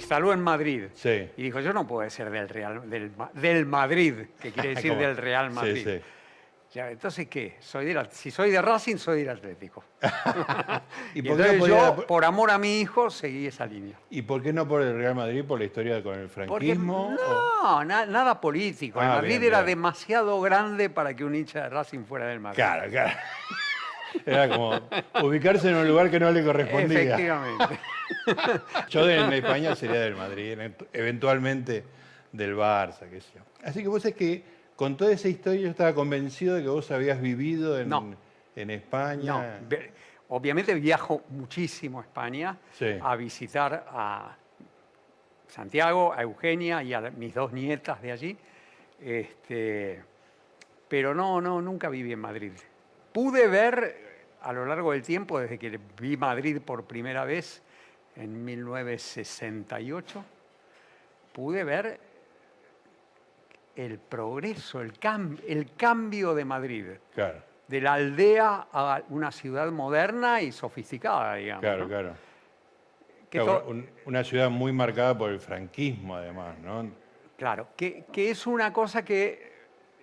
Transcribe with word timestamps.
instaló 0.00 0.32
en 0.32 0.40
Madrid. 0.40 0.84
Sí. 0.94 1.28
Y 1.36 1.42
dijo, 1.44 1.60
yo 1.60 1.72
no 1.72 1.86
puedo 1.86 2.08
ser 2.10 2.30
del 2.30 2.48
Real, 2.48 2.88
del, 2.88 3.12
del 3.34 3.66
Madrid, 3.66 4.14
que 4.40 4.50
quiere 4.52 4.70
decir 4.74 4.94
del 4.96 5.16
Real 5.16 5.50
Madrid. 5.50 5.84
sí. 5.84 6.00
Ya, 6.72 6.88
entonces, 6.88 7.26
¿qué? 7.26 7.56
Soy 7.58 7.92
si 8.12 8.30
soy 8.30 8.52
de 8.52 8.62
Racing, 8.62 8.96
soy 8.96 9.22
del 9.24 9.30
Atlético. 9.30 9.82
¿Y 11.14 11.22
por 11.22 11.36
qué 11.36 11.56
no 11.58 11.66
yo, 11.66 12.06
por 12.06 12.24
amor 12.24 12.52
a 12.52 12.58
mi 12.58 12.80
hijo, 12.80 13.10
seguí 13.10 13.48
esa 13.48 13.66
línea. 13.66 13.96
¿Y 14.08 14.22
por 14.22 14.40
qué 14.40 14.52
no 14.52 14.68
por 14.68 14.80
el 14.82 14.96
Real 14.96 15.16
Madrid? 15.16 15.44
¿Por 15.44 15.58
la 15.58 15.64
historia 15.64 16.00
con 16.00 16.14
el 16.14 16.28
Porque 16.28 16.46
franquismo? 16.76 17.08
o- 17.08 17.62
no, 17.64 17.84
na- 17.84 18.06
nada 18.06 18.40
político. 18.40 19.00
El 19.02 19.08
Ah, 19.08 19.14
Madrid 19.16 19.40
bien, 19.40 19.44
era 19.52 19.64
demasiado 19.64 20.40
grande 20.40 20.88
para 20.90 21.12
que 21.16 21.24
un 21.24 21.34
hincha 21.34 21.64
de 21.64 21.70
Racing 21.70 22.04
fuera 22.04 22.26
del 22.26 22.38
Madrid. 22.38 22.54
Claro, 22.56 22.88
claro. 22.88 23.18
Era 24.26 24.48
como 24.48 24.80
ubicarse 25.22 25.68
en 25.70 25.76
un 25.76 25.86
lugar 25.88 26.10
que 26.10 26.18
no 26.20 26.30
le 26.30 26.44
correspondía. 26.44 27.00
Efectivamente. 27.00 27.78
Yo 28.90 29.06
de- 29.06 29.16
en 29.20 29.32
España 29.32 29.74
sería 29.76 30.00
del 30.00 30.16
Madrid, 30.16 30.58
en- 30.58 30.76
eventualmente 30.92 31.84
del 32.32 32.54
Barça, 32.56 33.08
qué 33.10 33.20
sé 33.20 33.30
yo. 33.36 33.40
Así 33.64 33.82
que 33.82 33.88
vos 33.88 34.04
es 34.04 34.14
que 34.14 34.42
con 34.76 34.96
toda 34.96 35.12
esa 35.12 35.28
historia 35.28 35.60
yo 35.62 35.68
estaba 35.68 35.94
convencido 35.94 36.54
de 36.54 36.62
que 36.62 36.68
vos 36.68 36.90
habías 36.90 37.20
vivido 37.20 37.78
en, 37.78 37.88
No. 37.88 38.14
en 38.56 38.70
España. 38.70 39.58
No, 39.68 39.76
obviamente 40.28 40.74
viajo 40.74 41.22
muchísimo 41.30 41.98
a 42.00 42.02
España 42.02 42.56
Sí. 42.72 42.86
a 43.02 43.16
visitar 43.16 43.84
a 43.88 44.36
Santiago, 45.48 46.12
a 46.12 46.22
Eugenia 46.22 46.82
y 46.82 46.94
a 46.94 47.00
mis 47.10 47.34
dos 47.34 47.52
nietas 47.52 48.00
de 48.00 48.12
allí. 48.12 48.38
Este, 49.00 50.02
pero 50.88 51.14
no, 51.14 51.40
no, 51.40 51.60
nunca 51.60 51.88
viví 51.88 52.12
en 52.12 52.20
Madrid. 52.20 52.52
Pude 53.12 53.46
ver 53.48 53.96
a 54.42 54.52
lo 54.52 54.64
largo 54.66 54.92
del 54.92 55.02
tiempo, 55.02 55.38
desde 55.40 55.58
que 55.58 55.78
vi 56.00 56.16
Madrid 56.16 56.60
por 56.64 56.84
primera 56.84 57.24
vez 57.24 57.62
en 58.16 58.44
1968, 58.44 60.24
pude 61.32 61.64
ver 61.64 62.00
el 63.76 63.98
progreso, 63.98 64.80
el, 64.80 64.98
cam- 64.98 65.40
el 65.46 65.74
cambio 65.74 66.34
de 66.34 66.44
Madrid 66.44 66.86
Claro, 67.14 67.42
de 67.68 67.80
la 67.80 67.94
aldea 67.94 68.66
a 68.72 69.02
una 69.10 69.30
ciudad 69.30 69.70
moderna 69.70 70.42
y 70.42 70.52
sofisticada, 70.52 71.34
digamos. 71.36 71.62
claro, 71.62 71.82
¿no? 71.82 71.88
claro. 71.88 72.14
Claro, 73.30 73.64
un- 73.68 73.88
una 74.06 74.24
ciudad 74.24 74.50
muy 74.50 74.72
marcada 74.72 75.16
por 75.16 75.30
el 75.30 75.38
franquismo, 75.40 76.16
además, 76.16 76.58
¿no? 76.58 76.90
claro, 77.36 77.68
que, 77.76 78.04
que 78.12 78.30
es 78.30 78.46
una 78.46 78.72
cosa 78.72 79.04
que 79.04 79.52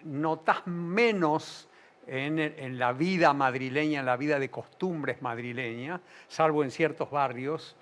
notas 0.04 0.66
menos 0.66 1.67
en, 2.08 2.80
la 2.80 2.94
vida 2.94 3.34
madrileña, 3.34 4.00
en 4.00 4.06
la 4.06 4.18
vida 4.18 4.40
de 4.40 4.50
costumbres 4.50 5.22
madrileña, 5.22 6.02
salvo 6.28 6.64
en 6.64 6.72
ciertos 6.72 7.12
barrios. 7.12 7.76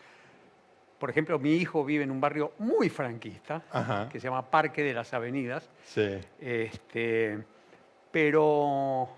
Por 1.00 1.10
ejemplo, 1.10 1.40
mi 1.40 1.54
hijo 1.54 1.86
vive 1.86 2.04
en 2.04 2.12
un 2.12 2.20
barrio 2.20 2.54
muy 2.60 2.90
franquista, 2.90 3.64
Ajá. 3.72 4.10
que 4.10 4.20
se 4.20 4.28
llama 4.28 4.50
Parque 4.50 4.84
de 4.84 4.94
las 4.94 5.14
Avenidas. 5.14 5.70
Sí. 5.84 6.20
Este, 6.40 7.44
pero, 8.12 9.10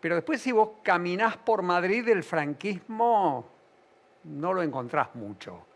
pero 0.00 0.16
después 0.16 0.40
si 0.40 0.52
vos 0.52 0.70
caminás 0.82 1.36
por 1.36 1.62
Madrid, 1.62 2.08
el 2.08 2.22
franquismo 2.22 3.46
no 4.24 4.52
lo 4.52 4.62
encontrás 4.62 5.14
mucho. 5.14 5.66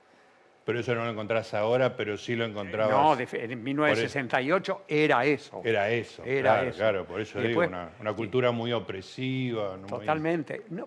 Pero 0.68 0.80
eso 0.80 0.94
no 0.94 1.02
lo 1.02 1.10
encontrás 1.10 1.54
ahora, 1.54 1.96
pero 1.96 2.18
sí 2.18 2.36
lo 2.36 2.44
encontrabas. 2.44 2.90
No, 2.90 3.16
de- 3.16 3.26
en 3.32 3.64
1968 3.64 4.82
era 4.86 5.24
eso. 5.24 5.62
Era 5.64 5.88
eso. 5.88 6.22
Era 6.26 6.42
claro, 6.56 6.68
eso. 6.68 6.76
claro, 6.78 7.04
por 7.06 7.20
eso 7.22 7.40
digo, 7.40 7.62
una, 7.62 7.88
una 7.98 8.12
cultura 8.12 8.50
muy 8.50 8.70
opresiva. 8.74 9.78
Totalmente. 9.88 10.64
No, 10.68 10.86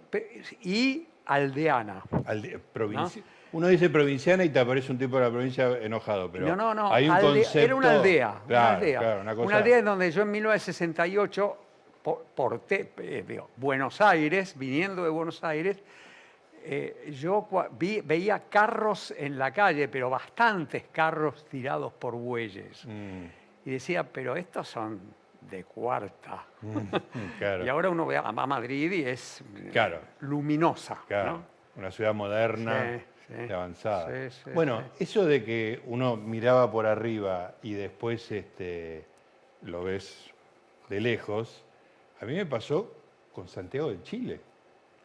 y 0.61 1.07
aldeana. 1.25 2.03
alde- 2.25 2.59
provinci- 2.72 3.23
Uno 3.53 3.67
dice 3.69 3.89
provinciana 3.89 4.44
y 4.44 4.50
te 4.50 4.59
aparece 4.59 4.91
un 4.91 5.00
tipo 5.00 5.17
de 5.17 5.23
la 5.23 5.31
provincia 5.31 5.75
enojado, 5.81 6.31
pero 6.31 6.45
no, 6.45 6.56
no, 6.56 6.75
no. 6.75 6.94
hay 6.94 7.09
un 7.09 7.17
concepto... 7.17 7.57
Era 7.59 7.73
una 7.75 7.91
aldea. 7.94 8.35
Claro, 8.47 8.67
una 8.67 8.77
aldea. 8.77 9.00
claro, 9.00 9.22
una 9.22 9.33
cosa... 9.33 9.47
Una 9.47 9.57
aldea 9.57 9.77
en 9.79 9.85
donde 9.85 10.11
yo 10.11 10.22
en 10.22 10.29
1968, 10.29 11.57
por, 12.03 12.23
por 12.35 12.59
te- 12.67 12.91
eh, 13.00 13.25
digo, 13.27 13.50
Buenos 13.57 14.00
Aires, 14.00 14.53
viniendo 14.59 15.03
de 15.03 15.09
Buenos 15.09 15.44
Aires, 15.44 15.81
eh, 16.63 17.11
yo 17.19 17.47
vi- 17.77 18.01
veía 18.01 18.44
carros 18.49 19.13
en 19.17 19.38
la 19.38 19.51
calle, 19.51 19.88
pero 19.88 20.09
bastantes 20.09 20.83
carros 20.91 21.45
tirados 21.45 21.94
por 21.94 22.13
bueyes. 22.16 22.85
Mm, 22.85 23.25
Y 23.66 23.72
decía, 23.72 24.03
pero 24.03 24.35
estos 24.35 24.67
son 24.67 25.00
de 25.41 25.63
cuarta. 25.63 26.45
claro, 27.39 27.66
Y 27.66 27.69
ahora 27.69 27.89
uno 27.89 28.05
ve 28.05 28.17
a 28.17 28.31
Madrid 28.31 28.91
y 28.91 29.03
es 29.03 29.44
Claro. 29.71 30.00
luminosa. 30.21 31.01
claro. 31.07 31.31
¿no? 31.38 31.51
Una 31.77 31.91
ciudad 31.91 32.13
moderna 32.13 33.00
Sí, 33.27 33.33
sí. 33.35 33.45
y 33.50 33.51
avanzada. 33.51 34.29
Sí, 34.29 34.41
sí, 34.44 34.50
bueno, 34.53 34.83
eso 35.00 35.25
de 35.25 35.44
que 35.44 35.81
uno 35.85 36.16
miraba 36.17 36.69
por 36.71 36.85
arriba 36.85 37.55
y 37.63 37.73
después 37.73 38.29
este, 38.31 39.05
lo 39.63 39.83
ves 39.83 40.29
de 40.89 41.00
lejos, 41.00 41.63
a 42.19 42.25
mí 42.25 42.33
me 42.35 42.45
pasó 42.45 42.94
con 43.33 43.47
Santiago 43.47 43.89
de 43.89 44.03
Chile. 44.03 44.41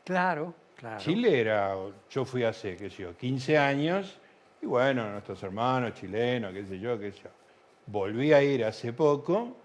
Claro, 0.05 0.55
claro. 0.77 0.99
Chile 0.99 1.41
era, 1.41 1.75
yo 2.11 2.25
fui 2.25 2.45
hace, 2.45 2.77
qué 2.77 2.89
sé 2.91 3.03
yo, 3.03 3.17
15 3.17 3.59
años, 3.59 4.19
y 4.63 4.67
bueno, 4.67 5.11
nuestros 5.11 5.43
hermanos 5.43 5.95
chilenos, 5.95 6.53
qué 6.53 6.65
sé 6.65 6.79
yo, 6.79 6.99
qué 6.99 7.13
sé 7.13 7.19
yo. 7.25 7.31
Volví 7.87 8.33
a 8.33 8.43
ir 8.43 8.65
hace 8.65 8.93
poco, 8.93 9.57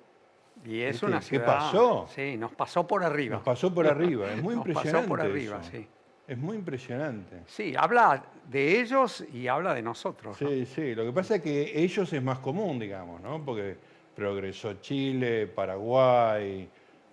Y 0.65 0.81
es 0.81 0.91
¿Viste? 0.93 1.05
una 1.07 1.19
¿Qué 1.19 1.25
ciudad. 1.25 1.45
pasó? 1.45 2.07
Sí, 2.13 2.37
nos 2.37 2.51
pasó 2.53 2.85
por 2.85 3.03
arriba. 3.03 3.35
nos 3.35 3.43
pasó 3.43 3.73
por 3.73 3.87
arriba, 3.87 4.31
es 4.31 4.41
muy 4.43 4.55
Nos 4.55 4.67
impresionante. 4.67 4.97
pasó 4.97 5.07
por 5.09 5.21
arriba, 5.21 5.59
eso. 5.61 5.71
sí. 5.71 5.87
Es 6.27 6.37
muy 6.37 6.55
impresionante. 6.55 7.41
Sí, 7.47 7.73
habla 7.75 8.23
de 8.47 8.79
ellos 8.79 9.25
y 9.33 9.47
habla 9.47 9.73
de 9.73 9.81
nosotros. 9.81 10.39
¿no? 10.39 10.47
Sí, 10.49 10.65
sí, 10.65 10.93
lo 10.95 11.03
que 11.03 11.11
pasa 11.11 11.35
es 11.35 11.41
que 11.41 11.71
ellos 11.83 12.13
es 12.13 12.21
más 12.23 12.39
común, 12.39 12.79
digamos, 12.79 13.19
¿no? 13.21 13.43
Porque 13.43 13.75
progresó 14.15 14.75
Chile, 14.75 15.47
Paraguay, 15.47 16.69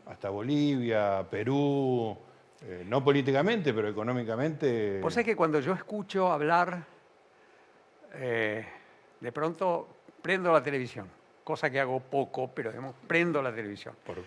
hasta 0.07 0.29
Bolivia, 0.31 1.27
Perú, 1.29 2.17
eh, 2.63 2.85
no 2.87 3.03
políticamente, 3.05 3.73
pero 3.73 3.89
económicamente. 3.89 5.01
Vos 5.01 5.15
sabés 5.15 5.27
que 5.27 5.37
cuando 5.37 5.61
yo 5.61 5.73
escucho 5.73 6.31
hablar, 6.33 6.85
eh, 8.15 8.65
de 9.21 9.33
pronto 9.33 9.89
prendo 10.23 10.53
la 10.53 10.63
televisión, 10.63 11.07
cosa 11.45 11.71
que 11.71 11.81
hago 11.81 12.01
poco, 12.01 12.51
pero 12.55 12.71
digamos, 12.71 12.95
prendo 13.07 13.41
la 13.43 13.55
televisión. 13.55 13.95
por- 14.05 14.19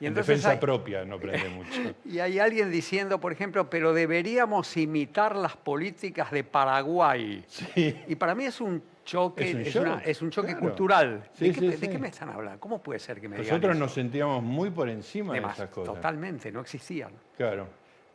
Y 0.00 0.06
en 0.06 0.14
defensa 0.14 0.50
hay- 0.50 0.58
propia 0.58 1.04
no 1.04 1.18
prende 1.18 1.48
mucho. 1.48 1.70
Y 2.04 2.18
hay 2.18 2.38
alguien 2.38 2.70
diciendo, 2.70 3.20
por 3.20 3.32
ejemplo, 3.32 3.68
pero 3.70 3.92
deberíamos 3.92 4.76
imitar 4.76 5.36
las 5.36 5.56
políticas 5.56 6.30
de 6.32 6.42
Paraguay. 6.44 7.44
Sí. 7.46 7.96
Y 8.08 8.14
para 8.16 8.34
mí 8.34 8.44
es 8.44 8.60
un 8.60 8.82
choque, 9.04 9.48
Es 9.50 9.54
un 9.54 9.60
es, 9.62 9.74
shock, 9.74 9.82
una- 9.82 9.98
es 10.04 10.22
un 10.22 10.30
choque 10.30 10.48
claro. 10.48 10.60
cultural. 10.60 11.28
Sí, 11.34 11.46
¿De, 11.48 11.52
qué, 11.52 11.60
sí, 11.60 11.66
de 11.68 11.76
sí. 11.76 11.88
qué 11.88 11.98
me 11.98 12.08
están 12.08 12.28
hablando? 12.30 12.60
¿Cómo 12.60 12.82
puede 12.82 12.98
ser 12.98 13.20
que 13.20 13.28
me 13.28 13.36
digan 13.36 13.48
Nosotros 13.48 13.72
eso? 13.74 13.80
nos 13.84 13.92
sentíamos 13.94 14.42
muy 14.42 14.70
por 14.70 14.88
encima 14.88 15.34
de 15.34 15.40
esas 15.40 15.68
cosas. 15.70 15.94
Totalmente, 15.94 16.50
no 16.52 16.60
existían. 16.60 17.12
Claro. 17.36 17.66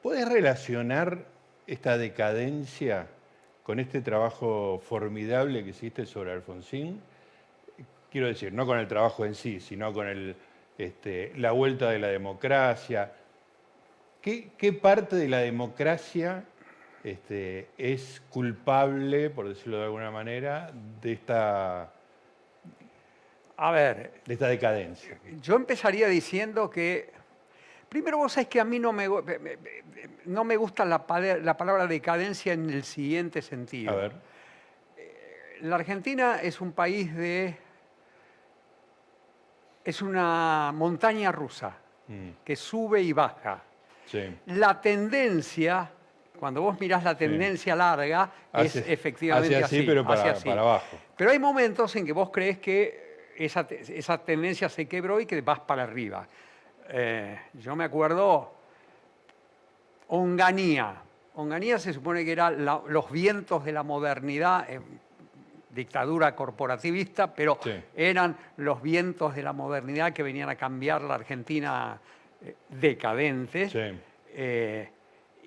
¿Puedes 0.01 0.27
relacionar 0.31 1.25
esta 1.65 1.97
decadencia 1.97 3.07
con 3.63 3.79
este 3.79 4.01
trabajo 4.01 4.79
formidable 4.87 5.63
que 5.63 5.71
hiciste 5.71 6.05
sobre 6.05 6.31
Alfonsín? 6.31 7.01
Quiero 8.09 8.27
decir, 8.27 8.53
no 8.53 8.65
con 8.65 8.79
el 8.79 8.87
trabajo 8.87 9.25
en 9.25 9.35
sí, 9.35 9.59
sino 9.59 9.91
con 9.91 10.07
el, 10.07 10.35
este, 10.77 11.33
la 11.35 11.51
vuelta 11.51 11.89
de 11.89 11.99
la 11.99 12.07
democracia. 12.07 13.11
¿Qué, 14.21 14.51
qué 14.57 14.71
parte 14.73 15.15
de 15.17 15.27
la 15.27 15.39
democracia 15.39 16.43
este, 17.03 17.69
es 17.77 18.21
culpable, 18.29 19.29
por 19.29 19.47
decirlo 19.47 19.77
de 19.77 19.83
alguna 19.85 20.11
manera, 20.11 20.71
de 21.01 21.11
esta, 21.13 21.91
A 23.57 23.71
ver, 23.71 24.21
de 24.25 24.33
esta 24.33 24.47
decadencia? 24.47 25.17
yo 25.41 25.55
empezaría 25.55 26.07
diciendo 26.07 26.69
que, 26.69 27.11
primero 27.89 28.17
vos 28.17 28.33
sabés 28.33 28.47
que 28.49 28.59
a 28.59 28.65
mí 28.65 28.79
no 28.79 28.91
me, 28.94 29.07
no 30.25 30.44
me 30.44 30.57
gusta 30.57 30.83
la, 30.85 31.05
pala- 31.07 31.38
la 31.38 31.55
palabra 31.57 31.88
decadencia 31.88 32.53
en 32.53 32.69
el 32.69 32.83
siguiente 32.83 33.41
sentido. 33.41 33.91
A 33.91 33.95
ver, 33.95 34.11
La 35.61 35.75
Argentina 35.77 36.39
es 36.41 36.61
un 36.61 36.71
país 36.73 37.15
de... 37.15 37.55
es 39.83 40.01
una 40.01 40.71
montaña 40.73 41.31
rusa 41.31 41.77
mm, 42.07 42.29
que 42.43 42.55
sube 42.55 43.01
y 43.01 43.13
baja. 43.13 43.63
sí. 44.05 44.35
La 44.47 44.79
tendencia, 44.81 45.89
cuando 46.38 46.62
vos 46.62 46.80
mirás 46.80 47.04
la 47.04 47.18
tendencia 47.18 47.75
larga, 47.75 48.31
es 48.54 48.75
efectivamente 48.75 49.56
hace 49.56 49.63
así, 49.66 49.78
así. 49.80 49.86
pero 49.86 50.06
para- 50.06 50.22
hace 50.22 50.30
así. 50.30 50.50
para 50.50 50.62
abajo. 50.62 50.98
Pero 51.16 51.31
hay 51.31 51.39
momentos 51.39 51.95
en 51.95 52.06
que 52.06 52.13
vos 52.13 52.30
crees 52.31 52.60
que 52.60 53.31
esa, 53.38 53.66
te- 53.68 53.98
esa 53.98 54.18
tendencia 54.19 54.69
se 54.69 54.88
quebró 54.88 55.19
y 55.19 55.25
que 55.25 55.42
vas 55.42 55.60
para 55.62 55.84
arriba. 55.84 56.28
Eh, 56.89 57.38
yo 57.54 57.75
me 57.75 57.84
acuerdo, 57.84 58.54
Onganía. 60.07 60.95
Onganía 61.36 61.78
se 61.80 61.94
supone 61.94 62.24
que 62.25 62.31
eran 62.31 62.66
los 62.66 63.12
vientos 63.12 63.63
de 63.66 63.72
la 63.72 63.84
modernidad, 63.84 64.68
eh, 64.69 64.80
dictadura 65.69 66.36
corporativista, 66.36 67.34
pero 67.34 67.60
Sí. 67.62 67.72
eran 67.95 68.36
los 68.57 68.81
vientos 68.81 69.36
de 69.36 69.44
la 69.44 69.54
modernidad 69.54 70.13
que 70.13 70.24
venían 70.24 70.50
a 70.50 70.56
cambiar 70.56 71.01
la 71.01 71.16
Argentina 71.16 72.00
eh, 72.42 72.56
decadente. 72.69 73.69
Sí. 73.69 74.00
Eh, 74.30 74.89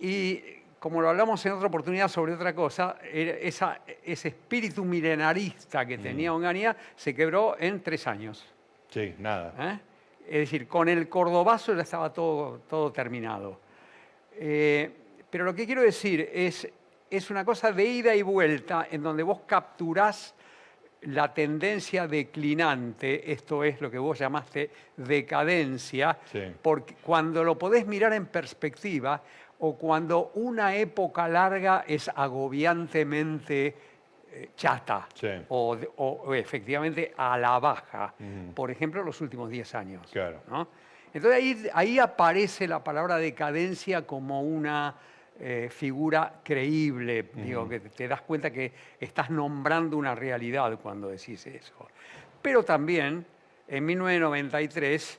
y 0.00 0.42
como 0.80 1.00
lo 1.02 1.10
hablamos 1.10 1.44
en 1.46 1.52
otra 1.52 1.68
oportunidad 1.68 2.08
sobre 2.08 2.32
otra 2.34 2.54
cosa, 2.54 2.96
esa- 3.12 3.80
ese 4.02 4.28
espíritu 4.28 4.84
milenarista 4.84 5.84
que 5.86 5.98
tenía 5.98 6.32
Onganía 6.34 6.74
se 6.96 7.14
quebró 7.14 7.54
en 7.60 7.82
tres 7.82 8.06
años. 8.08 8.44
Sí, 8.88 9.14
nada. 9.18 9.54
¿eh? 9.58 9.78
Es 10.26 10.38
decir, 10.40 10.66
con 10.66 10.88
el 10.88 11.08
cordobazo 11.08 11.74
ya 11.74 11.82
estaba 11.82 12.12
todo, 12.12 12.62
todo 12.68 12.90
terminado. 12.90 13.60
Eh, 14.34 14.90
pero 15.28 15.44
lo 15.44 15.54
que 15.54 15.66
quiero 15.66 15.82
decir 15.82 16.28
es, 16.32 16.66
es 17.10 17.30
una 17.30 17.44
cosa 17.44 17.72
de 17.72 17.84
ida 17.84 18.14
y 18.14 18.22
vuelta 18.22 18.88
en 18.90 19.02
donde 19.02 19.22
vos 19.22 19.40
capturás 19.46 20.34
la 21.02 21.32
tendencia 21.32 22.06
declinante, 22.06 23.32
esto 23.32 23.64
es 23.64 23.80
lo 23.80 23.90
que 23.90 23.98
vos 23.98 24.18
llamaste 24.18 24.70
decadencia, 24.96 26.18
Sí. 26.30 26.42
porque 26.60 26.94
cuando 27.02 27.42
lo 27.44 27.58
podés 27.58 27.86
mirar 27.86 28.12
en 28.12 28.26
perspectiva 28.26 29.22
o 29.60 29.76
cuando 29.76 30.32
una 30.34 30.74
época 30.74 31.28
larga 31.28 31.84
es 31.86 32.10
agobiantemente 32.14 33.74
eh, 34.32 34.50
chata 34.56 35.08
Sí. 35.14 35.28
o, 35.48 35.74
de- 35.76 35.88
o- 35.96 36.22
o 36.26 36.34
efectivamente 36.34 37.12
a 37.16 37.36
la 37.36 37.58
baja, 37.58 38.14
por 38.54 38.70
ejemplo, 38.70 39.02
los 39.02 39.20
últimos 39.20 39.50
10 39.50 39.74
años. 39.74 40.08
Claro. 40.12 40.40
¿no? 40.48 40.68
Entonces 41.12 41.36
ahí, 41.42 41.66
ahí 41.74 41.98
aparece 41.98 42.68
la 42.68 42.82
palabra 42.84 43.16
decadencia 43.16 44.06
como 44.06 44.42
una 44.42 44.94
eh, 45.42 45.68
figura 45.70 46.34
creíble, 46.44 47.30
digo, 47.34 47.68
que 47.68 47.80
te 47.80 48.06
das 48.06 48.20
cuenta 48.22 48.50
que 48.52 48.72
estás 49.00 49.30
nombrando 49.30 49.96
una 49.96 50.14
realidad 50.14 50.78
cuando 50.80 51.08
decís 51.08 51.44
eso. 51.46 51.88
Pero 52.42 52.62
también, 52.62 53.24
en 53.66 53.84
1993, 53.86 55.18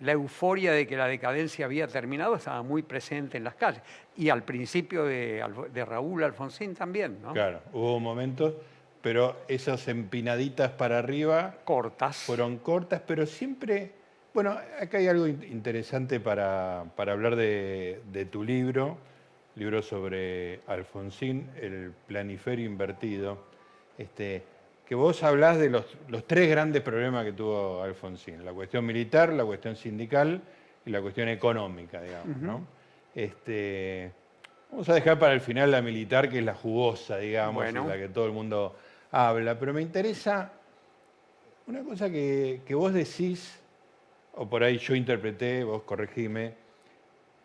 la 0.00 0.12
euforia 0.12 0.72
de 0.72 0.86
que 0.86 0.96
la 0.96 1.06
decadencia 1.06 1.66
había 1.66 1.86
terminado 1.86 2.34
estaba 2.36 2.62
muy 2.62 2.82
presente 2.82 3.36
en 3.36 3.44
las 3.44 3.54
calles. 3.54 3.82
Y 4.16 4.28
al 4.30 4.42
principio 4.42 5.04
de, 5.04 5.44
Raúl 5.86 6.24
Alfonsín 6.24 6.74
también, 6.74 7.20
¿no? 7.22 7.32
Claro, 7.32 7.60
hubo 7.72 8.00
momentos, 8.00 8.54
pero 9.02 9.36
esas 9.48 9.86
empinaditas 9.88 10.70
para 10.72 10.98
arriba 10.98 11.56
Cortas. 11.64 12.16
fueron 12.18 12.58
cortas, 12.58 13.02
pero 13.06 13.26
siempre... 13.26 13.92
Bueno, 14.32 14.56
acá 14.80 14.98
hay 14.98 15.08
algo 15.08 15.26
in- 15.26 15.42
interesante 15.50 16.20
para, 16.20 16.84
para 16.96 17.12
hablar 17.12 17.34
de, 17.34 18.00
de 18.12 18.24
tu 18.26 18.44
libro, 18.44 18.96
libro 19.56 19.82
sobre 19.82 20.60
Alfonsín, 20.68 21.50
el 21.60 21.92
planiferio 22.06 22.64
invertido, 22.64 23.38
este, 23.98 24.44
que 24.90 24.96
vos 24.96 25.22
hablás 25.22 25.56
de 25.56 25.70
los, 25.70 25.84
los 26.08 26.26
tres 26.26 26.50
grandes 26.50 26.82
problemas 26.82 27.24
que 27.24 27.32
tuvo 27.32 27.80
Alfonsín, 27.80 28.44
la 28.44 28.52
cuestión 28.52 28.84
militar, 28.84 29.32
la 29.32 29.44
cuestión 29.44 29.76
sindical 29.76 30.42
y 30.84 30.90
la 30.90 31.00
cuestión 31.00 31.28
económica, 31.28 32.02
digamos. 32.02 32.36
¿no? 32.38 32.66
Este, 33.14 34.10
vamos 34.68 34.88
a 34.88 34.94
dejar 34.94 35.16
para 35.16 35.32
el 35.32 35.42
final 35.42 35.70
la 35.70 35.80
militar, 35.80 36.28
que 36.28 36.40
es 36.40 36.44
la 36.44 36.56
jugosa, 36.56 37.18
digamos, 37.18 37.62
Bueno. 37.62 37.86
la 37.86 37.98
que 37.98 38.08
todo 38.08 38.26
el 38.26 38.32
mundo 38.32 38.74
habla, 39.12 39.56
pero 39.60 39.72
me 39.72 39.80
interesa 39.80 40.50
una 41.68 41.84
cosa 41.84 42.10
que, 42.10 42.62
que 42.66 42.74
vos 42.74 42.92
decís, 42.92 43.60
o 44.34 44.48
por 44.48 44.64
ahí 44.64 44.78
yo 44.78 44.96
interpreté, 44.96 45.62
vos 45.62 45.82
corregime, 45.84 46.54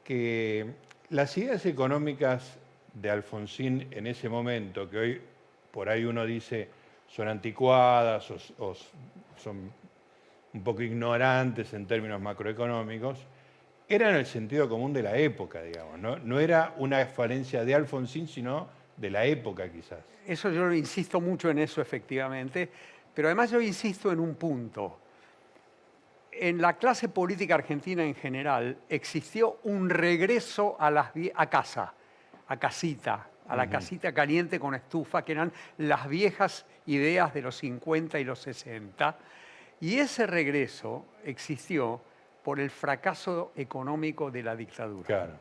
que 0.03 0.65
las 1.11 1.37
ideas 1.37 1.63
económicas 1.67 2.57
de 2.95 3.11
Alfonsín 3.11 3.87
en 3.91 4.07
ese 4.07 4.29
momento, 4.29 4.89
que 4.89 4.97
hoy 4.97 5.21
por 5.69 5.89
ahí 5.89 6.05
uno 6.05 6.25
dice 6.25 6.83
son 7.07 7.27
anticuadas 7.27 8.29
o, 8.59 8.73
son 9.37 9.71
un 10.53 10.63
poco 10.63 10.81
ignorantes 10.81 11.73
en 11.73 11.85
términos 11.85 12.21
macroeconómicos, 12.21 13.19
eran 13.87 14.15
el 14.15 14.25
sentido 14.25 14.67
común 14.69 14.93
de 14.93 15.03
la 15.03 15.17
época, 15.17 15.61
digamos. 15.61 15.99
No, 15.99 16.17
no 16.17 16.39
era 16.39 16.73
una 16.77 17.05
falencia 17.05 17.63
de 17.65 17.75
Alfonsín, 17.75 18.27
sino 18.27 18.67
de 18.97 19.09
la 19.09 19.25
época 19.25 19.69
quizás. 19.69 19.99
Eso 20.25 20.49
yo 20.49 20.71
insisto 20.73 21.21
mucho 21.21 21.49
en 21.49 21.59
eso, 21.59 21.81
efectivamente, 21.81 22.69
pero 23.13 23.27
además 23.27 23.51
yo 23.51 23.61
insisto 23.61 24.11
en 24.11 24.19
un 24.19 24.35
punto. 24.35 24.99
En 26.31 26.59
la 26.61 26.73
clase 26.73 27.09
política 27.09 27.55
argentina 27.55 28.03
en 28.03 28.15
general 28.15 28.77
existió 28.89 29.59
un 29.63 29.89
regreso 29.89 30.75
a, 30.79 30.91
las, 30.91 31.11
a 31.35 31.49
casa, 31.49 31.93
a 32.47 32.57
casita, 32.57 33.29
a 33.47 33.55
la 33.55 33.69
casita 33.69 34.11
caliente 34.13 34.59
con 34.59 34.73
estufa, 34.75 35.23
que 35.23 35.33
eran 35.33 35.51
las 35.77 36.07
viejas 36.07 36.65
ideas 36.87 37.33
de 37.33 37.41
los 37.41 37.55
50 37.57 38.19
y 38.19 38.23
los 38.23 38.39
60. 38.39 39.17
Y 39.81 39.97
ese 39.99 40.25
regreso 40.25 41.05
existió 41.23 42.01
por 42.43 42.59
el 42.59 42.69
fracaso 42.69 43.51
económico 43.55 44.31
de 44.31 44.43
la 44.43 44.55
dictadura. 44.55 45.05
Claro. 45.05 45.39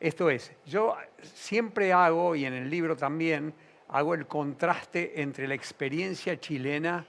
Esto 0.00 0.28
es, 0.28 0.52
yo 0.66 0.96
siempre 1.22 1.92
hago, 1.92 2.34
y 2.34 2.44
en 2.44 2.52
el 2.54 2.68
libro 2.68 2.96
también, 2.96 3.54
hago 3.88 4.14
el 4.14 4.26
contraste 4.26 5.20
entre 5.22 5.46
la 5.46 5.54
experiencia 5.54 6.38
chilena 6.38 7.06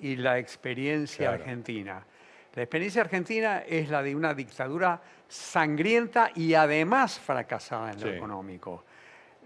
y 0.00 0.16
la 0.16 0.38
experiencia 0.38 1.26
Claro. 1.28 1.42
argentina. 1.42 2.06
La 2.54 2.62
experiencia 2.62 3.02
argentina 3.02 3.58
es 3.66 3.90
la 3.90 4.02
de 4.02 4.14
una 4.14 4.32
dictadura 4.34 5.00
sangrienta 5.28 6.30
y 6.34 6.54
además 6.54 7.18
fracasada 7.18 7.92
en 7.92 8.00
lo 8.00 8.08
Sí. 8.10 8.16
económico. 8.16 8.84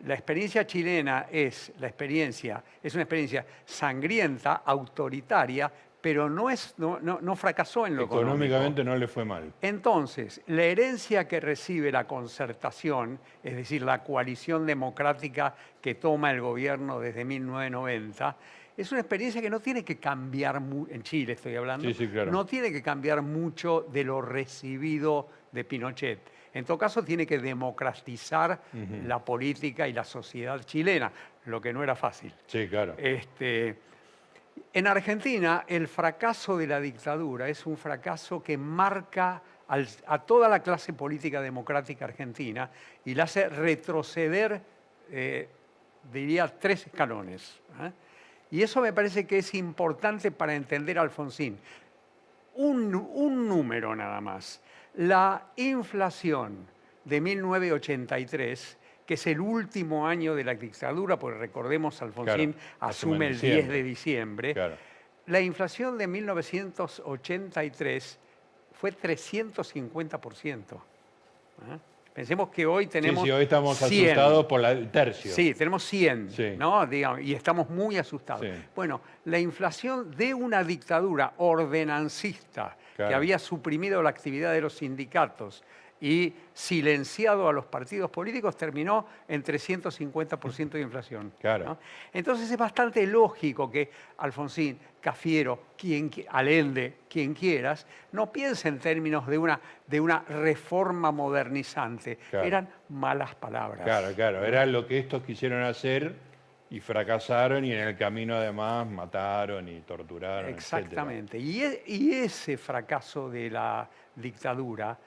La 0.06 0.14
experiencia 0.14 0.67
chilena 0.67 1.26
es 1.31 1.73
la 1.81 1.87
experiencia, 1.87 2.62
es 2.82 2.93
una 2.94 3.05
experiencia 3.05 3.46
sangrienta, 3.64 4.62
autoritaria, 4.64 5.73
pero 6.00 6.29
no, 6.29 6.50
es, 6.50 6.75
no, 6.76 6.99
no- 7.00 7.19
no 7.23 7.35
fracasó 7.37 7.87
en 7.87 7.96
lo 7.96 8.02
económico. 8.02 8.29
Económicamente 8.32 8.85
no 8.85 8.94
le 8.94 9.08
fue 9.08 9.25
mal. 9.25 9.50
Entonces, 9.62 10.43
la 10.49 10.64
herencia 10.64 11.26
que 11.26 11.41
recibe 11.41 11.91
la 11.91 12.06
concertación, 12.06 13.19
es 13.43 13.56
decir, 13.56 13.81
la 13.81 14.02
coalición 14.05 14.67
democrática 14.67 15.55
que 15.81 15.94
toma 15.94 16.31
el 16.32 16.43
gobierno 16.43 17.00
desde 17.00 17.25
1990, 17.25 18.37
es 18.76 18.90
una 18.93 19.00
experiencia 19.00 19.40
que 19.40 19.49
no 19.49 19.61
tiene 19.61 19.82
que 19.85 19.97
cambiar, 19.97 20.56
en 20.90 21.02
Chile 21.02 21.35
estoy 21.35 21.56
hablando, 21.56 21.87
Sí, 21.88 21.94
sí, 21.94 22.08
claro. 22.08 22.31
no 22.31 22.44
tiene 22.44 22.70
que 22.70 22.82
cambiar 22.82 23.23
mucho 23.23 23.87
de 23.90 24.05
lo 24.05 24.20
recibido 24.20 25.29
de 25.52 25.64
Pinochet. 25.64 26.19
En 26.55 26.65
todo 26.65 26.79
caso, 26.79 27.03
tiene 27.05 27.27
que 27.27 27.39
democratizar 27.39 28.61
la 29.06 29.19
política 29.19 29.87
y 29.89 29.93
la 29.93 30.05
sociedad 30.05 30.61
chilena, 30.62 31.11
lo 31.47 31.61
que 31.61 31.73
no 31.73 31.83
era 31.83 31.95
fácil. 31.97 32.33
Sí, 32.47 32.69
claro. 32.69 32.95
Este, 32.97 33.77
en 34.73 34.87
Argentina, 34.87 35.64
el 35.67 35.88
fracaso 35.88 36.57
de 36.57 36.67
la 36.69 36.81
dictadura 36.81 37.49
es 37.49 37.67
un 37.67 37.76
fracaso 37.76 38.40
que 38.43 38.57
marca 38.57 39.43
al- 39.67 39.88
a 40.07 40.19
toda 40.21 40.49
la 40.49 40.61
clase 40.62 40.93
política 40.93 41.40
democrática 41.40 42.05
argentina 42.05 42.71
y 43.05 43.14
la 43.14 43.25
hace 43.25 43.49
retroceder, 43.49 44.61
eh, 45.11 45.49
diría, 46.12 46.47
tres 46.59 46.87
escalones. 46.87 47.61
¿eh? 47.83 47.90
Y 48.52 48.62
eso 48.62 48.81
me 48.81 48.93
parece 48.93 49.26
que 49.26 49.38
es 49.38 49.55
importante 49.55 50.31
para 50.31 50.55
entender 50.55 50.99
a 50.99 51.02
Alfonsín. 51.02 51.59
Un 52.55 53.49
número 53.49 53.97
nada 53.97 54.21
más. 54.21 54.61
La 54.97 55.49
inflación 55.57 56.67
de 57.05 57.21
1983, 57.21 58.79
que 59.07 59.15
es 59.15 59.27
el 59.27 59.41
último 59.41 60.07
año 60.07 60.35
de 60.35 60.45
la 60.45 60.55
dictadura, 60.55 61.19
porque 61.19 61.39
recordemos, 61.39 62.01
Alfonsín 62.01 62.53
Claro, 62.53 62.67
asume 62.81 63.27
el 63.29 63.41
10 63.41 63.43
diciembre. 63.43 63.77
de 63.77 63.83
diciembre, 63.83 64.55
Claro. 64.55 64.77
la 65.27 65.41
inflación 65.41 65.99
de 65.99 66.07
1983 66.07 68.19
fue 68.73 68.93
350%. 68.93 70.77
¿eh? 71.71 71.79
Pensemos 72.14 72.49
que 72.50 72.64
hoy 72.64 72.87
tenemos 72.87 73.23
sí, 73.23 73.26
sí, 73.26 73.33
hoy 73.33 73.42
estamos 73.42 73.76
100. 73.76 74.04
asustados 74.12 74.47
por 74.47 74.61
la- 74.61 74.71
el 74.71 74.88
tercio. 74.88 75.33
Sí, 75.35 75.52
tenemos 75.52 75.83
100, 75.83 76.30
Sí. 76.30 76.54
¿no? 76.56 76.87
Digamos, 76.87 77.21
y 77.23 77.35
estamos 77.35 77.68
muy 77.68 77.97
asustados. 77.99 78.42
Sí. 78.42 78.52
Bueno, 78.76 79.00
la 79.25 79.40
inflación 79.40 80.12
de 80.16 80.33
una 80.33 80.62
dictadura 80.62 81.33
ordenancista 81.38 82.76
que 82.92 82.97
Claro. 83.02 83.16
había 83.16 83.40
suprimido 83.40 84.00
la 84.00 84.11
actividad 84.11 84.52
de 84.52 84.61
los 84.61 84.75
sindicatos 84.75 85.64
y 86.06 86.34
silenciado 86.52 87.49
a 87.49 87.52
los 87.54 87.64
partidos 87.64 88.11
políticos 88.11 88.58
terminó 88.58 89.06
en 89.26 89.42
350% 89.42 90.68
de 90.73 90.80
inflación. 90.82 91.32
Claro. 91.40 91.64
¿no? 91.64 91.78
Entonces 92.12 92.50
es 92.50 92.58
bastante 92.58 93.06
lógico 93.06 93.70
que 93.70 93.90
Alfonsín, 94.18 94.78
Cafiero, 95.00 95.68
quien, 95.78 96.11
qui- 96.11 96.26
Allende, 96.30 96.96
quien 97.08 97.32
quieras, 97.32 97.87
no 98.12 98.30
piense 98.30 98.68
en 98.68 98.78
términos 98.80 99.26
de 99.26 99.38
una, 99.38 99.58
de 99.87 99.99
una 99.99 100.20
reforma 100.28 101.11
modernizante. 101.11 102.18
Claro. 102.28 102.46
Eran 102.46 102.68
malas 102.90 103.34
palabras. 103.37 103.84
Claro, 103.84 104.14
claro. 104.14 104.44
Era 104.44 104.66
lo 104.66 104.87
que 104.87 104.99
estos 104.99 105.23
quisieron 105.23 105.62
hacer 105.62 106.14
y 106.68 106.80
fracasaron 106.80 107.64
y 107.64 107.73
en 107.73 107.78
el 107.80 107.96
camino 107.96 108.34
además 108.34 108.87
mataron 108.90 109.68
y 109.70 109.80
torturaron. 109.80 110.50
Exactamente. 110.50 111.38
Y, 111.38 111.62
e- 111.62 111.82
y 111.87 112.12
ese 112.12 112.58
fracaso 112.58 113.30
de 113.30 113.49
la 113.49 113.88
dictadura, 114.14 114.99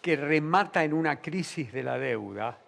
que 0.00 0.16
remata 0.16 0.84
en 0.84 0.92
una 0.92 1.20
crisis 1.20 1.72
de 1.72 1.82
la 1.82 1.98
deuda, 1.98 2.58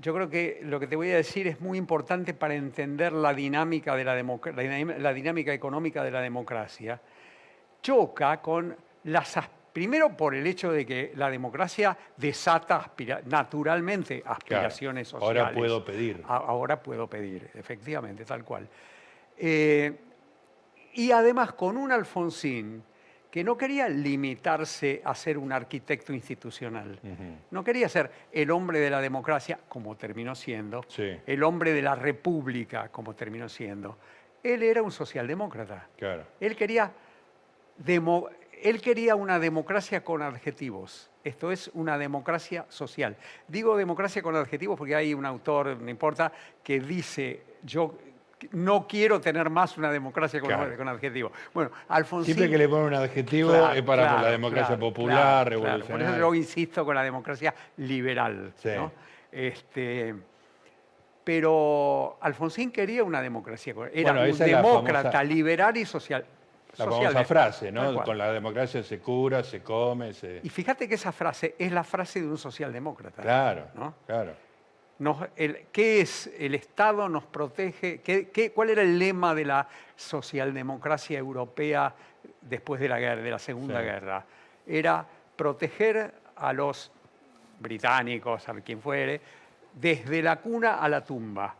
yo 0.00 0.14
creo 0.14 0.28
que 0.28 0.60
lo 0.62 0.80
que 0.80 0.86
te 0.86 0.96
voy 0.96 1.10
a 1.10 1.16
decir 1.16 1.46
es 1.46 1.60
muy 1.60 1.78
importante 1.78 2.34
para 2.34 2.54
entender 2.54 3.12
la 3.12 3.32
dinámica, 3.34 3.94
de 3.94 4.04
la, 4.04 4.14
la 4.14 4.98
la 4.98 5.12
dinámica 5.12 5.52
económica 5.52 6.02
de 6.02 6.10
la 6.10 6.20
democracia. 6.20 7.00
Choca 7.82 8.40
con 8.40 8.76
las, 9.04 9.36
as- 9.36 9.48
Primero 9.72 10.14
por 10.14 10.34
el 10.34 10.46
hecho 10.46 10.70
de 10.70 10.84
que 10.84 11.12
la 11.16 11.30
democracia 11.30 11.96
desata 12.18 12.92
naturalmente 13.24 14.22
aspiraciones 14.26 15.08
sociales. 15.08 15.40
Ahora 15.42 15.54
puedo 15.54 15.82
pedir. 15.82 16.22
ahora 16.26 16.82
puedo 16.82 17.06
pedir, 17.08 17.48
efectivamente, 17.54 18.26
tal 18.26 18.44
cual. 18.44 18.68
Eh, 19.38 19.98
y 20.92 21.10
además 21.10 21.52
con 21.54 21.78
un 21.78 21.90
Alfonsín 21.90 22.82
que 23.32 23.42
no 23.42 23.56
quería 23.56 23.88
limitarse 23.88 25.00
a 25.02 25.14
ser 25.14 25.38
un 25.38 25.52
arquitecto 25.52 26.12
institucional. 26.12 27.00
No 27.50 27.64
quería 27.64 27.88
ser 27.88 28.10
el 28.30 28.50
hombre 28.50 28.78
de 28.78 28.90
la 28.90 29.00
democracia, 29.00 29.58
como 29.70 29.96
terminó 29.96 30.34
siendo, 30.34 30.84
el 30.98 31.42
hombre 31.42 31.72
de 31.72 31.80
la 31.80 31.94
república, 31.94 32.90
como 32.90 33.14
terminó 33.14 33.48
siendo. 33.48 33.96
Él 34.42 34.62
era 34.62 34.82
un 34.82 34.92
socialdemócrata. 34.92 35.88
Claro. 35.96 36.24
Él 36.40 36.54
quería 36.54 36.92
él 38.62 38.82
quería 38.82 39.16
una 39.16 39.38
democracia 39.38 40.04
con 40.04 40.20
adjetivos. 40.20 41.10
Esto 41.24 41.50
es 41.50 41.70
una 41.72 41.96
democracia 41.96 42.66
social. 42.68 43.16
Digo 43.48 43.78
democracia 43.78 44.20
con 44.20 44.36
adjetivos 44.36 44.76
porque 44.76 44.94
hay 44.94 45.14
un 45.14 45.24
autor, 45.24 45.80
no 45.80 45.88
importa, 45.88 46.30
que 46.62 46.80
dice, 46.80 47.42
yo 47.62 47.96
no 48.52 48.86
quiero 48.86 49.20
tener 49.20 49.50
más 49.50 49.78
una 49.78 49.90
democracia 49.90 50.40
con, 50.40 50.88
adjetivos. 50.88 51.32
Bueno, 51.54 51.70
Alfonsín... 51.88 52.34
Siempre 52.34 52.50
que 52.50 52.58
le 52.58 52.68
ponen 52.68 52.86
un 52.86 52.94
adjetivo 52.94 53.70
es 53.70 53.82
para 53.82 54.22
la 54.22 54.30
democracia 54.30 54.78
popular, 54.78 55.48
revolucionaria. 55.48 55.90
Por 55.90 56.02
eso 56.02 56.18
yo 56.18 56.34
insisto 56.34 56.84
con 56.84 56.94
la 56.94 57.02
democracia 57.02 57.54
liberal. 57.76 58.52
Este, 59.30 60.14
pero 61.24 62.18
Alfonsín 62.20 62.70
quería 62.70 63.04
una 63.04 63.22
democracia. 63.22 63.74
Era 63.92 64.12
un 64.12 64.38
demócrata, 64.38 65.22
liberal 65.22 65.76
y 65.76 65.84
social. 65.84 66.24
La 66.76 66.86
famosa 66.86 67.24
frase, 67.24 67.70
¿no? 67.70 68.02
Con 68.02 68.16
la 68.16 68.32
democracia 68.32 68.82
se 68.82 68.98
cura, 68.98 69.44
se 69.44 69.62
come, 69.62 70.14
se... 70.14 70.40
Y 70.42 70.48
fíjate 70.48 70.88
que 70.88 70.94
esa 70.94 71.12
frase 71.12 71.54
es 71.58 71.70
la 71.70 71.84
frase 71.84 72.20
de 72.20 72.26
un 72.26 72.38
socialdemócrata. 72.38 73.22
Claro, 73.22 73.68
¿no? 73.74 73.94
claro. 74.06 74.34
¿Qué 75.72 76.00
es 76.00 76.30
el 76.38 76.54
Estado 76.54 77.08
nos 77.08 77.24
protege? 77.24 78.00
¿Qué, 78.00 78.52
cuál 78.54 78.70
era 78.70 78.82
el 78.82 78.98
lema 78.98 79.34
de 79.34 79.44
la 79.44 79.68
socialdemocracia 79.96 81.18
europea 81.18 81.94
después 82.40 82.80
de 82.80 82.88
la, 82.88 82.98
guerra, 82.98 83.22
de 83.22 83.30
la 83.30 83.38
Segunda 83.38 83.80
Guerra? 83.80 84.24
Era 84.66 85.04
proteger 85.36 86.14
a 86.36 86.52
los 86.52 86.92
británicos, 87.58 88.48
a 88.48 88.54
quien 88.60 88.80
fuere, 88.80 89.20
desde 89.74 90.22
la 90.22 90.36
cuna 90.36 90.74
a 90.74 90.88
la 90.88 91.04
tumba. 91.04 91.54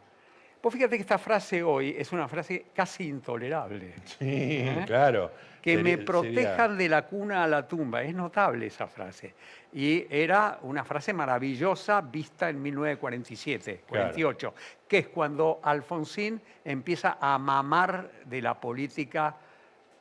Vos 0.63 0.73
fíjate 0.73 0.97
que 0.97 1.03
esta 1.03 1.19
frase 1.19 1.61
hoy 1.61 1.97
es 1.99 2.13
una 2.13 2.29
frase 2.29 2.67
casi 2.73 3.09
intolerable. 3.09 3.95
Sí, 4.05 4.19
¿eh? 4.21 4.85
claro. 4.87 5.33
Que 5.61 5.77
me 5.77 5.99
protejan 5.99 6.79
de 6.79 6.89
la 6.89 7.05
cuna 7.05 7.43
a 7.43 7.49
la 7.49 7.67
tumba. 7.67 8.03
Es 8.03 8.15
notable 8.15 8.67
esa 8.67 8.87
frase. 8.87 9.35
Y 9.73 10.07
era 10.09 10.61
una 10.63 10.85
frase 10.85 11.13
maravillosa 11.13 12.01
vista 12.01 12.49
en 12.49 12.63
1947, 12.63 13.83
48, 13.89 14.55
que 14.87 14.99
es 14.99 15.09
cuando 15.09 15.61
Alfonsín 15.65 16.41
empieza 16.65 17.17
a 17.21 17.39
mamar 17.39 18.11
de 18.25 18.41
la 18.41 18.61
política 18.61 19.35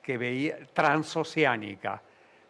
que 0.02 0.18
veía 0.18 0.58
transoceánica. 0.74 2.02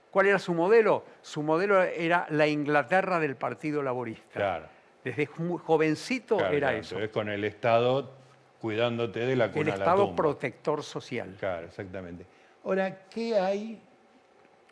¿Cuál 0.09 0.27
era 0.27 0.39
su 0.39 0.53
modelo? 0.53 1.05
Su 1.21 1.43
modelo 1.43 1.81
era 1.81 2.27
la 2.29 2.45
Inglaterra 2.45 3.19
del 3.21 3.37
Partido 3.37 3.81
Laborista. 3.81 4.33
Claro 4.33 4.80
desde 5.03 5.29
muy 5.37 5.59
jovencito 5.59 6.45
era 6.45 6.73
eso. 6.75 6.99
Es 6.99 7.09
con 7.09 7.29
el 7.29 7.43
Estado 7.43 8.11
cuidándote 8.59 9.21
de 9.21 9.35
la 9.35 9.51
cuna 9.51 9.61
El 9.61 9.79
Estado 9.79 10.15
protector 10.15 10.83
social. 10.83 11.35
Claro, 11.39 11.67
exactamente. 11.67 12.25
Ahora, 12.63 13.07
¿qué 13.09 13.35
hay? 13.35 13.81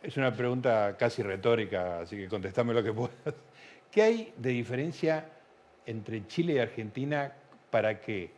Es 0.02 0.16
una 0.18 0.34
pregunta 0.34 0.96
casi 0.98 1.24
retórica, 1.24 2.02
así 2.02 2.16
que 2.16 2.28
contestame 2.28 2.74
lo 2.74 2.84
que 2.84 2.94
puedas. 2.94 3.16
¿Qué 3.92 4.02
hay 4.04 4.34
de 4.38 4.52
diferencia 4.52 5.26
entre 5.86 6.28
Chile 6.28 6.54
y 6.54 6.60
Argentina 6.60 7.34
para 7.72 8.00
que 8.00 8.32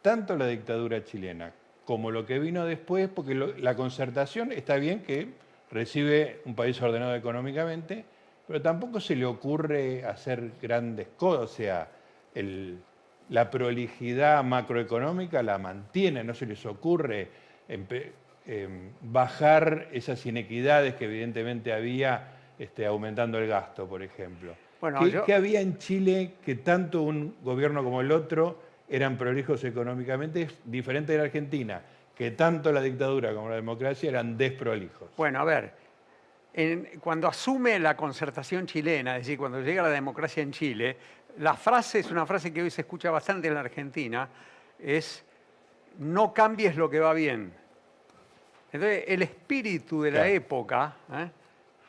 tanto 0.00 0.36
la 0.36 0.46
dictadura 0.46 1.04
chilena 1.04 1.52
como 1.84 2.10
lo 2.10 2.24
que 2.24 2.38
vino 2.38 2.64
después, 2.64 3.08
porque 3.08 3.34
la 3.34 3.76
concertación 3.76 4.52
está 4.52 4.76
bien 4.76 5.02
que 5.02 5.28
recibe 5.70 6.40
un 6.44 6.54
país 6.54 6.80
ordenado 6.80 7.14
económicamente, 7.14 8.04
pero 8.46 8.60
tampoco 8.60 9.00
se 9.00 9.16
le 9.16 9.24
ocurre 9.24 10.04
hacer 10.04 10.52
grandes 10.60 11.08
cosas, 11.16 11.42
o 11.42 11.54
sea, 11.54 11.88
la 13.30 13.50
prolijidad 13.50 14.44
macroeconómica 14.44 15.42
la 15.42 15.58
mantiene, 15.58 16.22
no 16.24 16.34
se 16.34 16.46
les 16.46 16.64
ocurre 16.66 17.28
em, 17.68 18.90
bajar 19.00 19.88
esas 19.92 20.24
inequidades 20.26 20.94
que 20.94 21.06
evidentemente 21.06 21.72
había 21.72 22.34
este, 22.58 22.86
aumentando 22.86 23.38
el 23.38 23.48
gasto, 23.48 23.86
por 23.86 24.02
ejemplo. 24.02 24.54
¿Qué, 25.24 25.32
había 25.32 25.60
en 25.60 25.78
Chile 25.78 26.34
que 26.44 26.56
tanto 26.56 27.02
un 27.02 27.36
gobierno 27.42 27.82
como 27.82 28.02
el 28.02 28.12
otro 28.12 28.60
eran 28.88 29.16
prolijos 29.16 29.64
económicamente? 29.64 30.42
Es 30.42 30.58
diferente 30.66 31.14
de 31.14 31.22
Argentina, 31.22 31.80
que 32.14 32.32
tanto 32.32 32.70
la 32.70 32.82
dictadura 32.82 33.32
como 33.32 33.48
la 33.48 33.54
democracia 33.54 34.10
eran 34.10 34.36
desprolijos. 34.36 35.08
Bueno, 35.16 35.40
a 35.40 35.44
ver, 35.44 35.72
cuando 37.00 37.26
asume 37.26 37.78
la 37.80 37.96
concertación 37.96 38.66
chilena, 38.66 39.16
es 39.16 39.22
decir, 39.22 39.38
cuando 39.38 39.60
llega 39.60 39.82
la 39.82 39.90
democracia 39.90 40.42
en 40.42 40.52
Chile, 40.52 40.96
la 41.38 41.54
frase 41.54 41.98
es 41.98 42.10
una 42.12 42.24
frase 42.26 42.52
que 42.52 42.62
hoy 42.62 42.70
se 42.70 42.82
escucha 42.82 43.10
bastante 43.10 43.48
en 43.48 43.54
la 43.54 43.60
Argentina, 43.60 44.28
es 44.78 45.24
no 45.98 46.32
cambies 46.32 46.76
lo 46.76 46.88
que 46.88 47.00
va 47.00 47.12
bien. 47.12 47.52
Entonces, 48.72 49.04
el 49.08 49.22
espíritu 49.22 50.02
de 50.02 50.12
la 50.12 50.28
época, 50.28 50.96
¿eh? 51.12 51.28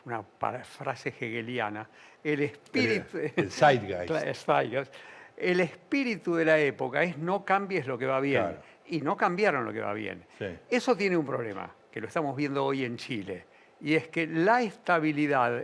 una 0.05 0.23
frase 0.23 1.09
hegeliana, 1.09 1.87
el 2.23 2.41
espíritu... 2.41 3.17
El, 3.35 3.51
zeitgeist. 3.51 4.95
El 5.37 5.59
espíritu 5.59 6.35
de 6.35 6.45
la 6.45 6.57
época 6.57 7.03
es 7.03 7.17
no 7.17 7.45
cambies 7.45 7.85
lo 7.85 7.97
que 7.97 8.05
va 8.05 8.19
bien. 8.19 8.57
Y 8.87 9.01
no 9.01 9.17
cambiaron 9.17 9.65
lo 9.65 9.73
que 9.73 9.81
va 9.81 9.93
bien. 9.93 10.25
Eso 10.69 10.95
tiene 10.95 11.17
un 11.17 11.25
problema, 11.25 11.69
que 11.91 12.01
lo 12.01 12.07
estamos 12.07 12.35
viendo 12.35 12.65
hoy 12.65 12.83
en 12.83 12.97
Chile 12.97 13.54
y 13.85 13.93
es 13.93 14.07
que 14.07 14.25
la 14.25 14.63
estabilidad 14.63 15.63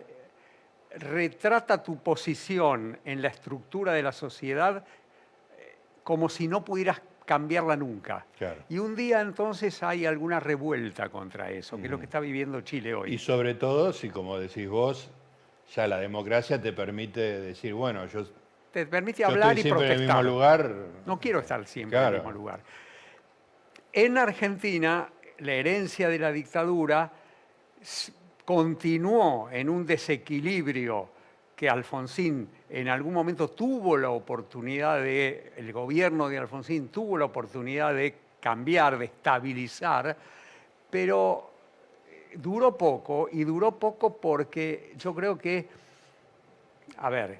retrata 0.99 1.81
tu 1.81 1.97
posición 2.03 2.99
en 3.03 3.19
la 3.19 3.29
estructura 3.29 3.93
de 3.93 4.03
la 4.03 4.11
sociedad 4.11 4.85
eh, 5.57 5.75
como 6.03 6.29
si 6.29 6.47
no 6.47 6.63
pudieras 6.63 7.01
cambiarla 7.25 7.75
nunca. 7.75 8.27
Y 8.69 8.77
un 8.77 8.95
día 8.95 9.21
entonces 9.21 9.81
hay 9.81 10.05
alguna 10.05 10.39
revuelta 10.39 11.09
contra 11.09 11.49
eso, 11.49 11.77
que 11.77 11.85
es 11.85 11.89
lo 11.89 11.97
que 11.97 12.05
está 12.05 12.19
viviendo 12.19 12.61
Chile 12.61 12.93
hoy. 12.93 13.15
Y 13.15 13.17
sobre 13.17 13.55
todo, 13.55 13.91
si 13.91 14.11
como 14.11 14.37
decís 14.37 14.69
vos, 14.69 15.09
ya 15.73 15.87
la 15.87 15.97
democracia 15.97 16.61
te 16.61 16.73
permite 16.73 17.41
decir, 17.41 17.73
bueno, 17.73 18.05
yo... 18.05 18.27
Te 18.71 18.85
permite 18.85 19.25
hablar 19.25 19.57
y 19.57 19.63
protestar. 19.63 19.95
En 19.95 19.99
el 19.99 20.05
mismo 20.05 20.21
lugar. 20.21 20.75
No 21.07 21.19
quiero 21.19 21.39
estar 21.39 21.65
siempre 21.65 21.97
en 21.97 22.05
el 22.05 22.13
mismo 22.13 22.31
lugar. 22.31 22.59
En 23.91 24.19
Argentina, 24.19 25.09
la 25.39 25.53
herencia 25.53 26.07
de 26.07 26.19
la 26.19 26.31
dictadura 26.31 27.13
continuó 28.45 29.49
en 29.51 29.69
un 29.69 29.85
desequilibrio 29.85 31.09
que 31.55 31.69
Alfonsín 31.69 32.49
en 32.69 32.87
algún 32.87 33.13
momento 33.13 33.49
tuvo 33.49 33.97
la 33.97 34.09
oportunidad 34.09 35.01
de, 35.01 35.53
el 35.57 35.71
gobierno 35.71 36.27
de 36.27 36.37
Alfonsín 36.37 36.89
tuvo 36.89 37.17
la 37.17 37.25
oportunidad 37.25 37.93
de 37.93 38.15
cambiar, 38.39 38.97
de 38.97 39.05
estabilizar, 39.05 40.17
pero 40.89 41.51
duró 42.33 42.77
poco 42.77 43.29
y 43.31 43.43
duró 43.43 43.77
poco 43.77 44.17
porque 44.17 44.93
yo 44.97 45.13
creo 45.13 45.37
que, 45.37 45.67
a 46.97 47.09
ver, 47.09 47.39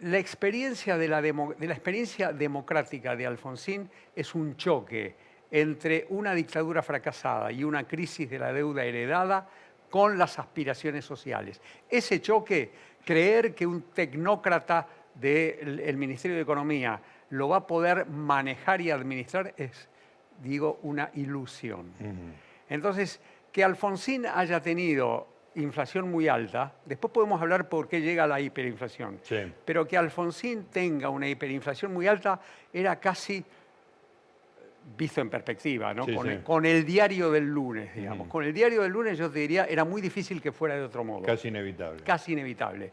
la 0.00 0.18
experiencia 0.18 0.96
de 0.96 1.08
la, 1.08 1.22
de 1.22 1.66
la 1.66 1.74
experiencia 1.74 2.32
democrática 2.32 3.16
de 3.16 3.26
Alfonsín 3.26 3.90
es 4.14 4.34
un 4.34 4.56
choque 4.56 5.16
entre 5.54 6.04
una 6.08 6.34
dictadura 6.34 6.82
fracasada 6.82 7.52
y 7.52 7.62
una 7.62 7.86
crisis 7.86 8.28
de 8.28 8.40
la 8.40 8.52
deuda 8.52 8.82
heredada 8.82 9.46
con 9.88 10.18
las 10.18 10.36
aspiraciones 10.40 11.04
sociales. 11.04 11.60
Ese 11.88 12.20
choque, 12.20 12.72
creer 13.04 13.54
que 13.54 13.64
un 13.64 13.82
tecnócrata 13.82 14.84
del 15.14 15.96
Ministerio 15.96 16.36
de 16.36 16.42
Economía 16.42 17.00
lo 17.30 17.50
va 17.50 17.58
a 17.58 17.66
poder 17.68 18.06
manejar 18.06 18.80
y 18.80 18.90
administrar 18.90 19.54
es, 19.56 19.88
digo, 20.42 20.80
una 20.82 21.10
ilusión. 21.14 21.92
Entonces, 22.68 23.20
que 23.52 23.62
Alfonsín 23.62 24.26
haya 24.26 24.60
tenido 24.60 25.28
inflación 25.54 26.10
muy 26.10 26.26
alta, 26.26 26.72
después 26.84 27.12
podemos 27.12 27.40
hablar 27.40 27.68
por 27.68 27.86
qué 27.86 28.00
llega 28.00 28.26
la 28.26 28.40
hiperinflación, 28.40 29.20
pero 29.64 29.86
que 29.86 29.96
Alfonsín 29.96 30.64
tenga 30.64 31.10
una 31.10 31.28
hiperinflación 31.28 31.94
muy 31.94 32.08
alta 32.08 32.40
era 32.72 32.98
casi 32.98 33.44
visto 34.96 35.20
en 35.20 35.30
perspectiva, 35.30 35.92
¿no? 35.92 36.06
con, 36.44 36.66
El, 36.66 36.84
diario 36.84 37.30
del 37.30 37.46
lunes, 37.46 37.94
digamos. 37.94 38.28
Con 38.28 38.44
el 38.44 38.52
diario 38.52 38.82
del 38.82 38.92
lunes 38.92 39.18
yo 39.18 39.30
te 39.30 39.40
diría, 39.40 39.64
era 39.64 39.84
muy 39.84 40.00
difícil 40.00 40.40
que 40.40 40.52
fuera 40.52 40.76
de 40.76 40.82
otro 40.82 41.04
modo. 41.04 41.22
Casi 41.22 41.48
inevitable. 41.48 42.02
Casi 42.02 42.32
inevitable. 42.32 42.92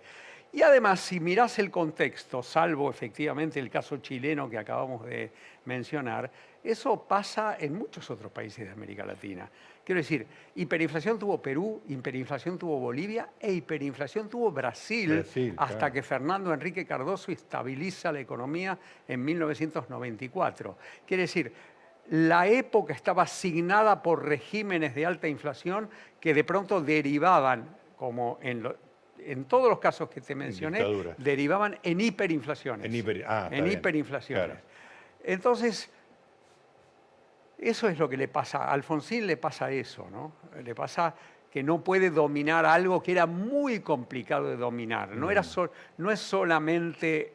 Y 0.53 0.63
además, 0.63 0.99
si 0.99 1.19
mirás 1.19 1.59
el 1.59 1.71
contexto, 1.71 2.43
salvo 2.43 2.89
efectivamente 2.89 3.59
el 3.59 3.69
caso 3.69 3.97
chileno 3.97 4.49
que 4.49 4.57
acabamos 4.57 5.05
de 5.05 5.31
mencionar, 5.65 6.29
eso 6.63 7.07
pasa 7.07 7.55
en 7.59 7.73
muchos 7.75 8.09
otros 8.09 8.31
países 8.31 8.65
de 8.65 8.71
América 8.71 9.05
Latina. 9.05 9.49
Quiero 9.83 9.99
decir, 9.99 10.27
hiperinflación 10.55 11.17
tuvo 11.17 11.41
Perú, 11.41 11.81
hiperinflación 11.87 12.57
tuvo 12.57 12.79
Bolivia 12.79 13.29
e 13.39 13.51
hiperinflación 13.51 14.29
tuvo 14.29 14.51
Brasil, 14.51 15.13
Brasil, 15.13 15.53
hasta 15.57 15.77
claro. 15.77 15.93
que 15.93 16.03
Fernando 16.03 16.53
Enrique 16.53 16.85
Cardoso 16.85 17.31
estabiliza 17.31 18.11
la 18.11 18.19
economía 18.19 18.77
en 19.07 19.23
1994. 19.23 20.77
Quiere 21.07 21.23
decir, 21.23 21.51
la 22.09 22.47
época 22.47 22.93
estaba 22.93 23.23
asignada 23.23 24.01
por 24.03 24.25
regímenes 24.25 24.93
de 24.95 25.05
alta 25.05 25.27
inflación 25.27 25.89
que 26.19 26.33
de 26.33 26.43
pronto 26.43 26.81
derivaban, 26.81 27.77
como 27.95 28.37
en, 28.41 28.63
lo- 28.63 28.75
en 29.19 29.45
todos 29.45 29.69
los 29.69 29.79
casos 29.79 30.09
que 30.09 30.19
te 30.21 30.35
mencioné, 30.35 30.83
derivaban 31.17 31.77
en 31.83 32.01
hiperinflaciones. 32.01 32.85
En 32.85 32.91
hiper- 32.93 33.23
ah, 33.27 33.47
en 33.51 33.67
hiperinflaciones. 33.71 34.45
claro. 34.45 34.59
Entonces, 35.23 35.89
eso 37.57 37.87
es 37.87 37.99
lo 37.99 38.09
que 38.09 38.17
le 38.17 38.27
pasa. 38.27 38.65
A 38.65 38.71
Alfonsín 38.73 39.27
le 39.27 39.37
pasa 39.37 39.69
eso, 39.71 40.07
¿no? 40.11 40.33
Le 40.63 40.73
pasa 40.73 41.13
que 41.51 41.61
no 41.61 41.83
puede 41.83 42.09
dominar 42.09 42.65
algo 42.65 43.03
que 43.03 43.11
era 43.11 43.25
muy 43.27 43.81
complicado 43.81 44.47
de 44.49 44.57
dominar. 44.57 45.09
No, 45.09 45.27
Mm. 45.27 45.31
era 45.31 45.43
sol- 45.43 45.71
no 45.97 46.09
es 46.11 46.19
solamente 46.19 47.33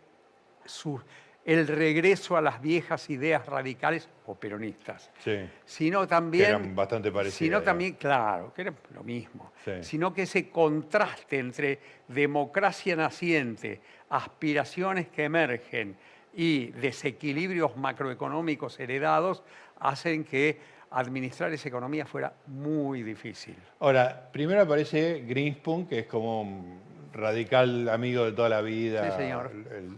su- 0.65 1.01
el 1.47 1.69
regreso 1.69 2.37
a 2.37 2.41
las 2.43 2.61
viejas 2.61 3.09
ideas 3.09 3.47
radicales 3.47 4.09
o 4.27 4.35
peronistas, 4.35 5.13
Sí. 5.21 5.49
sino 5.65 6.05
también... 6.07 6.49
eran 6.51 6.75
bastante 6.75 7.13
parecidas, 7.13 7.39
Sino 7.39 7.63
también, 7.63 7.93
claro, 7.95 8.53
que 8.53 8.63
era 8.63 8.75
lo 8.93 9.05
mismo. 9.05 9.53
Sí. 9.65 9.71
Sino 9.83 10.13
que 10.13 10.23
ese 10.23 10.51
contraste 10.51 11.39
entre 11.39 11.79
democracia 12.09 12.97
naciente, 12.97 13.81
aspiraciones 14.11 15.07
que 15.07 15.25
emergen 15.25 15.97
y 16.35 16.67
desequilibrios 16.73 17.77
macroeconómicos 17.77 18.79
heredados 18.81 19.45
hacen 19.79 20.25
que 20.25 20.59
administrar 20.91 21.53
esa 21.53 21.69
economía 21.69 22.07
fuera 22.07 22.33
muy 22.49 23.05
difícil. 23.05 23.55
Ahora, 23.79 24.31
primero 24.33 24.63
aparece 24.63 25.25
Greenspoon, 25.27 25.87
que 25.87 26.01
es 26.01 26.07
como 26.07 26.43
un 26.43 26.81
radical 27.13 27.89
amigo 27.89 28.25
de 28.25 28.33
toda 28.33 28.49
la 28.49 28.61
vida. 28.63 29.13
Sí, 29.13 29.17
señor. 29.17 29.51
El 29.53 29.97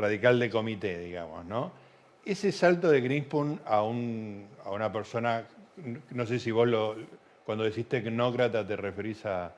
radical 0.00 0.38
de 0.38 0.50
comité, 0.50 0.98
digamos, 0.98 1.44
¿no? 1.44 1.72
Ese 2.24 2.52
salto 2.52 2.90
de 2.90 3.00
Greenspoon 3.00 3.60
a, 3.64 3.82
un, 3.82 4.48
a 4.64 4.70
una 4.70 4.92
persona, 4.92 5.46
no 6.10 6.26
sé 6.26 6.38
si 6.38 6.50
vos 6.50 6.68
lo, 6.68 6.96
cuando 7.44 7.64
decís 7.64 7.86
tecnócrata 7.86 8.66
te 8.66 8.76
referís 8.76 9.24
a, 9.26 9.54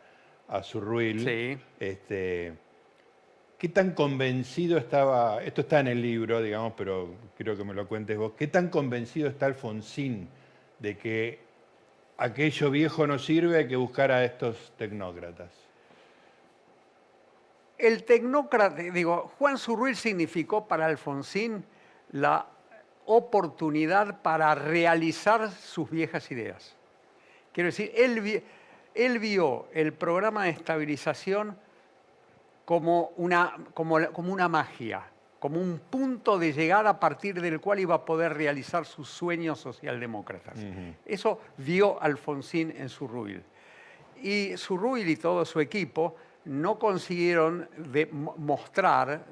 a 0.49 0.63
Zurruil. 0.63 1.25
Sí. 1.25 1.59
Este, 1.81 2.53
¿Qué 3.59 3.69
tan 3.69 3.93
convencido 3.93 4.77
estaba, 4.77 5.43
esto 5.45 5.61
está 5.61 5.81
en 5.81 5.87
el 5.87 6.03
libro, 6.03 6.43
digamos, 6.43 6.73
pero 6.77 7.15
quiero 7.37 7.57
que 7.57 7.63
me 7.63 7.75
lo 7.75 7.87
cuentes 7.87 8.19
vos, 8.19 8.33
¿qué 8.37 8.49
tan 8.49 8.69
convencido 8.69 9.29
está 9.29 9.47
Alfonsín 9.47 10.29
de 10.81 10.99
que 10.99 11.39
aquello 12.17 12.71
viejo 12.71 13.07
no 13.07 13.21
sirve, 13.21 13.59
hay 13.59 13.69
que 13.69 13.77
buscar 13.77 14.11
a 14.11 14.25
estos 14.25 14.73
tecnócratas? 14.77 15.62
El 17.83 18.05
tecnócrata, 18.05 18.77
digo, 18.81 19.33
Juan 19.39 19.59
Zurruil 19.59 19.97
significó 19.97 20.69
para 20.69 20.87
Alfonsín 20.87 21.65
la 22.13 22.47
oportunidad 23.07 24.23
para 24.23 24.55
realizar 24.55 25.51
sus 25.51 25.91
viejas 25.91 26.31
ideas. 26.31 26.77
Quiero 27.53 27.67
decir, 27.69 27.91
él, 27.95 28.43
él 28.95 29.19
vio 29.19 29.67
el 29.73 29.93
programa 29.93 30.45
de 30.45 30.51
estabilización 30.51 31.57
como 32.65 33.11
una, 33.17 33.57
como, 33.75 33.99
la- 33.99 34.09
como 34.11 34.33
una 34.33 34.49
magia, 34.49 35.03
como 35.41 35.61
un 35.61 35.81
punto 35.81 36.39
de 36.39 36.53
llegada 36.53 36.91
a 36.91 37.01
partir 37.01 37.41
del 37.41 37.61
cual 37.61 37.81
iba 37.81 37.97
a 37.97 38.05
poder 38.05 38.35
realizar 38.35 38.87
sus 38.87 39.09
sueños 39.09 39.59
socialdemócratas. 39.59 40.57
Eso 41.05 41.41
vio 41.57 42.01
Alfonsín 42.01 42.73
en 42.77 42.89
Zurruil. 42.89 43.43
Y 44.23 44.57
Zurruil 44.57 45.09
y 45.09 45.17
todo 45.17 45.45
su 45.45 45.59
equipo 45.59 46.15
no 46.47 46.79
consiguieron 46.79 47.69
de- 47.77 48.07
mostrar, 48.13 49.23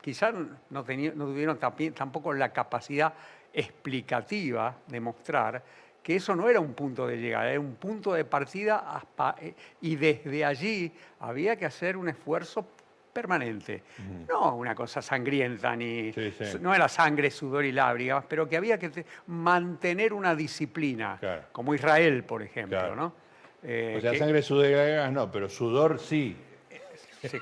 quizás 0.00 0.32
no, 0.34 0.48
no 0.70 0.84
tuvieron 0.84 1.58
tampoco 1.94 2.32
la 2.32 2.52
capacidad 2.52 3.12
explicativa 3.52 4.76
de 4.86 5.00
mostrar 5.00 5.62
que 6.02 6.16
eso 6.16 6.34
no 6.34 6.48
era 6.48 6.60
un 6.60 6.72
punto 6.72 7.06
de 7.06 7.18
llegada, 7.18 7.50
era 7.50 7.60
un 7.60 7.74
punto 7.74 8.12
de 8.14 8.24
partida 8.24 8.78
hasta- 8.96 9.36
eh, 9.40 9.54
y 9.82 9.96
desde 9.96 10.44
allí 10.44 10.90
había 11.20 11.56
que 11.56 11.66
hacer 11.66 11.96
un 11.96 12.08
esfuerzo 12.08 12.66
permanente. 13.12 13.82
No 14.28 14.54
una 14.54 14.74
cosa 14.74 15.02
sangrienta, 15.02 15.74
ni 15.76 16.12
Sí, 16.12 16.30
sí. 16.30 16.44
no 16.60 16.72
era 16.72 16.88
sangre, 16.88 17.30
sudor 17.30 17.64
y 17.64 17.72
lágrimas, 17.72 18.24
pero 18.28 18.48
que 18.48 18.56
había 18.56 18.78
que 18.78 18.88
te- 18.88 19.04
mantener 19.26 20.12
una 20.14 20.34
disciplina, 20.34 21.16
Claro. 21.18 21.42
como 21.52 21.74
Israel, 21.74 22.22
por 22.24 22.40
ejemplo. 22.42 22.78
Claro. 22.78 22.94
¿no? 22.96 23.12
Eh, 23.62 23.94
O 23.98 24.00
sea, 24.00 24.12
que- 24.12 24.18
sangre, 24.18 24.42
sudor 24.42 24.66
y 24.66 24.74
lágrimas 24.74 25.12
no, 25.12 25.30
pero 25.30 25.48
sudor 25.48 25.98
sí. 25.98 26.36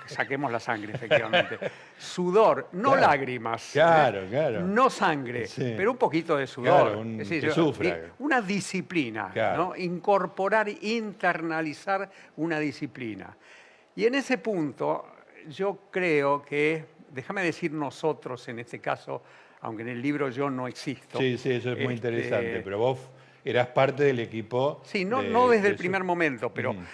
Saquemos 0.07 0.50
la 0.50 0.59
sangre, 0.59 0.92
efectivamente. 0.94 1.57
Sudor, 1.98 2.68
no 2.72 2.92
Claro. 2.94 3.07
lágrimas. 3.07 3.70
Claro, 3.72 4.24
¿eh? 4.24 4.28
claro. 4.28 4.61
No 4.62 4.90
sangre, 4.90 5.46
Sí. 5.46 5.74
pero 5.76 5.92
un 5.92 5.96
poquito 5.96 6.37
de 6.37 6.48
sudor. 6.48 6.83
Claro, 6.83 6.98
un- 6.98 7.12
Es 7.20 7.28
decir, 7.28 7.40
que 7.42 7.46
yo- 7.48 7.54
sufra. 7.54 7.88
eh, 7.88 8.09
Una 8.18 8.40
disciplina, 8.40 9.31
Claro. 9.33 9.66
¿no? 9.68 9.76
Incorporar, 9.76 10.68
internalizar 10.68 12.11
una 12.37 12.59
disciplina. 12.59 13.37
Y 13.94 14.04
en 14.07 14.16
ese 14.16 14.38
punto, 14.38 15.07
yo 15.48 15.78
creo 15.92 16.42
que, 16.42 16.85
déjame 17.12 17.42
decir 17.44 17.70
nosotros 17.72 18.48
en 18.48 18.59
este 18.59 18.81
caso, 18.81 19.22
aunque 19.61 19.83
en 19.83 19.90
el 19.90 20.02
libro 20.02 20.28
yo 20.28 20.50
no 20.50 20.66
existo. 20.66 21.18
Sí, 21.20 21.38
sí, 21.38 21.52
eso 21.52 21.70
es 21.72 21.76
muy 21.85 21.94
este, 21.94 22.09
interesante. 22.09 22.61
Pero 22.64 22.78
vos 22.78 22.98
eras 23.44 23.68
parte 23.68 24.05
del 24.05 24.20
equipo. 24.20 24.81
Sí, 24.85 25.05
no, 25.05 25.22
de- 25.22 25.31
no 25.31 25.48
desde 25.48 25.62
de 25.64 25.68
el 25.70 25.74
su- 25.77 25.79
primer 25.83 26.05
momento, 26.05 26.53
pero 26.53 26.74
Mm. 26.74 26.87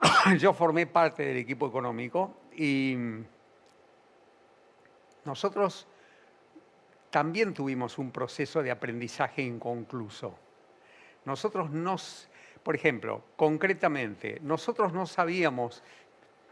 yo 0.38 0.52
formé 0.52 0.86
parte 0.86 1.24
del 1.24 1.36
equipo 1.38 1.66
económico 1.68 2.40
y 2.54 2.96
nosotros 5.24 5.86
también 7.10 7.54
tuvimos 7.54 7.98
un 7.98 8.10
proceso 8.10 8.62
de 8.62 8.70
aprendizaje 8.70 9.42
inconcluso. 9.42 10.38
Nosotros 11.24 11.70
nos, 11.70 12.28
por 12.62 12.74
ejemplo, 12.76 13.22
concretamente, 13.36 14.38
nosotros 14.42 14.92
no 14.92 15.06
sabíamos 15.06 15.82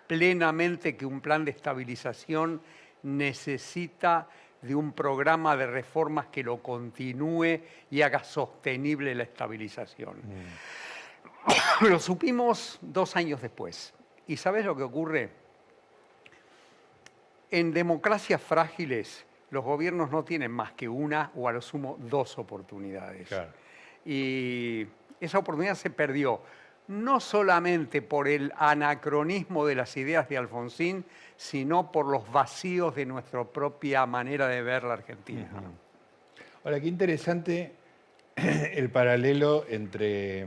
plenamente 0.06 0.96
que 0.96 1.06
un 1.06 1.20
plan 1.20 1.44
de 1.44 1.50
estabilización 1.52 2.60
necesita 3.02 4.28
de 4.64 4.74
un 4.74 4.92
programa 4.92 5.57
de 5.57 5.66
reformas 5.66 6.27
que 6.27 6.42
lo 6.42 6.62
continúe 6.62 7.61
y 7.90 8.03
haga 8.03 8.24
sostenible 8.24 9.14
la 9.14 9.24
estabilización. 9.24 10.16
Lo 11.83 11.98
supimos 11.98 12.79
dos 12.81 13.16
años 13.16 13.42
después. 13.42 13.92
¿Y 14.27 14.38
sabes 14.38 14.64
lo 14.64 14.74
que 14.74 14.83
ocurre? 14.83 15.31
En 17.50 17.72
democracias 17.72 18.40
frágiles, 18.40 19.27
los 19.50 19.62
gobiernos 19.62 20.11
no 20.11 20.24
tienen 20.24 20.50
más 20.50 20.72
que 20.72 20.88
una 20.88 21.31
o 21.35 21.46
a 21.46 21.53
lo 21.53 21.61
sumo 21.61 21.98
dos 22.00 22.38
oportunidades. 22.38 23.29
Claro. 23.29 23.50
Y 24.07 24.87
esa 25.20 25.38
oportunidad 25.38 25.74
se 25.74 25.90
perdió, 25.90 26.40
no 26.88 27.20
solamente 27.20 28.03
por 28.03 28.29
el 28.29 28.53
anacronismo 28.57 29.66
de 29.66 29.75
las 29.75 29.97
ideas 29.97 30.29
de 30.29 30.37
Alfonsín, 30.37 31.05
sino 31.37 31.90
por 31.90 32.07
los 32.07 32.31
vacíos 32.31 32.94
de 32.94 33.07
nuestra 33.07 33.44
propia 33.44 34.07
manera 34.07 34.49
de 34.49 34.62
ver 34.62 34.85
la 34.85 34.94
Argentina. 34.94 35.49
Ahora, 36.62 36.81
qué 36.81 36.88
interesante 36.88 37.73
el 38.37 38.90
paralelo 38.90 39.64
entre 39.68 40.47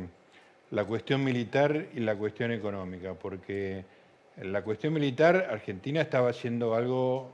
la 0.72 0.86
cuestión 0.86 1.24
militar 1.24 1.88
y 1.94 2.00
la 2.00 2.16
cuestión 2.16 2.52
económica, 2.52 3.14
porque 3.14 3.86
en 4.36 4.52
la 4.52 4.64
cuestión 4.64 4.94
militar 4.94 5.48
Argentina 5.50 6.02
estaba 6.02 6.30
haciendo 6.30 6.76
algo 6.76 7.32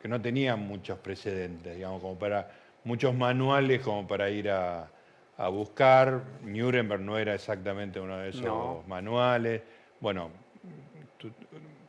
que 0.00 0.08
no 0.08 0.20
tenía 0.20 0.54
muchos 0.56 0.98
precedentes, 0.98 1.76
digamos, 1.76 2.02
como 2.02 2.18
para 2.18 2.50
muchos 2.84 3.14
manuales 3.14 3.80
como 3.80 4.06
para 4.06 4.28
ir 4.30 4.50
a, 4.50 4.88
a 5.36 5.48
buscar. 5.48 6.22
Nuremberg 6.42 7.00
no 7.02 7.18
era 7.18 7.34
exactamente 7.34 8.00
uno 8.00 8.16
de 8.18 8.30
esos 8.30 8.42
No. 8.44 8.82
manuales. 8.86 9.62
Bueno, 10.00 10.30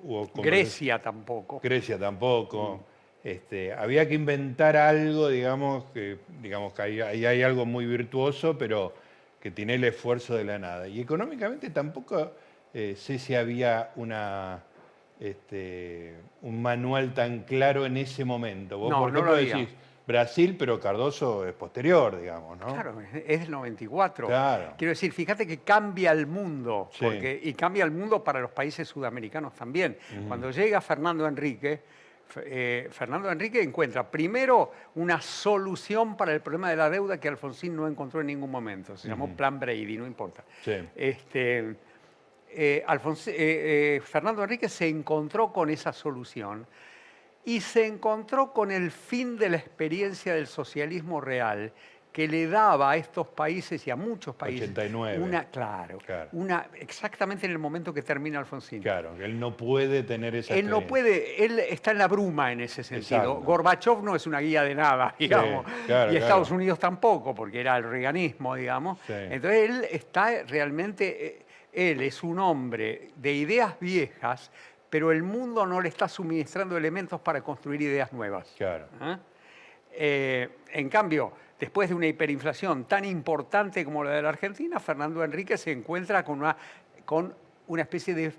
hubo 0.03 0.29
Grecia 0.35 1.01
tampoco. 1.01 1.59
Grecia 1.61 1.97
tampoco. 1.99 2.83
Este, 3.23 3.73
había 3.73 4.07
que 4.07 4.13
inventar 4.13 4.77
algo, 4.77 5.29
digamos, 5.29 5.85
que, 5.93 6.19
digamos 6.41 6.73
que 6.73 6.81
ahí, 6.83 7.01
ahí 7.01 7.25
hay 7.25 7.41
algo 7.41 7.65
muy 7.65 7.85
virtuoso, 7.87 8.55
pero 8.57 8.93
que 9.39 9.49
tiene 9.49 9.75
el 9.75 9.83
esfuerzo 9.83 10.35
de 10.35 10.43
la 10.43 10.59
nada. 10.59 10.87
Y 10.87 10.99
económicamente 11.01 11.71
tampoco 11.71 12.31
eh, 12.73 12.95
sé 12.95 13.17
si 13.17 13.33
había 13.33 13.91
una, 13.95 14.61
este, 15.19 16.13
un 16.43 16.61
manual 16.61 17.13
tan 17.15 17.39
claro 17.41 17.85
en 17.87 17.97
ese 17.97 18.25
momento. 18.25 18.77
Vos, 18.77 18.91
No, 18.91 18.99
por 18.99 19.13
no 19.13 19.21
lo 19.23 19.31
había. 19.33 19.67
Brasil, 20.07 20.55
pero 20.57 20.79
Cardoso 20.79 21.45
es 21.47 21.53
posterior, 21.53 22.19
digamos, 22.19 22.57
¿no? 22.59 22.67
Claro, 22.67 22.95
es 23.01 23.39
del 23.41 23.49
94. 23.51 24.27
Claro. 24.27 24.73
Quiero 24.77 24.89
decir, 24.89 25.11
fíjate 25.11 25.47
que 25.47 25.59
cambia 25.59 26.11
el 26.11 26.27
mundo, 26.27 26.89
Sí. 26.93 27.05
porque- 27.05 27.39
y 27.43 27.53
cambia 27.53 27.83
el 27.83 27.91
mundo 27.91 28.23
para 28.23 28.39
los 28.39 28.51
países 28.51 28.87
sudamericanos 28.87 29.53
también. 29.55 29.97
Cuando 30.27 30.51
llega 30.51 30.79
Fernando 30.81 31.27
Enrique, 31.27 31.81
eh, 32.37 32.87
Fernando 32.91 33.31
Enrique 33.31 33.61
encuentra 33.61 34.09
primero 34.09 34.71
una 34.95 35.21
solución 35.21 36.15
para 36.17 36.33
el 36.33 36.41
problema 36.41 36.69
de 36.69 36.75
la 36.75 36.89
deuda 36.89 37.19
que 37.19 37.27
Alfonsín 37.27 37.75
no 37.75 37.87
encontró 37.87 38.21
en 38.21 38.27
ningún 38.27 38.51
momento. 38.51 38.95
Se 38.97 39.07
llamó 39.07 39.29
Plan 39.35 39.59
Brady, 39.59 39.97
no 39.97 40.05
importa. 40.05 40.43
Sí. 40.63 40.73
Este, 40.95 41.59
eh, 42.49 42.83
eh, 42.85 42.85
eh, 43.27 44.01
Fernando 44.03 44.43
Enrique 44.43 44.69
se 44.69 44.87
encontró 44.87 45.51
con 45.51 45.69
esa 45.69 45.91
solución 45.93 46.65
y 47.45 47.61
se 47.61 47.85
encontró 47.85 48.51
con 48.51 48.71
el 48.71 48.91
fin 48.91 49.37
de 49.37 49.49
la 49.49 49.57
experiencia 49.57 50.33
del 50.33 50.47
socialismo 50.47 51.21
real 51.21 51.71
que 52.11 52.29
le 52.29 52.47
daba 52.47 52.91
a 52.91 52.95
estos 52.95 53.27
países 53.27 53.85
y 53.85 53.91
a 53.91 53.97
muchos 53.97 54.33
países 54.35 54.69
89. 54.69 55.19
una 55.21 55.43
claro, 55.49 55.97
Claro. 55.97 56.29
una 56.31 56.69
exactamente 56.79 57.45
en 57.45 57.51
el 57.51 57.59
momento 57.59 57.93
que 57.93 58.01
termina 58.01 58.39
Alfonsín. 58.39 58.81
Claro, 58.81 59.17
él 59.21 59.37
no 59.37 59.57
puede 59.57 60.01
tener 60.03 60.33
esa 60.33 60.55
Él 60.55 60.69
no 60.69 60.87
puede, 60.87 61.43
él 61.43 61.59
está 61.59 61.91
en 61.91 61.97
la 61.97 62.07
bruma 62.07 62.53
en 62.53 62.61
ese 62.61 62.83
sentido. 62.85 63.17
Exacto. 63.19 63.41
Gorbachev 63.41 64.01
no 64.01 64.15
es 64.15 64.25
una 64.27 64.39
guía 64.39 64.63
de 64.63 64.75
nada, 64.75 65.13
digamos. 65.19 65.65
claro, 65.85 66.13
y 66.13 66.15
Estados 66.15 66.47
claro. 66.47 66.55
Unidos 66.55 66.79
tampoco, 66.79 67.35
porque 67.35 67.59
era 67.59 67.75
el 67.75 67.83
reganismo, 67.83 68.55
digamos. 68.55 68.97
Sí. 69.05 69.13
Entonces 69.13 69.69
él 69.69 69.85
está 69.91 70.43
realmente, 70.47 71.27
eh, 71.27 71.45
él 71.73 72.01
es 72.01 72.23
un 72.23 72.39
hombre 72.39 73.09
de 73.17 73.33
ideas 73.33 73.77
viejas, 73.77 74.51
pero 74.89 75.11
el 75.11 75.23
mundo 75.23 75.65
no 75.65 75.81
le 75.81 75.89
está 75.89 76.07
suministrando 76.07 76.77
elementos 76.77 77.19
para 77.21 77.41
construir 77.41 77.81
ideas 77.81 78.11
nuevas. 78.13 78.53
Claro. 78.57 78.87
¿Ah? 78.99 79.19
Eh, 79.91 80.49
en 80.73 80.89
cambio, 80.89 81.31
después 81.59 81.89
de 81.89 81.95
una 81.95 82.07
hiperinflación 82.07 82.85
tan 82.85 83.05
importante 83.05 83.83
como 83.85 84.03
la 84.03 84.11
de 84.11 84.21
la 84.21 84.29
Argentina, 84.29 84.79
Fernando 84.79 85.23
Enrique 85.23 85.57
se 85.57 85.71
encuentra 85.71 86.23
con 86.23 86.39
una, 86.39 86.55
con 87.05 87.33
una 87.67 87.81
especie 87.81 88.13
de 88.13 88.33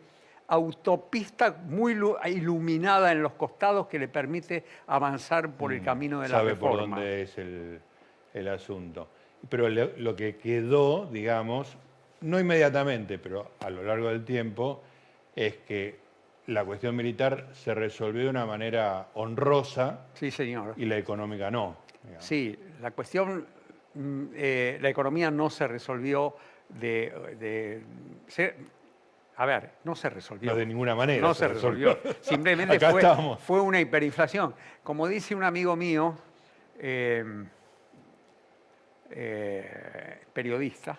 autopista 0.48 1.56
muy 1.66 1.94
lu- 1.94 2.16
iluminada 2.26 3.10
en 3.12 3.22
los 3.22 3.32
costados 3.32 3.86
que 3.88 3.98
le 3.98 4.08
permite 4.08 4.64
avanzar 4.86 5.50
por 5.52 5.72
el 5.72 5.82
camino 5.82 6.20
de 6.20 6.28
la 6.28 6.36
Mm, 6.36 6.38
Sabe 6.38 6.50
reforma. 6.50 6.70
por 6.78 6.90
dónde 6.90 7.22
es 7.22 7.38
el, 7.38 7.80
el 8.34 8.48
asunto. 8.48 9.08
Pero 9.48 9.68
le- 9.68 9.96
lo 9.98 10.14
que 10.14 10.36
quedó, 10.36 11.06
digamos, 11.06 11.76
no 12.20 12.38
inmediatamente, 12.38 13.18
pero 13.18 13.50
a 13.60 13.70
lo 13.70 13.82
largo 13.82 14.08
del 14.08 14.24
tiempo, 14.24 14.82
es 15.34 15.56
que 15.58 15.98
la 16.46 16.64
cuestión 16.64 16.94
militar 16.94 17.48
se 17.52 17.74
resolvió 17.74 18.24
de 18.24 18.30
una 18.30 18.46
manera 18.46 19.08
honrosa 19.14 20.06
Sí, 20.14 20.30
señor. 20.30 20.74
y 20.76 20.84
la 20.84 20.96
económica 20.96 21.50
no. 21.50 21.76
digamos. 22.04 22.24
Sí, 22.24 22.58
la 22.80 22.90
cuestión, 22.92 23.46
mm, 23.94 24.24
eh, 24.34 24.78
la 24.80 24.88
economía 24.88 25.30
no 25.30 25.50
se 25.50 25.66
resolvió 25.66 26.36
de... 26.68 27.36
de- 27.38 27.82
se- 28.28 28.54
a 29.38 29.44
ver, 29.44 29.70
no 29.84 29.94
se 29.94 30.08
resolvió. 30.08 30.50
No 30.52 30.56
de 30.56 30.64
ninguna 30.64 30.94
manera. 30.94 31.20
No 31.20 31.34
se 31.34 31.46
resolvió. 31.48 31.98
Simplemente 32.22 32.78
fue, 33.38 33.60
una 33.60 33.78
hiperinflación. 33.80 34.54
Como 34.82 35.06
dice 35.08 35.34
un 35.34 35.42
amigo 35.44 35.76
mío, 35.76 36.16
eh, 36.78 37.22
eh, 39.10 40.18
periodista, 40.32 40.98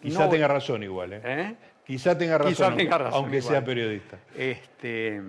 Quizá 0.00 0.24
no- 0.24 0.30
tenga 0.30 0.48
razón 0.48 0.82
igual, 0.82 1.12
¿eh? 1.14 1.20
¿eh? 1.24 1.54
Quizá 1.86 2.18
tenga 2.18 2.36
razón, 2.38 2.52
Quizá 2.52 2.74
tenga 2.74 2.98
razón 2.98 3.14
aunque 3.14 3.36
igual. 3.38 3.52
sea 3.54 3.64
periodista. 3.64 4.18
Este, 4.34 5.22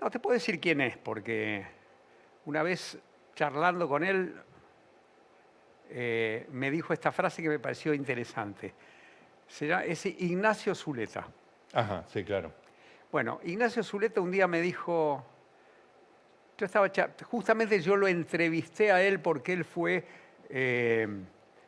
no 0.00 0.10
te 0.10 0.20
puedo 0.20 0.34
decir 0.34 0.60
quién 0.60 0.80
es, 0.80 0.96
porque 0.96 1.66
una 2.44 2.62
vez 2.62 2.96
charlando 3.34 3.88
con 3.88 4.04
él, 4.04 4.34
eh, 5.90 6.46
me 6.52 6.70
dijo 6.70 6.92
esta 6.92 7.10
frase 7.10 7.42
que 7.42 7.48
me 7.48 7.58
pareció 7.58 7.92
interesante. 7.94 8.74
Será, 9.48 9.84
es 9.84 10.06
Ignacio 10.06 10.74
Zuleta. 10.74 11.26
Ajá, 11.72 12.04
sí, 12.06 12.22
claro. 12.22 12.52
Bueno, 13.10 13.40
Ignacio 13.44 13.82
Zuleta 13.82 14.20
un 14.20 14.30
día 14.30 14.46
me 14.46 14.60
dijo, 14.60 15.24
yo 16.58 16.66
estaba, 16.66 16.88
justamente 17.24 17.80
yo 17.80 17.96
lo 17.96 18.06
entrevisté 18.06 18.92
a 18.92 19.02
él 19.02 19.20
porque 19.20 19.52
él 19.52 19.64
fue 19.64 20.04
eh, 20.48 21.08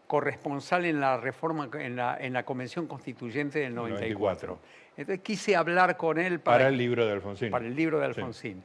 corresponsal 0.09 0.85
en 0.87 0.99
la 1.01 1.19
reforma, 1.19 1.69
en 1.75 1.95
la, 1.95 2.17
en 2.19 2.33
la 2.33 2.43
Convención 2.45 2.89
Constituyente 2.89 3.61
del 3.61 3.75
94. 3.77 4.49
94. 4.49 4.59
Entonces 4.97 5.23
quise 5.23 5.55
hablar 5.55 5.97
con 5.97 6.19
él 6.19 6.41
para, 6.41 6.57
Para 6.59 6.69
el 6.71 6.77
libro 6.77 7.07
de 7.07 7.13
Alfonsín. 7.13 7.51
para 7.53 7.65
el 7.67 7.77
libro 7.77 8.01
de 8.01 8.07
Sí. 8.07 8.09
Alfonsín. 8.21 8.65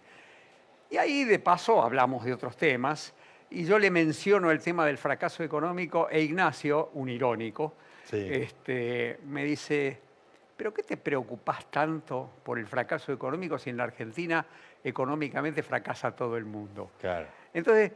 Y 0.90 0.98
ahí 0.98 1.24
de 1.26 1.38
paso 1.38 1.84
hablamos 1.84 2.26
de 2.26 2.34
otros 2.34 2.58
temas 2.58 3.14
y 3.52 3.66
yo 3.66 3.78
le 3.78 3.92
menciono 3.92 4.50
el 4.50 4.60
tema 4.62 4.86
del 4.88 4.98
fracaso 4.98 5.44
económico 5.44 6.08
e 6.10 6.22
Ignacio, 6.22 6.90
un 6.94 7.10
irónico, 7.10 7.76
Sí. 8.06 8.18
este, 8.32 9.20
me 9.28 9.44
dice, 9.44 10.00
¿pero 10.58 10.74
qué 10.74 10.82
te 10.84 10.98
preocupas 10.98 11.70
tanto 11.70 12.30
por 12.44 12.58
el 12.58 12.66
fracaso 12.68 13.12
económico 13.14 13.58
si 13.60 13.70
en 13.70 13.78
la 13.78 13.84
Argentina 13.84 14.46
económicamente 14.84 15.62
fracasa 15.62 16.16
todo 16.16 16.36
el 16.38 16.46
mundo? 16.46 16.92
Claro. 17.00 17.28
Entonces, 17.54 17.92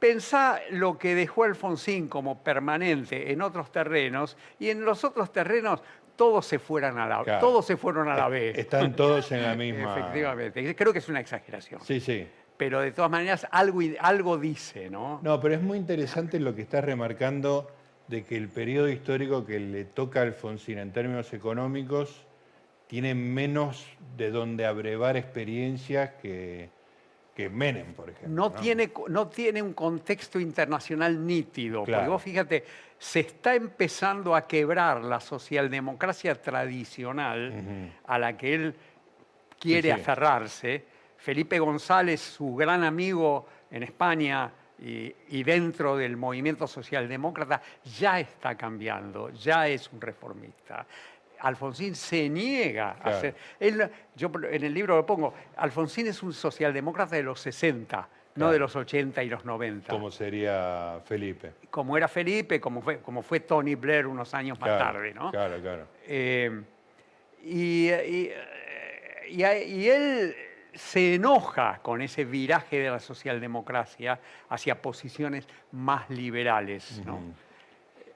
pensá 0.00 0.60
lo 0.70 0.98
que 0.98 1.14
dejó 1.14 1.44
Alfonsín 1.44 2.08
como 2.08 2.42
permanente 2.42 3.30
en 3.30 3.42
otros 3.42 3.70
terrenos 3.70 4.36
y 4.58 4.70
en 4.70 4.84
los 4.84 5.04
otros 5.04 5.32
terrenos 5.32 5.82
todos 6.16 6.44
se, 6.44 6.58
fueran 6.58 6.98
a 6.98 7.06
la, 7.06 7.22
Claro. 7.22 7.40
todos 7.40 7.64
se 7.64 7.76
fueron 7.76 8.08
a 8.08 8.16
la 8.16 8.28
vez. 8.28 8.58
Están 8.58 8.96
todos 8.96 9.30
en 9.32 9.42
la 9.42 9.54
misma. 9.56 9.96
Efectivamente. 9.96 10.74
Creo 10.74 10.92
que 10.92 10.98
es 10.98 11.08
una 11.08 11.20
exageración. 11.20 11.80
Sí, 11.82 12.00
sí. 12.00 12.26
Pero 12.56 12.80
de 12.80 12.92
todas 12.92 13.10
maneras 13.10 13.46
algo, 13.50 13.80
algo 14.00 14.36
dice, 14.36 14.90
¿no? 14.90 15.20
No, 15.22 15.40
pero 15.40 15.54
es 15.54 15.62
muy 15.62 15.78
interesante 15.78 16.40
lo 16.40 16.54
que 16.54 16.62
estás 16.62 16.84
remarcando 16.84 17.70
de 18.08 18.24
que 18.24 18.36
el 18.36 18.48
periodo 18.48 18.88
histórico 18.88 19.46
que 19.46 19.60
le 19.60 19.84
toca 19.84 20.20
a 20.20 20.24
Alfonsín 20.24 20.78
en 20.78 20.92
términos 20.92 21.32
económicos 21.32 22.26
tiene 22.86 23.14
menos 23.14 23.86
de 24.16 24.30
donde 24.30 24.66
abrevar 24.66 25.16
experiencias 25.16 26.10
que, 26.20 26.68
que 27.40 27.48
Menem, 27.48 27.94
por 27.94 28.10
ejemplo. 28.10 28.28
No, 28.28 28.50
Tiene, 28.52 28.92
no 29.08 29.28
tiene 29.28 29.62
un 29.62 29.72
contexto 29.72 30.38
internacional 30.38 31.24
nítido. 31.26 31.80
Porque 31.80 31.92
Claro. 31.92 32.12
vos 32.12 32.22
fíjate, 32.22 32.64
se 32.98 33.20
está 33.20 33.54
empezando 33.54 34.34
a 34.36 34.46
quebrar 34.46 35.02
la 35.02 35.20
socialdemocracia 35.20 36.34
tradicional 36.40 37.92
a 38.06 38.18
la 38.18 38.36
que 38.36 38.54
él 38.54 38.74
quiere 39.58 39.90
Sí, 39.90 39.94
sí. 39.94 40.00
aferrarse. 40.00 40.84
Felipe 41.16 41.58
González, 41.58 42.20
su 42.20 42.54
gran 42.54 42.82
amigo 42.84 43.46
en 43.70 43.82
España 43.82 44.50
y, 44.78 45.12
y 45.28 45.42
dentro 45.42 45.96
del 45.96 46.16
movimiento 46.16 46.66
socialdemócrata, 46.66 47.60
ya 47.98 48.20
está 48.20 48.54
cambiando, 48.56 49.30
ya 49.30 49.66
es 49.68 49.90
un 49.92 50.00
reformista. 50.00 50.86
Alfonsín 51.40 51.94
se 51.94 52.28
niega 52.28 52.96
a 53.02 53.10
ser. 53.20 53.34
él- 53.58 53.90
yo 54.16 54.30
en 54.50 54.64
el 54.64 54.74
libro 54.74 54.96
lo 54.96 55.06
pongo, 55.06 55.34
Alfonsín 55.56 56.06
es 56.06 56.22
un 56.22 56.32
socialdemócrata 56.32 57.16
de 57.16 57.22
los 57.22 57.40
60, 57.40 58.08
no 58.36 58.50
de 58.52 58.58
los 58.58 58.76
80 58.76 59.22
y 59.22 59.28
los 59.28 59.44
90. 59.44 59.92
Como 59.92 60.10
sería 60.10 61.00
Felipe. 61.04 61.52
Como 61.70 61.96
era 61.96 62.08
Felipe, 62.08 62.60
como 62.60 62.80
fue, 62.80 63.00
como 63.00 63.22
fue 63.22 63.40
Tony 63.40 63.74
Blair 63.74 64.06
unos 64.06 64.32
años 64.34 64.58
más 64.60 64.70
tarde, 64.78 65.12
¿no? 65.14 65.30
Claro, 65.30 65.60
claro. 65.60 65.86
Eh, 66.06 66.62
y, 67.42 67.88
y- 67.90 68.32
y- 69.28 69.44
y 69.44 69.88
él 69.88 70.34
se 70.74 71.14
enoja 71.16 71.80
con 71.82 72.00
ese 72.00 72.24
viraje 72.24 72.78
de 72.78 72.90
la 72.90 73.00
socialdemocracia 73.00 74.20
hacia 74.48 74.80
posiciones 74.80 75.48
más 75.72 76.08
liberales. 76.10 77.02
¿no? 77.04 77.20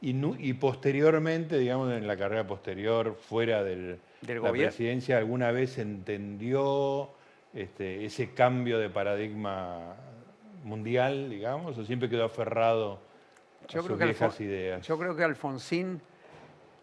Y, 0.07 0.53
posteriormente, 0.55 1.59
digamos, 1.59 1.91
en 1.93 2.07
la 2.07 2.17
carrera 2.17 2.47
posterior, 2.47 3.15
fuera 3.15 3.65
del, 3.65 3.99
Del 4.21 4.43
la 4.43 4.49
gobierno. 4.51 4.69
presidencia, 4.71 5.17
¿alguna 5.17 5.51
vez 5.51 5.79
entendió 5.79 7.09
este, 7.55 8.05
ese 8.05 8.35
cambio 8.35 8.79
de 8.79 8.91
paradigma 8.91 9.97
mundial, 10.63 11.31
digamos, 11.31 11.79
o 11.79 11.85
siempre 11.87 12.11
quedó 12.11 12.25
aferrado 12.25 13.01
a 13.67 13.73
sus 13.73 13.85
creo, 13.87 13.97
que 13.99 14.05
viejas 14.05 14.39
Alfon- 14.39 14.45
ideas? 14.45 14.87
yo 14.87 14.99
creo 14.99 15.17
que 15.17 15.25
Alfonsín... 15.25 16.01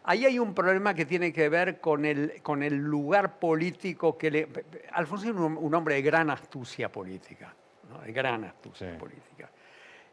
Ahí 0.03 0.25
hay 0.25 0.39
un 0.39 0.55
problema 0.55 0.95
que 0.95 1.05
tiene 1.05 1.31
que 1.31 1.47
ver 1.47 1.79
con 1.79 2.05
el, 2.05 2.41
con 2.41 2.63
el 2.63 2.73
lugar 2.75 3.37
político 3.37 4.17
que 4.17 4.31
le... 4.31 4.47
Alfonsín 4.93 5.29
es 5.29 5.35
un, 5.35 5.57
un 5.57 5.75
hombre 5.75 5.93
de 5.93 6.01
gran 6.01 6.31
astucia 6.31 6.91
política, 6.91 7.53
¿no? 7.87 8.01
de 8.01 8.11
gran 8.11 8.43
astucia 8.45 8.93
Sí. 8.93 8.97
política. 8.97 9.51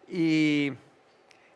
Y 0.06 0.72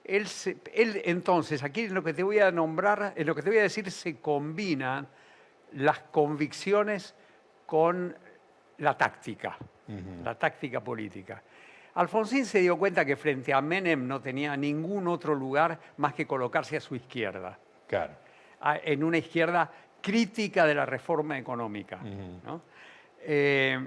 él, 0.04 0.26
se- 0.26 0.56
él, 0.74 1.00
entonces, 1.04 1.62
aquí 1.62 1.82
en 1.82 1.94
lo 1.94 2.02
que 2.02 2.12
te 2.14 2.22
voy 2.22 2.38
a 2.40 2.50
nombrar, 2.50 3.12
en 3.16 3.26
lo 3.26 3.34
que 3.34 3.42
te 3.42 3.50
voy 3.50 3.58
a 3.58 3.62
decir, 3.62 3.90
se 3.90 4.20
combinan 4.20 5.06
las 5.72 6.00
convicciones 6.00 7.14
con 7.66 8.14
la 8.78 8.96
táctica, 8.96 9.56
la 10.24 10.38
táctica 10.38 10.80
política. 10.82 11.42
Alfonsín 11.94 12.46
se 12.46 12.60
dio 12.60 12.76
cuenta 12.78 13.04
que 13.04 13.16
frente 13.16 13.52
a 13.52 13.60
Menem 13.60 14.06
no 14.06 14.20
tenía 14.20 14.56
ningún 14.56 15.06
otro 15.08 15.34
lugar 15.34 15.78
más 15.98 16.14
que 16.14 16.26
colocarse 16.26 16.76
a 16.76 16.80
su 16.80 16.96
izquierda, 16.96 17.58
Claro. 17.86 18.14
en 18.84 19.04
una 19.04 19.18
izquierda 19.18 19.70
crítica 20.00 20.66
de 20.66 20.74
la 20.74 20.86
reforma 20.86 21.38
económica. 21.38 21.98
¿no? 22.44 22.62
Eh, 23.20 23.86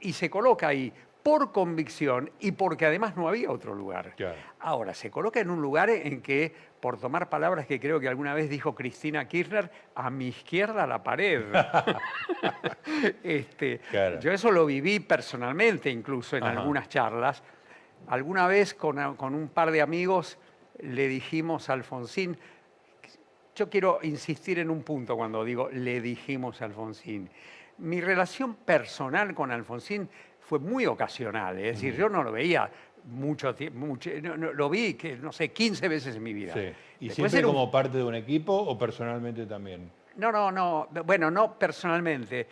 y 0.00 0.12
se 0.12 0.28
coloca 0.30 0.68
ahí 0.68 0.92
por 1.26 1.50
convicción 1.50 2.30
y 2.38 2.52
porque 2.52 2.86
además 2.86 3.16
no 3.16 3.28
había 3.28 3.50
otro 3.50 3.74
lugar. 3.74 4.14
Claro. 4.14 4.36
Ahora, 4.60 4.94
se 4.94 5.10
coloca 5.10 5.40
en 5.40 5.50
un 5.50 5.60
lugar 5.60 5.90
en 5.90 6.22
que, 6.22 6.54
por 6.78 7.00
tomar 7.00 7.28
palabras 7.28 7.66
que 7.66 7.80
creo 7.80 7.98
que 7.98 8.06
alguna 8.06 8.32
vez 8.32 8.48
dijo 8.48 8.76
Cristina 8.76 9.26
Kirchner, 9.26 9.68
a 9.96 10.08
mi 10.08 10.28
izquierda 10.28 10.86
la 10.86 11.02
pared. 11.02 11.42
Este, 13.24 13.80
Claro. 13.90 14.20
Yo 14.20 14.30
eso 14.30 14.52
lo 14.52 14.66
viví 14.66 15.00
personalmente, 15.00 15.90
incluso 15.90 16.36
en 16.36 16.44
Ajá. 16.44 16.60
algunas 16.60 16.88
charlas. 16.88 17.42
Alguna 18.06 18.46
vez 18.46 18.72
con, 18.74 19.16
con 19.16 19.34
un 19.34 19.48
par 19.48 19.72
de 19.72 19.82
amigos 19.82 20.38
le 20.78 21.08
dijimos 21.08 21.68
a 21.68 21.72
Alfonsín, 21.72 22.38
yo 23.56 23.68
quiero 23.68 23.98
insistir 24.02 24.60
en 24.60 24.70
un 24.70 24.84
punto 24.84 25.16
cuando 25.16 25.44
digo 25.44 25.70
le 25.72 26.00
dijimos 26.00 26.62
a 26.62 26.66
Alfonsín. 26.66 27.28
Mi 27.78 28.00
relación 28.00 28.54
personal 28.54 29.34
con 29.34 29.50
Alfonsín 29.50 30.08
fue 30.46 30.58
muy 30.60 30.86
ocasional, 30.86 31.58
es 31.58 31.74
decir, 31.74 31.96
yo 31.96 32.08
no 32.08 32.22
lo 32.22 32.30
veía 32.32 32.70
mucho 33.04 33.54
tiempo, 33.54 33.96
lo 34.54 34.70
vi, 34.70 34.94
que 34.94 35.16
no 35.16 35.32
sé, 35.32 35.50
15 35.52 35.88
veces 35.88 36.16
en 36.16 36.22
mi 36.22 36.32
vida. 36.32 36.54
Sí. 36.54 36.72
¿Y 37.00 37.08
Después 37.08 37.30
siempre 37.32 37.48
un- 37.50 37.54
como 37.56 37.70
parte 37.70 37.98
de 37.98 38.04
un 38.04 38.14
equipo 38.14 38.52
o 38.54 38.78
personalmente 38.78 39.44
también? 39.46 39.90
No, 40.16 40.30
no, 40.32 40.50
no, 40.52 40.88
bueno, 41.04 41.30
no 41.30 41.58
personalmente. 41.58 42.46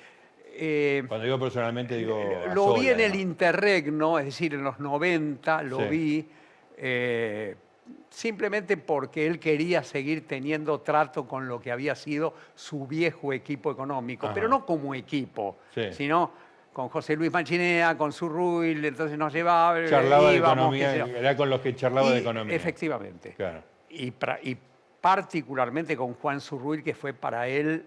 Eh, 0.57 1.03
Cuando 1.09 1.25
digo 1.25 1.39
personalmente 1.39 1.97
digo... 1.97 2.21
lo 2.55 2.75
vi 2.75 2.89
en 2.89 3.01
el 3.01 3.13
¿no? 3.13 3.19
interregno, 3.19 4.19
es 4.19 4.27
decir, 4.27 4.55
en 4.55 4.63
los 4.65 4.79
90 4.81 5.63
lo 5.63 5.79
Sí. 5.79 5.85
vi 5.89 6.29
eh, 6.77 7.55
simplemente 8.11 8.77
porque 8.77 9.27
él 9.27 9.39
quería 9.39 9.83
seguir 9.83 10.27
teniendo 10.27 10.81
trato 10.81 11.27
con 11.27 11.47
lo 11.49 11.61
que 11.61 11.71
había 11.73 11.95
sido 11.95 12.35
su 12.55 12.87
viejo 12.87 13.33
equipo 13.33 13.71
económico, 13.73 14.27
Ajá. 14.27 14.35
pero 14.35 14.49
no 14.49 14.65
como 14.67 14.95
equipo, 14.95 15.57
Sí. 15.75 15.93
sino 15.93 16.31
con 16.75 16.89
José 16.91 17.17
Luis 17.17 17.33
Machinea, 17.33 17.97
con 17.97 18.13
su 18.13 18.29
Ruil, 18.29 18.85
entonces 18.85 19.17
nos 19.17 19.33
llevaba, 19.33 19.81
eh, 19.81 19.89
Charlaba 19.89 20.31
de 20.31 20.37
íbamos, 20.37 20.57
economía, 20.59 20.91
sé 20.91 20.99
yo. 20.99 21.07
era 21.07 21.35
con 21.37 21.49
los 21.49 21.61
que 21.61 21.75
charlaba 21.75 22.11
de 22.11 22.19
economía. 22.19 22.55
Efectivamente 22.55 23.33
Claro. 23.35 23.63
y, 23.89 24.13
particularmente 25.01 25.97
con 25.97 26.15
Juan 26.15 26.41
Zurruil, 26.41 26.83
que 26.83 26.95
fue 26.95 27.13
para 27.13 27.47
él, 27.47 27.87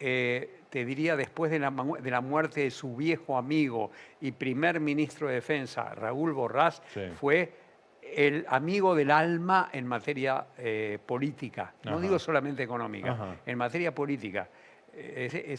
eh, 0.00 0.60
te 0.70 0.84
diría, 0.84 1.16
después 1.16 1.50
de 1.50 1.58
la, 1.58 1.70
mu- 1.70 1.96
de 1.96 2.10
la 2.10 2.20
muerte 2.20 2.60
de 2.62 2.70
su 2.70 2.96
viejo 2.96 3.36
amigo 3.36 3.90
y 4.20 4.32
primer 4.32 4.80
ministro 4.80 5.28
de 5.28 5.34
Defensa, 5.34 5.94
Raúl 5.94 6.32
Borrás, 6.32 6.80
Sí. 6.94 7.00
fue 7.20 7.52
el 8.00 8.46
amigo 8.48 8.94
del 8.94 9.10
alma 9.10 9.68
en 9.72 9.86
materia 9.86 10.46
eh, 10.56 10.98
política, 11.04 11.74
no 11.84 11.92
Ajá. 11.92 12.00
digo 12.00 12.18
solamente 12.18 12.62
económica, 12.62 13.10
Ajá. 13.12 13.36
en 13.44 13.58
materia 13.58 13.94
política. 13.94 14.48
Eh, 14.94 15.56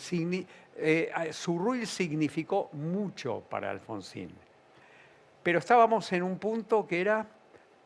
eh, 0.77 1.33
significó 1.85 2.69
mucho 2.73 3.41
para 3.49 3.71
Alfonsín. 3.71 4.31
Pero 5.41 5.59
estábamos 5.59 6.11
en 6.13 6.23
un 6.23 6.37
punto 6.39 6.87
que 6.87 7.01
era, 7.01 7.27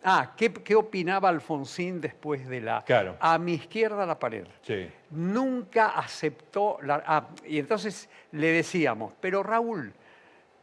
ah, 0.04 0.34
¿qué, 0.38 0.54
qué 0.54 0.76
opinaba 0.76 1.30
Alfonsín 1.30 2.00
después 2.00 2.48
de 2.48 2.62
la... 2.62 2.84
Claro. 2.84 3.18
A 3.20 3.38
mi 3.38 3.54
izquierda 3.54 4.06
la 4.06 4.20
pared. 4.20 4.46
Sí. 4.62 4.90
Nunca 5.12 5.90
aceptó 5.90 6.78
la... 6.82 7.04
ah, 7.06 7.28
y 7.46 7.60
entonces 7.60 8.10
le 8.32 8.48
decíamos, 8.48 9.14
pero 9.20 9.42
Raúl, 9.42 9.94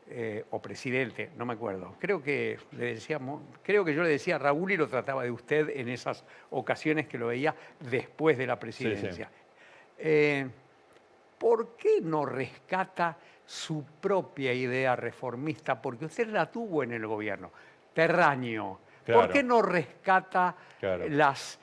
eh, 0.06 0.44
o 0.50 0.60
presidente, 0.60 1.30
no 1.38 1.46
me 1.46 1.54
acuerdo, 1.54 1.96
creo 1.98 2.22
que, 2.22 2.58
le 2.72 2.94
decíamos, 2.94 3.42
creo 3.62 3.86
que 3.86 3.94
yo 3.94 4.02
le 4.02 4.10
decía 4.10 4.36
a 4.36 4.38
Raúl 4.38 4.70
y 4.72 4.76
lo 4.76 4.86
trataba 4.86 5.24
de 5.24 5.30
usted 5.30 5.70
en 5.70 5.88
esas 5.88 6.24
ocasiones 6.50 7.08
que 7.08 7.16
lo 7.16 7.28
veía 7.28 7.54
después 7.80 8.36
de 8.36 8.46
la 8.46 8.58
presidencia. 8.58 9.30
Eh, 9.98 10.46
¿Por 11.38 11.76
qué 11.76 12.00
no 12.00 12.24
rescata 12.24 13.16
su 13.44 13.84
propia 14.00 14.52
idea 14.52 14.96
reformista? 14.96 15.80
Porque 15.80 16.06
usted 16.06 16.28
la 16.28 16.50
tuvo 16.50 16.82
en 16.82 16.92
el 16.92 17.06
gobierno, 17.06 17.50
terráneo. 17.92 18.80
¿Por 19.04 19.04
Claro. 19.04 19.32
qué 19.32 19.42
no 19.42 19.60
rescata 19.60 20.54
Claro. 20.80 21.06
las, 21.08 21.58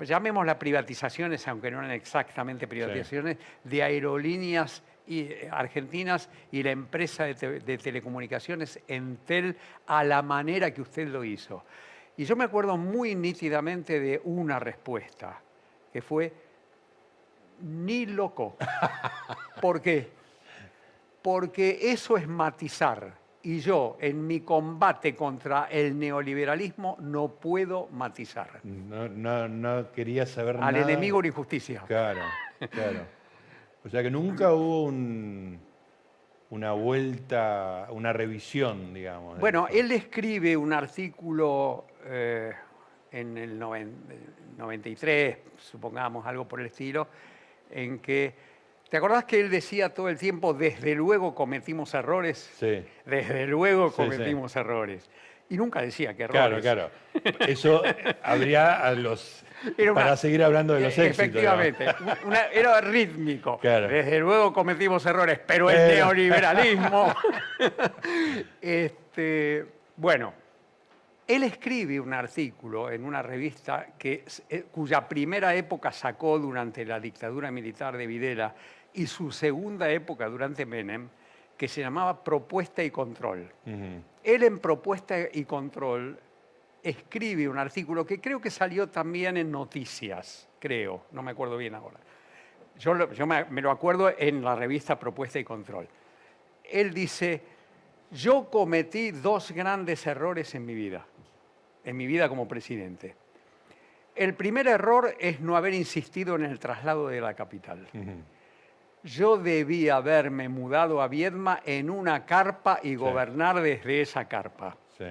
llamémoslas 0.00 0.56
privatizaciones, 0.56 1.46
aunque 1.48 1.70
no 1.70 1.78
eran 1.78 1.92
exactamente 1.92 2.66
privatizaciones, 2.68 3.38
de 3.64 3.82
aerolíneas 3.82 4.82
y, 5.06 5.20
eh, 5.20 5.48
argentinas 5.50 6.28
y 6.52 6.62
la 6.62 6.70
empresa 6.72 7.24
de, 7.24 7.34
te- 7.34 7.60
de 7.60 7.78
telecomunicaciones 7.78 8.78
Entel 8.88 9.56
a 9.86 10.04
la 10.04 10.20
manera 10.22 10.72
que 10.72 10.82
usted 10.82 11.08
lo 11.08 11.24
hizo? 11.24 11.64
Y 12.16 12.24
yo 12.26 12.36
me 12.36 12.44
acuerdo 12.44 12.76
muy 12.76 13.14
nítidamente 13.14 13.98
de 13.98 14.20
una 14.24 14.58
respuesta, 14.58 15.40
que 15.92 16.02
fue, 16.02 16.32
ni 17.64 18.06
loco. 18.06 18.56
¿Por 19.60 19.80
qué? 19.80 20.10
Porque 21.22 21.78
eso 21.82 22.16
es 22.16 22.28
matizar. 22.28 23.14
Y 23.42 23.60
yo, 23.60 23.98
en 24.00 24.26
mi 24.26 24.40
combate 24.40 25.14
contra 25.14 25.66
el 25.70 25.98
neoliberalismo, 25.98 26.96
no 27.00 27.28
puedo 27.28 27.88
matizar. 27.92 28.60
No, 28.64 29.06
no, 29.08 29.48
no 29.48 29.92
quería 29.92 30.24
saber 30.24 30.56
Al 30.56 30.74
nada. 30.74 30.80
enemigo 30.90 31.20
la 31.20 31.28
injusticia. 31.28 31.82
Claro, 31.86 32.20
claro. 32.70 33.00
O 33.84 33.88
sea 33.90 34.02
que 34.02 34.10
nunca 34.10 34.52
hubo 34.54 34.84
un- 34.84 35.60
una 36.50 36.72
vuelta, 36.72 37.86
una 37.90 38.14
revisión, 38.14 38.94
digamos. 38.94 39.38
Bueno, 39.38 39.66
él 39.70 39.92
escribe 39.92 40.56
un 40.56 40.72
artículo 40.72 41.86
eh, 42.06 42.50
en 43.12 43.36
el 43.36 43.58
noven- 43.58 43.92
93, 44.56 45.36
supongamos, 45.58 46.24
algo 46.26 46.46
por 46.48 46.60
el 46.60 46.66
estilo, 46.66 47.08
en 47.70 47.98
que, 47.98 48.34
¿te 48.90 48.96
acordás 48.96 49.24
que 49.24 49.40
él 49.40 49.50
decía 49.50 49.92
todo 49.94 50.08
el 50.08 50.18
tiempo, 50.18 50.54
desde 50.54 50.94
luego 50.94 51.34
cometimos 51.34 51.94
errores? 51.94 52.50
Sí. 52.58 52.84
Desde 53.04 53.46
luego 53.46 53.88
Sí, 53.88 53.94
sí. 53.96 54.02
cometimos 54.02 54.54
errores. 54.56 55.08
Y 55.50 55.56
nunca 55.58 55.82
decía 55.82 56.14
que 56.16 56.26
Claro, 56.26 56.56
errores. 56.58 56.62
claro. 56.62 56.90
Eso 57.46 57.82
habría 58.22 58.80
a 58.86 58.92
los. 58.92 59.44
Una- 59.78 59.94
para 59.94 60.16
seguir 60.16 60.42
hablando 60.42 60.74
de 60.74 60.80
los 60.80 60.98
Eh, 60.98 61.06
éxitos. 61.06 61.18
Efectivamente, 61.28 61.86
una- 62.24 62.46
era 62.46 62.80
rítmico. 62.80 63.58
Claro. 63.58 63.88
Desde 63.88 64.18
luego 64.20 64.52
cometimos 64.52 65.04
errores, 65.06 65.38
pero 65.46 65.68
el 65.70 65.76
Pero- 65.76 65.94
neoliberalismo. 66.06 67.14
este, 68.60 69.66
bueno, 69.96 70.32
él 71.26 71.42
escribe 71.44 71.98
un 72.00 72.12
artículo 72.12 72.90
en 72.90 73.04
una 73.04 73.22
revista 73.22 73.88
que, 73.98 74.24
eh, 74.48 74.64
cuya 74.70 75.08
primera 75.08 75.54
época 75.54 75.90
sacó 75.92 76.38
durante 76.38 76.84
la 76.84 77.00
dictadura 77.00 77.50
militar 77.50 77.96
de 77.96 78.06
Videla 78.06 78.54
y 78.92 79.06
su 79.06 79.32
segunda 79.32 79.90
época 79.90 80.28
durante 80.28 80.66
Menem, 80.66 81.08
que 81.56 81.68
se 81.68 81.80
llamaba 81.80 82.22
Propuesta 82.22 82.82
y 82.82 82.90
Control. 82.90 83.50
Él 84.22 84.42
en 84.42 84.58
Propuesta 84.58 85.16
y 85.32 85.44
Control 85.44 86.18
escribe 86.82 87.48
un 87.48 87.58
artículo 87.58 88.04
que 88.04 88.20
creo 88.20 88.40
que 88.40 88.50
salió 88.50 88.88
también 88.88 89.36
en 89.36 89.50
Noticias, 89.50 90.48
creo, 90.58 91.04
no 91.12 91.22
me 91.22 91.30
acuerdo 91.30 91.56
bien 91.56 91.74
ahora. 91.74 91.98
Yo, 92.78 92.92
lo- 92.92 93.12
yo 93.12 93.26
me, 93.26 93.44
me 93.46 93.62
lo 93.62 93.70
acuerdo 93.70 94.12
en 94.18 94.42
la 94.42 94.54
revista 94.56 94.98
Propuesta 94.98 95.38
y 95.38 95.44
Control. 95.44 95.86
Él 96.64 96.92
dice, 96.92 97.40
yo 98.10 98.50
cometí 98.50 99.12
dos 99.12 99.52
grandes 99.52 100.06
errores 100.06 100.54
en 100.54 100.66
mi 100.66 100.74
vida, 100.74 101.06
en 101.84 101.96
mi 101.96 102.06
vida 102.06 102.28
como 102.28 102.48
presidente. 102.48 103.14
El 104.14 104.34
primer 104.34 104.68
error 104.68 105.14
es 105.18 105.40
no 105.40 105.56
haber 105.56 105.74
insistido 105.74 106.36
en 106.36 106.44
el 106.44 106.58
traslado 106.58 107.08
de 107.08 107.20
la 107.20 107.34
capital. 107.34 107.88
Yo 109.02 109.36
debí 109.36 109.88
haberme 109.88 110.48
mudado 110.48 111.02
a 111.02 111.08
Viedma 111.08 111.60
en 111.64 111.90
una 111.90 112.24
carpa 112.24 112.80
y 112.82 112.94
gobernar 112.94 113.60
desde 113.60 114.00
esa 114.00 114.26
carpa. 114.26 114.76
Sí. 114.96 115.04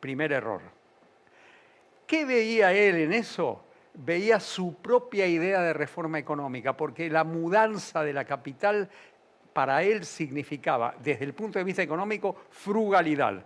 Primer 0.00 0.32
error. 0.32 0.62
¿Qué 2.06 2.24
veía 2.24 2.72
él 2.72 2.96
en 2.96 3.12
eso? 3.12 3.64
Veía 3.94 4.38
su 4.38 4.74
propia 4.76 5.26
idea 5.26 5.60
de 5.60 5.72
reforma 5.72 6.18
económica, 6.18 6.76
porque 6.76 7.10
la 7.10 7.24
mudanza 7.24 8.04
de 8.04 8.12
la 8.12 8.24
capital 8.24 8.88
para 9.52 9.82
él 9.82 10.04
significaba, 10.04 10.94
desde 11.02 11.24
el 11.24 11.34
punto 11.34 11.58
de 11.58 11.64
vista 11.64 11.82
económico, 11.82 12.36
frugalidad, 12.50 13.42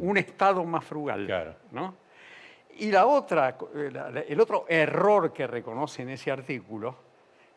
un 0.00 0.16
Estado 0.16 0.64
más 0.64 0.84
frugal. 0.84 1.26
Claro. 1.26 1.54
¿no? 1.72 1.94
Y 2.78 2.90
la 2.90 3.06
otra, 3.06 3.56
eh, 3.74 4.24
el 4.28 4.40
otro 4.40 4.64
error 4.68 5.32
que 5.32 5.46
reconoce 5.46 6.02
en 6.02 6.10
ese 6.10 6.30
artículo 6.30 6.96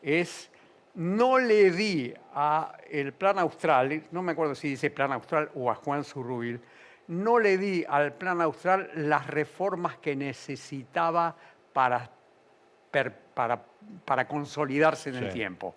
es 0.02 0.50
no 0.94 1.38
le 1.38 1.70
di 1.70 2.12
a 2.34 2.76
el 2.90 3.12
plan 3.12 3.38
austral, 3.38 4.02
no 4.10 4.20
me 4.22 4.32
acuerdo 4.32 4.54
si 4.54 4.68
dice 4.68 4.90
plan 4.90 5.12
austral 5.12 5.50
o 5.54 5.70
a 5.70 5.74
Juan 5.76 6.04
Zurrubil, 6.04 6.60
no 7.08 7.38
le 7.38 7.56
di 7.56 7.84
al 7.88 8.12
plan 8.12 8.40
austral 8.42 8.90
las 8.94 9.26
reformas 9.26 9.96
que 9.96 10.14
necesitaba 10.14 11.34
para, 11.72 12.10
per- 12.90 13.12
para, 13.34 13.62
para 14.04 14.28
consolidarse 14.28 15.10
en 15.10 15.16
el 15.16 15.32
tiempo. 15.32 15.74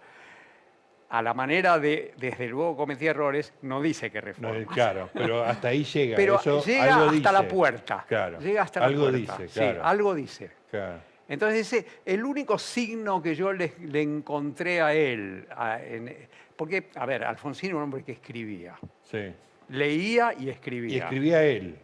A 1.10 1.22
la 1.22 1.34
manera 1.34 1.78
de, 1.80 2.14
desde 2.18 2.48
luego 2.48 2.76
cometí 2.76 3.06
errores, 3.08 3.54
no 3.62 3.82
dice 3.82 4.10
que 4.10 4.20
No, 4.20 4.26
reformas. 4.26 4.66
claro, 4.74 5.10
pero 5.14 5.44
hasta 5.44 5.68
ahí 5.70 5.84
llega. 5.84 6.16
Pero 6.16 6.40
Eso 6.40 6.64
llega 6.66 6.96
algo 6.96 7.10
hasta 7.16 7.32
la 7.32 7.48
puerta. 7.48 8.06
Claro. 8.08 8.40
Llega 8.40 8.64
hasta 8.64 8.80
la 8.80 8.86
algo 8.88 9.02
puerta. 9.10 9.18
dice, 9.38 9.48
Sí, 9.48 9.60
claro. 9.60 9.86
algo 9.86 10.16
dice. 10.16 10.52
Claro. 10.72 11.00
Entonces, 11.28 11.72
ese, 11.74 11.88
el 12.06 12.24
único 12.26 12.58
signo 12.58 13.22
que 13.22 13.36
yo 13.36 13.54
le, 13.54 13.74
le 13.82 14.02
encontré 14.02 14.82
a 14.82 14.94
él, 14.94 15.48
a- 15.56 15.80
en- 15.82 16.28
porque, 16.56 16.88
a 16.96 17.06
ver, 17.06 17.24
Alfonsín 17.24 17.70
era 17.70 17.78
un 17.78 17.84
hombre 17.84 18.04
que 18.04 18.14
escribía. 18.14 18.76
Sí. 19.04 19.32
leía 19.70 20.34
y 20.38 20.50
escribía. 20.50 20.96
Y 20.96 20.98
escribía 21.00 21.44
él. 21.44 21.76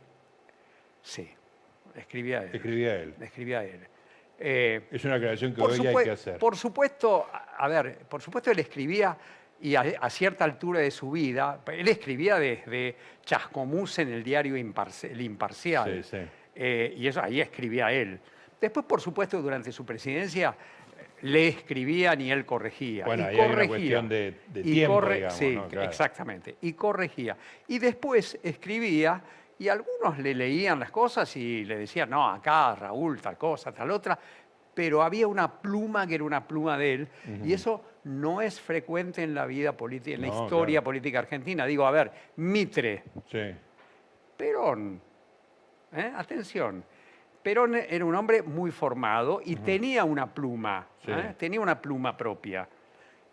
Sí, 1.02 1.30
escribía 1.96 2.44
él. 2.44 2.50
Escribía 2.54 2.96
él. 2.96 3.14
Escribía 3.22 3.64
él. 3.64 3.80
Eh, 4.44 4.82
es 4.92 5.06
una 5.06 5.16
aclaración 5.16 5.54
que 5.54 5.62
hoy 5.62 5.86
hay 5.86 6.04
que 6.04 6.12
hacer. 6.12 6.38
Por 6.40 6.56
supuesto, 6.58 7.28
a 7.58 7.68
ver, 7.68 8.00
por 8.10 8.22
supuesto 8.22 8.50
él 8.50 8.58
escribía 8.60 9.16
y 9.62 9.76
a, 9.76 9.82
a 10.02 10.10
cierta 10.10 10.44
altura 10.44 10.80
de 10.80 10.90
su 10.90 11.12
vida, 11.12 11.62
él 11.68 11.88
escribía 11.88 12.40
desde 12.40 12.96
Chascomús 13.24 14.00
en 14.00 14.12
el 14.12 14.24
diario 14.24 14.58
Imparci- 14.58 15.12
El 15.12 15.22
Imparcial. 15.22 16.02
Sí, 16.04 16.10
sí. 16.10 16.18
Eh, 16.56 16.96
y 16.98 17.08
eso 17.08 17.22
ahí 17.22 17.40
escribía 17.40 17.92
él. 17.92 18.20
Después, 18.60 18.86
por 18.88 19.00
supuesto, 19.00 19.40
durante 19.42 19.72
su 19.72 19.86
presidencia 19.86 20.50
eh, 20.98 21.06
le 21.22 21.48
escribían 21.50 22.20
y 22.22 22.32
él 22.32 22.44
corregía. 22.44 23.06
Bueno, 23.06 23.24
y 23.24 23.26
ahí 23.28 23.36
hay 23.36 23.40
una 23.42 23.48
corregía. 23.50 23.68
cuestión 23.70 24.10
de- 24.10 24.32
tiempo, 24.64 25.02
digamos, 25.02 25.34
sí, 25.38 25.56
¿no? 25.56 25.68
Claro. 25.68 25.88
exactamente. 25.88 26.56
Y 26.62 26.74
corregía. 26.74 27.38
Y 27.68 27.78
después 27.78 28.40
escribía 28.42 29.22
y 29.62 29.70
algunos 29.70 30.18
le 30.18 30.34
leían 30.34 30.80
las 30.80 30.90
cosas 30.90 31.38
y 31.38 31.64
le 31.66 31.78
decían, 31.78 32.10
no, 32.10 32.28
acá 32.28 32.74
Raúl, 32.74 33.22
tal 33.22 33.38
cosa, 33.38 33.72
tal 33.72 33.92
otra. 33.92 34.18
Pero 34.74 35.04
había 35.04 35.28
una 35.28 35.52
pluma 35.62 36.08
que 36.08 36.16
era 36.16 36.24
una 36.24 36.48
pluma 36.48 36.80
de 36.80 36.94
él 36.96 37.08
y 37.44 37.54
eso 37.54 37.80
no 38.06 38.42
es 38.42 38.60
frecuente 38.60 39.22
en 39.22 39.36
la 39.36 39.46
vida 39.46 39.78
política, 39.78 40.16
en 40.16 40.22
la 40.22 40.30
historia 40.30 40.80
claro. 40.80 40.86
política 40.86 41.20
argentina. 41.20 41.68
Digo, 41.68 41.86
a 41.86 41.92
ver, 41.92 42.12
Mitre, 42.38 43.04
Sí. 43.30 43.54
Perón, 44.36 45.00
¿eh? 45.94 46.12
atención, 46.16 46.84
Perón 47.44 47.76
era 47.76 48.04
un 48.04 48.16
hombre 48.16 48.42
muy 48.42 48.72
formado 48.72 49.42
y 49.46 49.58
tenía 49.58 50.06
una 50.06 50.26
pluma, 50.34 50.88
Sí. 51.06 51.12
¿eh? 51.12 51.36
tenía 51.38 51.62
una 51.62 51.80
pluma 51.80 52.18
propia. 52.18 52.68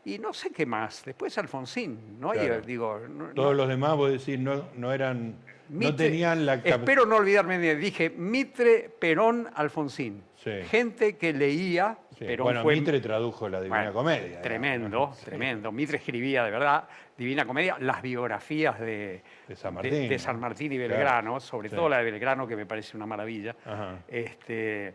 Y 0.05 0.19
no 0.19 0.33
sé 0.33 0.51
qué 0.51 0.65
más, 0.65 1.05
después 1.05 1.37
Alfonsín, 1.39 2.19
¿no? 2.21 2.35
Y, 2.35 2.39
digo, 2.67 3.01
no- 3.09 3.29
Todos 3.35 3.55
los 3.55 3.69
demás, 3.69 3.97
vos 3.97 4.11
decís, 4.11 4.39
no, 4.39 4.69
no 4.75 4.93
eran. 4.93 5.35
no 5.69 5.95
tenían 5.95 6.47
la 6.47 6.55
Espero 6.55 7.05
no 7.05 7.17
olvidarme 7.17 7.59
de, 7.59 7.77
dije 7.77 8.09
Mitre, 8.11 8.91
Perón, 8.99 9.49
Alfonsín. 9.55 10.23
Sí. 10.37 10.51
Gente 10.71 11.17
que 11.19 11.33
leía, 11.33 11.99
Sí, 12.17 12.25
Perón 12.25 12.45
Bueno, 12.47 12.63
fue 12.63 12.75
Mitre 12.77 13.01
tradujo 13.01 13.49
la 13.49 13.61
Divina 13.61 13.77
bueno, 13.79 13.93
Comedia. 13.93 14.41
Tremendo, 14.41 15.13
tremendo. 15.25 15.71
Mitre 15.73 15.99
escribía 15.99 16.43
de 16.45 16.51
verdad 16.53 16.89
Divina 17.17 17.45
Comedia, 17.45 17.77
las 17.81 18.01
biografías 18.01 18.79
de, 18.81 19.23
De 19.47 19.57
San 19.57 19.75
de- 19.75 19.83
Martín, 19.83 20.09
de 20.09 20.19
San 20.19 20.37
¿no? 20.37 20.41
Martín 20.41 20.73
y 20.73 20.77
Claro. 20.77 20.95
Belgrano, 20.95 21.41
sobre 21.41 21.69
todo 21.69 21.89
la 21.89 21.99
de 21.99 22.05
Belgrano, 22.11 22.47
que 22.47 22.57
me 22.57 22.65
parece 22.67 22.97
una 22.97 23.07
maravilla. 23.07 23.55
Ajá. 23.65 23.99
Este, 24.09 24.95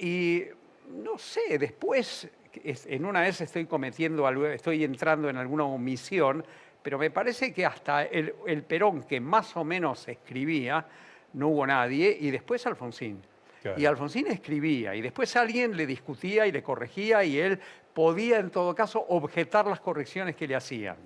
y 0.00 0.44
no 0.90 1.16
sé, 1.18 1.58
después, 1.58 2.24
es- 2.24 2.30
en 2.64 3.04
una 3.04 3.20
vez 3.20 3.40
estoy 3.40 3.66
cometiendo 3.66 4.26
algo, 4.26 4.46
estoy 4.46 4.84
entrando 4.84 5.28
en 5.28 5.36
alguna 5.36 5.64
omisión, 5.64 6.44
pero 6.82 6.98
me 6.98 7.10
parece 7.10 7.52
que 7.52 7.64
hasta 7.64 8.04
el, 8.04 8.34
el 8.46 8.62
Perón, 8.62 9.04
que 9.04 9.20
más 9.20 9.56
o 9.56 9.64
menos 9.64 10.06
escribía, 10.08 10.86
no 11.32 11.48
hubo 11.48 11.66
nadie, 11.66 12.16
y 12.20 12.30
después 12.30 12.66
Alfonsín. 12.66 13.22
Claro. 13.62 13.80
Y 13.80 13.86
Alfonsín 13.86 14.26
escribía, 14.26 14.94
y 14.94 15.00
después 15.00 15.34
alguien 15.36 15.76
le 15.76 15.86
discutía 15.86 16.46
y 16.46 16.52
le 16.52 16.62
corregía, 16.62 17.24
y 17.24 17.38
él 17.38 17.58
podía, 17.94 18.38
en 18.38 18.50
todo 18.50 18.74
caso, 18.74 19.04
objetar 19.08 19.66
las 19.66 19.80
correcciones 19.80 20.36
que 20.36 20.46
le 20.46 20.56
hacían. 20.56 20.96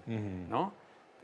¿no? 0.49 0.73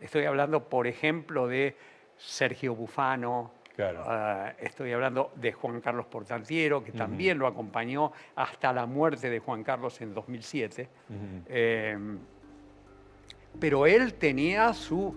Estoy 0.01 0.25
hablando, 0.27 0.69
por 0.69 0.87
ejemplo, 0.87 1.49
de 1.49 1.77
Sergio 2.17 2.75
Bufano, 2.75 3.51
Claro. 3.75 4.05
ah, 4.07 4.53
estoy 4.61 4.93
hablando 4.93 5.33
de 5.35 5.53
Juan 5.53 5.81
Carlos 5.81 6.07
Portantiero, 6.07 6.85
que 6.85 6.93
también 6.93 7.39
lo 7.39 7.47
acompañó 7.49 8.13
hasta 8.37 8.73
la 8.73 8.87
muerte 8.87 9.29
de 9.31 9.41
Juan 9.41 9.65
Carlos 9.65 10.01
en 10.01 10.15
2007. 10.15 10.89
Ujú. 11.11 11.19
Eh, 11.49 11.99
pero 13.61 13.87
él 13.87 14.15
tenía 14.15 14.73
su- 14.75 15.15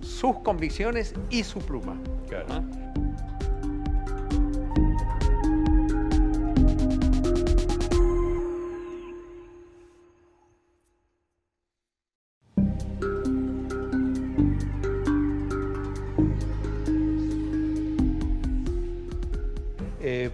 sus 0.00 0.38
convicciones 0.40 1.14
y 1.30 1.42
su 1.44 1.58
pluma. 1.60 1.96
Claro. 2.28 2.46
¿ah? 2.50 2.62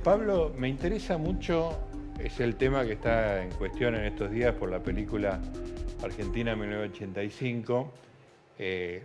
Pablo, 0.03 0.51
me 0.57 0.67
interesa 0.67 1.19
mucho, 1.19 1.79
es 2.19 2.41
el 2.41 2.57
tema 2.57 2.87
que 2.87 2.93
está 2.93 3.43
en 3.43 3.51
cuestión 3.51 3.95
en 3.95 4.07
estos 4.07 4.31
días 4.31 4.55
por 4.55 4.71
la 4.71 4.79
película 4.79 5.39
Argentina 6.03 6.57
1985. 6.57 7.93
eh, 8.59 9.03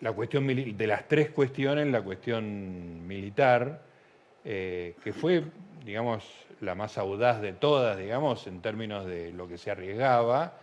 la 0.00 0.12
cuestión 0.12 0.46
de 0.46 0.86
las 0.86 1.08
tres 1.08 1.30
cuestiones, 1.30 1.88
la 1.88 2.02
cuestión 2.02 3.08
militar, 3.08 3.82
eh, 4.44 4.94
que 5.02 5.12
fue, 5.12 5.42
digamos, 5.84 6.24
la 6.60 6.76
más 6.76 6.96
audaz 6.96 7.40
de 7.40 7.52
todas, 7.52 7.98
digamos, 7.98 8.46
en 8.46 8.60
términos 8.60 9.04
de 9.04 9.32
lo 9.32 9.48
que 9.48 9.58
se 9.58 9.72
arriesgaba, 9.72 10.54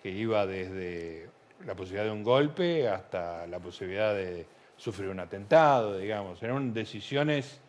que 0.00 0.10
iba 0.10 0.46
desde 0.46 1.26
la 1.66 1.74
posibilidad 1.74 2.04
de 2.04 2.12
un 2.12 2.22
golpe 2.22 2.88
hasta 2.88 3.48
la 3.48 3.58
posibilidad 3.58 4.14
de 4.14 4.46
sufrir 4.76 5.08
un 5.08 5.18
atentado, 5.18 5.98
digamos. 5.98 6.40
Eran 6.40 6.72
decisiones 6.72 7.60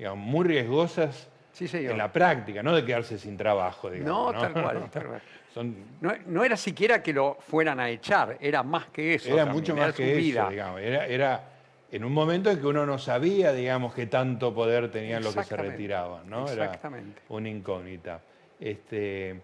digamos, 0.00 0.24
muy 0.26 0.46
riesgosas 0.46 1.28
Sí, 1.52 1.68
en 1.72 1.98
la 1.98 2.10
práctica, 2.10 2.62
no 2.62 2.74
de 2.74 2.82
quedarse 2.86 3.18
sin 3.18 3.36
trabajo, 3.36 3.90
digamos. 3.90 4.32
No, 4.32 4.40
tal 4.40 4.52
cual, 4.54 4.88
tal 4.90 5.06
cual. 5.08 5.22
Son, 5.52 5.76
No, 6.00 6.14
no 6.26 6.42
era 6.42 6.56
siquiera 6.56 7.02
que 7.02 7.12
lo 7.12 7.36
fueran 7.38 7.78
a 7.80 7.90
echar, 7.90 8.38
era 8.40 8.62
más 8.62 8.86
que 8.86 9.16
eso. 9.16 9.28
era 9.28 9.44
también, 9.44 9.56
mucho 9.56 9.76
más 9.76 9.94
que 9.94 10.14
vida. 10.14 10.42
eso, 10.42 10.50
digamos. 10.52 10.80
Era, 10.80 11.06
era 11.06 11.44
en 11.92 12.04
un 12.04 12.14
momento 12.14 12.50
en 12.50 12.60
que 12.60 12.66
uno 12.66 12.86
no 12.86 12.96
sabía, 12.96 13.52
digamos, 13.52 13.92
qué 13.92 14.06
tanto 14.06 14.54
poder 14.54 14.90
tenían 14.90 15.22
los 15.22 15.34
que 15.34 15.44
se 15.44 15.56
retiraban, 15.56 16.30
¿no? 16.30 16.44
exactamente. 16.44 17.20
Era 17.26 17.36
una 17.36 17.50
incógnita. 17.50 18.22
Este, 18.58 19.38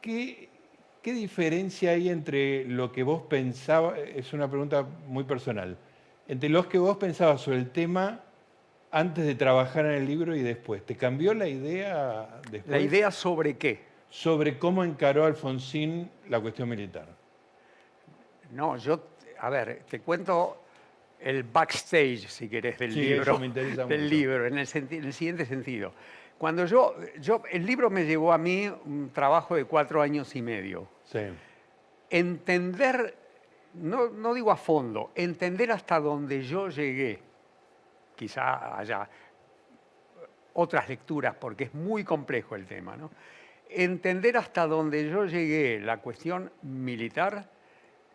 ¿qué, 0.00 0.48
¿Qué 1.02 1.12
diferencia 1.12 1.90
hay 1.90 2.08
entre 2.08 2.66
lo 2.66 2.92
que 2.92 3.02
vos 3.02 3.22
pensabas? 3.22 3.98
Es 3.98 4.32
una 4.32 4.48
pregunta 4.48 4.86
muy 5.08 5.24
personal. 5.24 5.76
Entre 6.28 6.48
los 6.48 6.66
que 6.66 6.78
vos 6.78 6.98
pensabas 6.98 7.40
sobre 7.40 7.56
el 7.56 7.70
tema 7.70 8.20
antes 8.92 9.24
de 9.26 9.34
trabajar 9.34 9.86
en 9.86 9.92
el 9.92 10.06
libro 10.06 10.36
y 10.36 10.42
después. 10.42 10.84
¿Te 10.86 10.96
cambió 10.96 11.34
la 11.34 11.48
idea 11.48 12.40
después? 12.50 12.70
¿La 12.70 12.78
idea 12.80 13.10
sobre 13.10 13.56
qué? 13.56 13.90
sobre 14.10 14.58
cómo 14.58 14.84
encaró 14.84 15.24
Alfonsín 15.24 16.10
la 16.28 16.38
cuestión 16.38 16.68
militar. 16.68 17.08
No, 18.50 18.76
yo, 18.76 19.02
a 19.40 19.48
ver, 19.48 19.84
te 19.88 20.00
cuento 20.00 20.62
el 21.18 21.44
backstage, 21.44 22.28
si 22.28 22.46
querés, 22.46 22.78
del 22.78 22.92
Sí, 22.92 23.00
libro. 23.00 23.22
eso 23.22 23.38
me 23.38 23.46
interesa 23.46 23.86
del 23.86 24.02
mucho. 24.02 24.14
libro, 24.14 24.46
en 24.46 24.58
el, 24.58 24.68
en 24.74 25.04
el 25.06 25.12
siguiente 25.14 25.46
sentido. 25.46 25.94
Cuando 26.36 26.66
yo, 26.66 26.94
yo, 27.20 27.42
el 27.50 27.64
libro 27.64 27.88
me 27.88 28.04
llevó 28.04 28.34
a 28.34 28.36
mí 28.38 28.68
un 28.84 29.10
trabajo 29.14 29.54
de 29.56 29.64
cuatro 29.64 30.02
años 30.02 30.36
y 30.36 30.42
medio. 30.42 30.86
Sí, 31.04 31.20
Entender, 32.10 33.14
no, 33.72 34.10
no 34.10 34.34
digo 34.34 34.50
a 34.50 34.56
fondo, 34.56 35.12
entender 35.14 35.72
hasta 35.72 35.98
donde 35.98 36.42
yo 36.42 36.68
llegué. 36.68 37.20
Quizá 38.22 38.78
haya 38.78 39.08
otras 40.52 40.88
lecturas, 40.88 41.34
porque 41.34 41.64
es 41.64 41.74
muy 41.74 42.04
complejo 42.04 42.54
el 42.54 42.66
tema. 42.66 42.96
Entender 43.68 44.36
hasta 44.36 44.64
donde 44.68 45.10
yo 45.10 45.24
llegué 45.24 45.80
la 45.80 45.96
cuestión 45.96 46.52
militar 46.62 47.50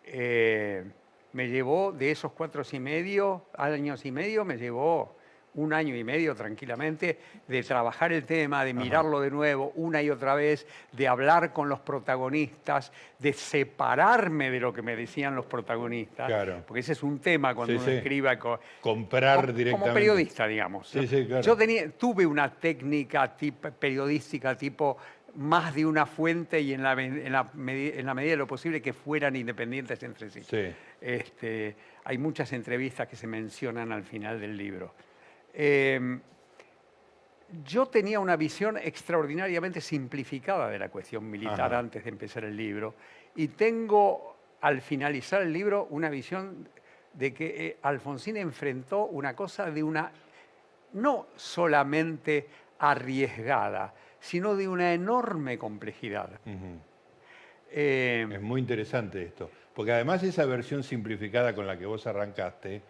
eh, 0.06 0.86
me 1.34 1.50
llevó 1.50 1.92
de 1.92 2.12
esos 2.12 2.32
cuatro 2.32 2.62
y 2.72 2.80
medio, 2.80 3.48
años 3.58 4.06
y 4.06 4.14
medio, 4.14 4.46
me 4.46 4.56
llevó 4.56 5.17
un 5.56 5.74
año 5.74 5.96
y 5.96 6.04
medio 6.04 6.36
tranquilamente 6.36 7.18
de 7.48 7.64
trabajar 7.64 8.12
el 8.14 8.26
tema, 8.26 8.64
de 8.64 8.74
mirarlo 8.76 9.20
de 9.22 9.32
nuevo 9.32 9.72
una 9.76 10.02
y 10.04 10.10
otra 10.12 10.36
vez, 10.36 10.68
de 10.92 11.08
hablar 11.08 11.52
con 11.52 11.68
los 11.68 11.80
protagonistas, 11.80 12.92
de 13.18 13.34
separarme 13.34 14.52
de 14.52 14.60
lo 14.60 14.72
que 14.72 14.82
me 14.84 14.96
decían 14.96 15.36
los 15.36 15.46
protagonistas, 15.46 16.28
Claro. 16.28 16.64
porque 16.68 16.82
ese 16.82 16.92
es 16.94 17.02
un 17.02 17.20
tema 17.20 17.56
cuando 17.56 17.74
Sí, 17.74 17.78
uno 17.78 17.86
sí. 17.88 17.92
escriba 17.98 18.38
co- 18.38 18.60
comprar 18.82 19.38
como, 19.38 19.48
directamente. 19.54 19.82
como 19.82 19.94
periodista, 19.94 20.48
digamos. 20.48 20.88
Sí, 20.90 21.08
sí, 21.08 21.26
claro. 21.26 21.42
Yo 21.44 21.56
tenía, 21.58 21.90
tuve 21.92 22.26
una 22.26 22.52
técnica 22.52 23.36
tipo, 23.36 23.72
periodística 23.72 24.56
tipo 24.56 24.98
más 25.36 25.74
de 25.74 25.86
una 25.86 26.06
fuente 26.06 26.60
y 26.62 26.74
en 26.74 26.84
la, 26.84 26.94
en, 26.94 27.32
la 27.32 27.50
en 27.56 28.06
la 28.06 28.14
medida 28.14 28.32
de 28.32 28.38
lo 28.38 28.48
posible 28.48 28.82
que 28.82 28.94
fueran 28.94 29.36
independientes 29.36 30.02
entre 30.04 30.30
sí. 30.30 30.42
Sí, 30.44 30.72
Este, 31.02 31.76
hay 32.04 32.18
muchas 32.18 32.54
entrevistas 32.54 33.08
que 33.08 33.16
se 33.16 33.26
mencionan 33.28 33.92
al 33.92 34.04
final 34.04 34.40
del 34.40 34.56
libro. 34.58 34.94
Eh, 35.60 36.20
yo 37.64 37.88
tenía 37.88 38.20
una 38.20 38.36
visión 38.36 38.78
extraordinariamente 38.78 39.82
simplificada 39.82 40.70
de 40.70 40.78
la 40.78 40.90
cuestión 40.90 41.28
militar 41.28 41.74
Ajá. 41.74 41.80
antes 41.80 42.04
de 42.04 42.10
empezar 42.12 42.44
el 42.44 42.56
libro 42.56 42.94
y 43.36 43.48
tengo 43.48 44.36
al 44.62 44.82
finalizar 44.82 45.42
el 45.42 45.52
libro 45.52 45.88
una 45.90 46.10
visión 46.10 46.70
de 47.14 47.34
que 47.34 47.66
eh, 47.66 47.78
Alfonsín 47.82 48.38
enfrentó 48.38 49.06
una 49.06 49.36
cosa 49.36 49.72
de 49.72 49.82
una 49.82 50.12
no 50.94 51.28
solamente 51.36 52.48
arriesgada, 52.78 53.96
sino 54.20 54.56
de 54.56 54.68
una 54.68 54.94
enorme 54.94 55.58
complejidad. 55.58 56.40
Eh, 57.72 58.28
es 58.32 58.42
muy 58.42 58.62
interesante 58.62 59.24
esto. 59.24 59.50
Porque 59.74 59.92
además 59.92 60.22
esa 60.24 60.46
versión 60.46 60.84
simplificada 60.84 61.56
con 61.56 61.66
la 61.66 61.78
que 61.78 61.86
vos 61.86 62.06
arrancaste, 62.08 62.82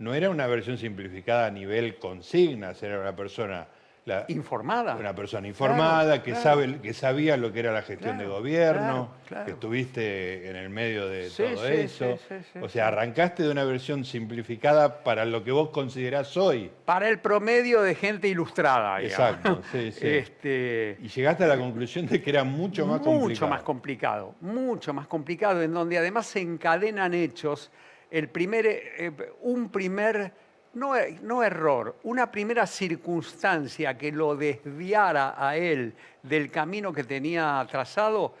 no 0.00 0.14
era 0.14 0.30
una 0.30 0.46
versión 0.46 0.78
simplificada 0.78 1.46
a 1.46 1.50
nivel 1.50 1.98
consignas, 1.98 2.82
era 2.82 2.98
una 3.00 3.14
persona 3.14 3.68
la- 4.06 4.24
Informada. 4.28 4.96
una 4.96 5.14
persona 5.14 5.46
informada, 5.46 6.22
que, 6.22 6.30
claro. 6.30 6.42
sabe, 6.42 6.80
que 6.80 6.94
sabía 6.94 7.36
lo 7.36 7.52
que 7.52 7.60
era 7.60 7.70
la 7.70 7.82
gestión 7.82 8.14
Claro, 8.16 8.30
de 8.30 8.34
gobierno, 8.34 9.10
que 9.44 9.50
estuviste 9.50 10.48
en 10.48 10.56
el 10.56 10.70
medio 10.70 11.06
de 11.06 11.28
Sí, 11.28 11.42
todo 11.54 11.66
sí, 11.66 11.72
eso. 11.74 12.18
sí, 12.26 12.58
o 12.62 12.68
sea, 12.70 12.88
arrancaste 12.88 13.42
de 13.42 13.50
una 13.50 13.62
versión 13.64 14.06
simplificada 14.06 15.04
para 15.04 15.26
lo 15.26 15.44
que 15.44 15.52
vos 15.52 15.68
considerás 15.68 16.34
hoy. 16.38 16.70
Para 16.86 17.10
el 17.10 17.18
promedio 17.20 17.82
de 17.82 17.94
gente 17.94 18.26
ilustrada. 18.26 18.98
digamos. 18.98 19.36
Exacto, 19.36 19.62
sí, 19.70 19.92
sí. 19.92 20.06
Este, 20.08 20.96
Y 21.02 21.08
llegaste 21.08 21.44
a 21.44 21.48
la 21.48 21.58
conclusión 21.58 22.06
de 22.06 22.22
que 22.22 22.30
era 22.30 22.42
mucho 22.42 22.86
más 22.86 23.00
mucho 23.00 23.10
complicado. 23.10 23.50
más 23.50 23.62
complicado, 23.62 24.34
mucho 24.40 24.94
más 24.94 25.06
complicado, 25.06 25.62
en 25.62 25.74
donde 25.74 25.98
además 25.98 26.24
se 26.26 26.40
encadenan 26.40 27.12
hechos. 27.12 27.70
El 28.10 28.28
primer, 28.28 28.66
eh, 28.66 29.12
un 29.42 29.68
primer, 29.70 30.32
no, 30.74 30.94
no 31.22 31.42
error, 31.42 31.96
una 32.02 32.30
primera 32.30 32.66
circunstancia 32.66 33.96
que 33.96 34.10
lo 34.12 34.34
desviara 34.36 35.34
a 35.36 35.56
él 35.56 35.94
del 36.22 36.50
camino 36.50 36.92
que 36.92 37.04
tenía 37.04 37.64
trazado, 37.70 38.34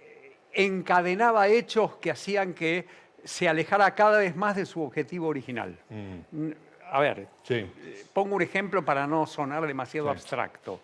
eh, 0.00 0.36
encadenaba 0.54 1.48
hechos 1.48 1.96
que 1.96 2.10
hacían 2.10 2.52
que 2.54 2.86
se 3.24 3.48
alejara 3.48 3.94
cada 3.94 4.18
vez 4.18 4.34
más 4.34 4.56
de 4.56 4.66
su 4.66 4.82
objetivo 4.82 5.28
original. 5.28 5.78
Mm, 5.88 6.18
Mm, 6.48 6.52
A 6.94 7.00
ver, 7.00 7.26
sí, 7.44 7.64
Pongo 8.12 8.36
un 8.36 8.42
ejemplo 8.42 8.84
para 8.84 9.06
no 9.06 9.24
sonar 9.26 9.66
demasiado 9.66 10.08
Sí. 10.08 10.12
abstracto. 10.12 10.78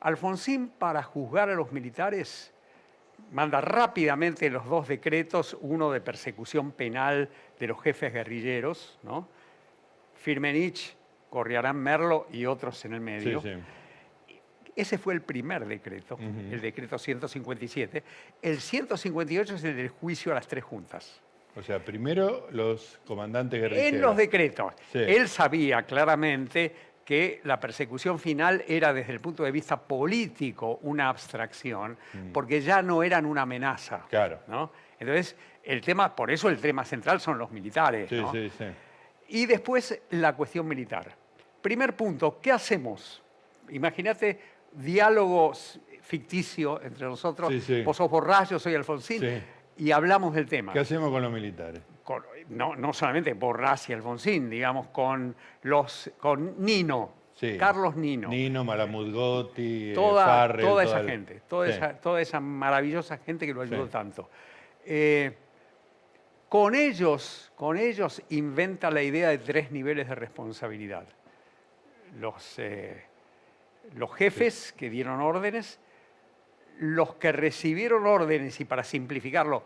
Alfonsín, 0.00 0.68
para 0.78 1.02
juzgar 1.02 1.50
a 1.50 1.54
los 1.54 1.70
militares, 1.72 2.50
manda 3.30 3.60
rápidamente 3.60 4.50
los 4.50 4.66
dos 4.66 4.88
decretos, 4.88 5.56
uno 5.60 5.90
de 5.90 6.00
persecución 6.00 6.72
penal 6.72 7.28
de 7.58 7.66
los 7.66 7.80
jefes 7.82 8.12
guerrilleros, 8.12 8.98
¿no? 9.02 9.28
Firmenich, 10.14 10.96
Corriarán 11.30 11.76
Merlo 11.76 12.26
y 12.32 12.46
otros 12.46 12.84
en 12.84 12.94
el 12.94 13.00
medio. 13.00 13.40
sí. 13.40 13.50
Ese 14.76 14.98
fue 14.98 15.12
el 15.14 15.20
primer 15.20 15.66
decreto, 15.66 16.16
el 16.18 16.60
decreto 16.60 16.96
157. 16.96 18.02
El 18.40 18.60
158 18.60 19.56
es 19.56 19.64
el 19.64 19.76
del 19.76 19.88
juicio 19.88 20.32
a 20.32 20.36
las 20.36 20.46
tres 20.46 20.64
juntas. 20.64 21.20
O 21.56 21.62
sea, 21.62 21.84
primero 21.84 22.46
los 22.50 22.98
comandantes 23.04 23.60
guerrilleros. 23.60 23.92
En 23.92 24.00
los 24.00 24.16
decretos. 24.16 24.72
Sí. 24.92 25.00
Él 25.00 25.28
sabía 25.28 25.82
claramente 25.82 26.72
que 27.10 27.40
la 27.42 27.58
persecución 27.58 28.20
final 28.20 28.62
era 28.68 28.92
desde 28.92 29.10
el 29.12 29.18
punto 29.18 29.42
de 29.42 29.50
vista 29.50 29.76
político 29.76 30.78
una 30.82 31.08
abstracción, 31.08 31.98
porque 32.32 32.60
ya 32.60 32.82
no 32.82 33.02
eran 33.02 33.26
una 33.26 33.42
amenaza. 33.42 33.98
Mm. 33.98 34.08
Claro. 34.10 34.38
¿no? 34.46 34.70
Entonces, 34.96 35.34
el 35.64 35.80
tema, 35.80 36.14
por 36.14 36.30
eso 36.30 36.48
el 36.48 36.60
tema 36.60 36.84
central 36.84 37.20
son 37.20 37.36
los 37.36 37.50
militares. 37.50 38.08
Sí, 38.08 38.14
¿no? 38.14 38.30
sí, 38.30 38.48
sí. 38.56 38.64
Y 39.26 39.46
después 39.46 40.00
la 40.10 40.36
cuestión 40.36 40.68
militar. 40.68 41.12
Primer 41.60 41.96
punto, 41.96 42.38
¿qué 42.40 42.52
hacemos? 42.52 43.20
Imagínate 43.70 44.38
diálogos 44.70 45.80
ficticio 46.02 46.80
entre 46.80 47.06
nosotros. 47.08 47.52
Vos 47.84 47.96
sos 47.96 48.08
Borrás, 48.08 48.50
yo 48.50 48.60
soy 48.60 48.76
Alfonsín, 48.76 49.18
Sí. 49.20 49.42
y 49.78 49.90
hablamos 49.90 50.32
del 50.32 50.46
tema 50.46 50.72
¿Qué 50.72 50.78
hacemos 50.78 51.10
con 51.10 51.20
los 51.22 51.32
militares? 51.32 51.82
con- 52.04 52.22
no, 52.50 52.76
no 52.76 52.92
solamente 52.92 53.32
Borrás 53.34 53.88
y 53.88 53.92
Alfonsín, 53.92 54.50
digamos, 54.50 54.88
con, 54.88 55.34
los, 55.62 56.10
con 56.18 56.62
Nino, 56.64 57.18
Sí. 57.34 57.56
Carlos 57.56 57.96
Nino, 57.96 58.28
Nino, 58.28 58.64
Malamud 58.64 59.14
Gotti, 59.14 59.92
eh, 59.92 59.94
toda, 59.94 60.26
Farrell, 60.26 60.66
toda 60.66 60.84
esa 60.84 61.00
el- 61.00 61.08
gente, 61.08 61.40
toda, 61.48 61.66
Sí. 61.68 61.72
esa, 61.72 61.94
toda 61.94 62.20
esa 62.20 62.38
maravillosa 62.38 63.16
gente 63.18 63.46
que 63.46 63.54
lo 63.54 63.62
ayudó 63.62 63.86
Sí. 63.86 63.90
tanto. 63.92 64.28
Eh, 64.84 65.34
con 66.50 66.74
ellos, 66.74 67.50
con 67.56 67.78
ellos 67.78 68.20
inventa 68.28 68.90
la 68.90 69.02
idea 69.02 69.28
de 69.30 69.38
tres 69.38 69.70
niveles 69.70 70.08
de 70.08 70.14
responsabilidad. 70.16 71.06
Los, 72.20 72.58
eh, 72.58 73.04
los 73.94 74.12
jefes 74.14 74.74
que 74.76 74.90
dieron 74.90 75.20
órdenes, 75.22 75.78
los 76.78 77.14
que 77.14 77.32
recibieron 77.32 78.06
órdenes 78.06 78.60
y 78.60 78.64
para 78.66 78.82
simplificarlo 78.84 79.62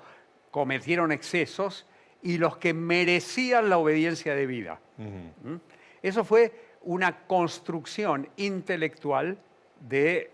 cometieron 0.52 1.10
excesos 1.10 1.86
y 2.24 2.38
los 2.38 2.56
que 2.56 2.74
merecían 2.74 3.68
la 3.68 3.78
obediencia 3.78 4.34
debida. 4.34 4.80
Ujú. 4.98 5.50
¿Mm? 5.50 5.60
Eso 6.02 6.24
fue 6.24 6.52
una 6.82 7.26
construcción 7.26 8.28
intelectual 8.36 9.38
de... 9.80 10.30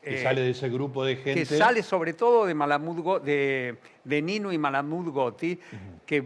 Que 0.00 0.20
eh, 0.20 0.22
sale 0.22 0.40
de 0.40 0.50
ese 0.50 0.68
grupo 0.68 1.04
de 1.04 1.16
gente. 1.16 1.34
que 1.34 1.44
sale 1.44 1.82
sobre 1.82 2.12
todo 2.12 2.46
de, 2.46 2.54
Malamud 2.54 3.20
de, 3.20 3.76
de 4.02 4.22
Nino 4.22 4.52
y 4.52 4.58
Malamud 4.58 5.12
Gotti, 5.12 5.58
que 6.06 6.22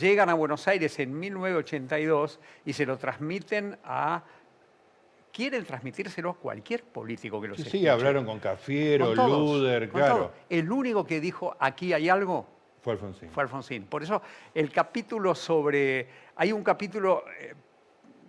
llegan 0.00 0.30
a 0.30 0.34
Buenos 0.34 0.66
Aires 0.68 0.98
en 0.98 1.18
1982 1.18 2.38
y 2.64 2.72
se 2.72 2.86
lo 2.86 2.96
transmiten 2.98 3.76
a... 3.84 4.22
Quieren 5.32 5.64
transmitírselo 5.64 6.30
a 6.30 6.34
cualquier 6.34 6.82
político 6.82 7.40
que 7.40 7.48
los 7.48 7.58
Sí, 7.58 7.70
sí, 7.70 7.86
hablaron 7.86 8.24
con 8.24 8.40
Cafiero, 8.40 9.08
Con 9.08 9.16
todos, 9.16 9.60
Luder, 9.60 9.88
con 9.88 10.00
claro. 10.00 10.32
El 10.48 10.72
único 10.72 11.06
que 11.06 11.20
dijo, 11.20 11.54
aquí 11.60 11.92
hay 11.92 12.08
algo, 12.08 12.57
Fue 12.88 12.94
Alfonsín. 12.94 13.28
fue 13.30 13.42
Alfonsín. 13.42 13.84
Por 13.84 14.02
eso 14.02 14.22
el 14.54 14.70
capítulo 14.70 15.34
sobre... 15.34 16.08
Hay 16.36 16.52
un 16.52 16.62
capítulo, 16.62 17.24
eh, 17.38 17.54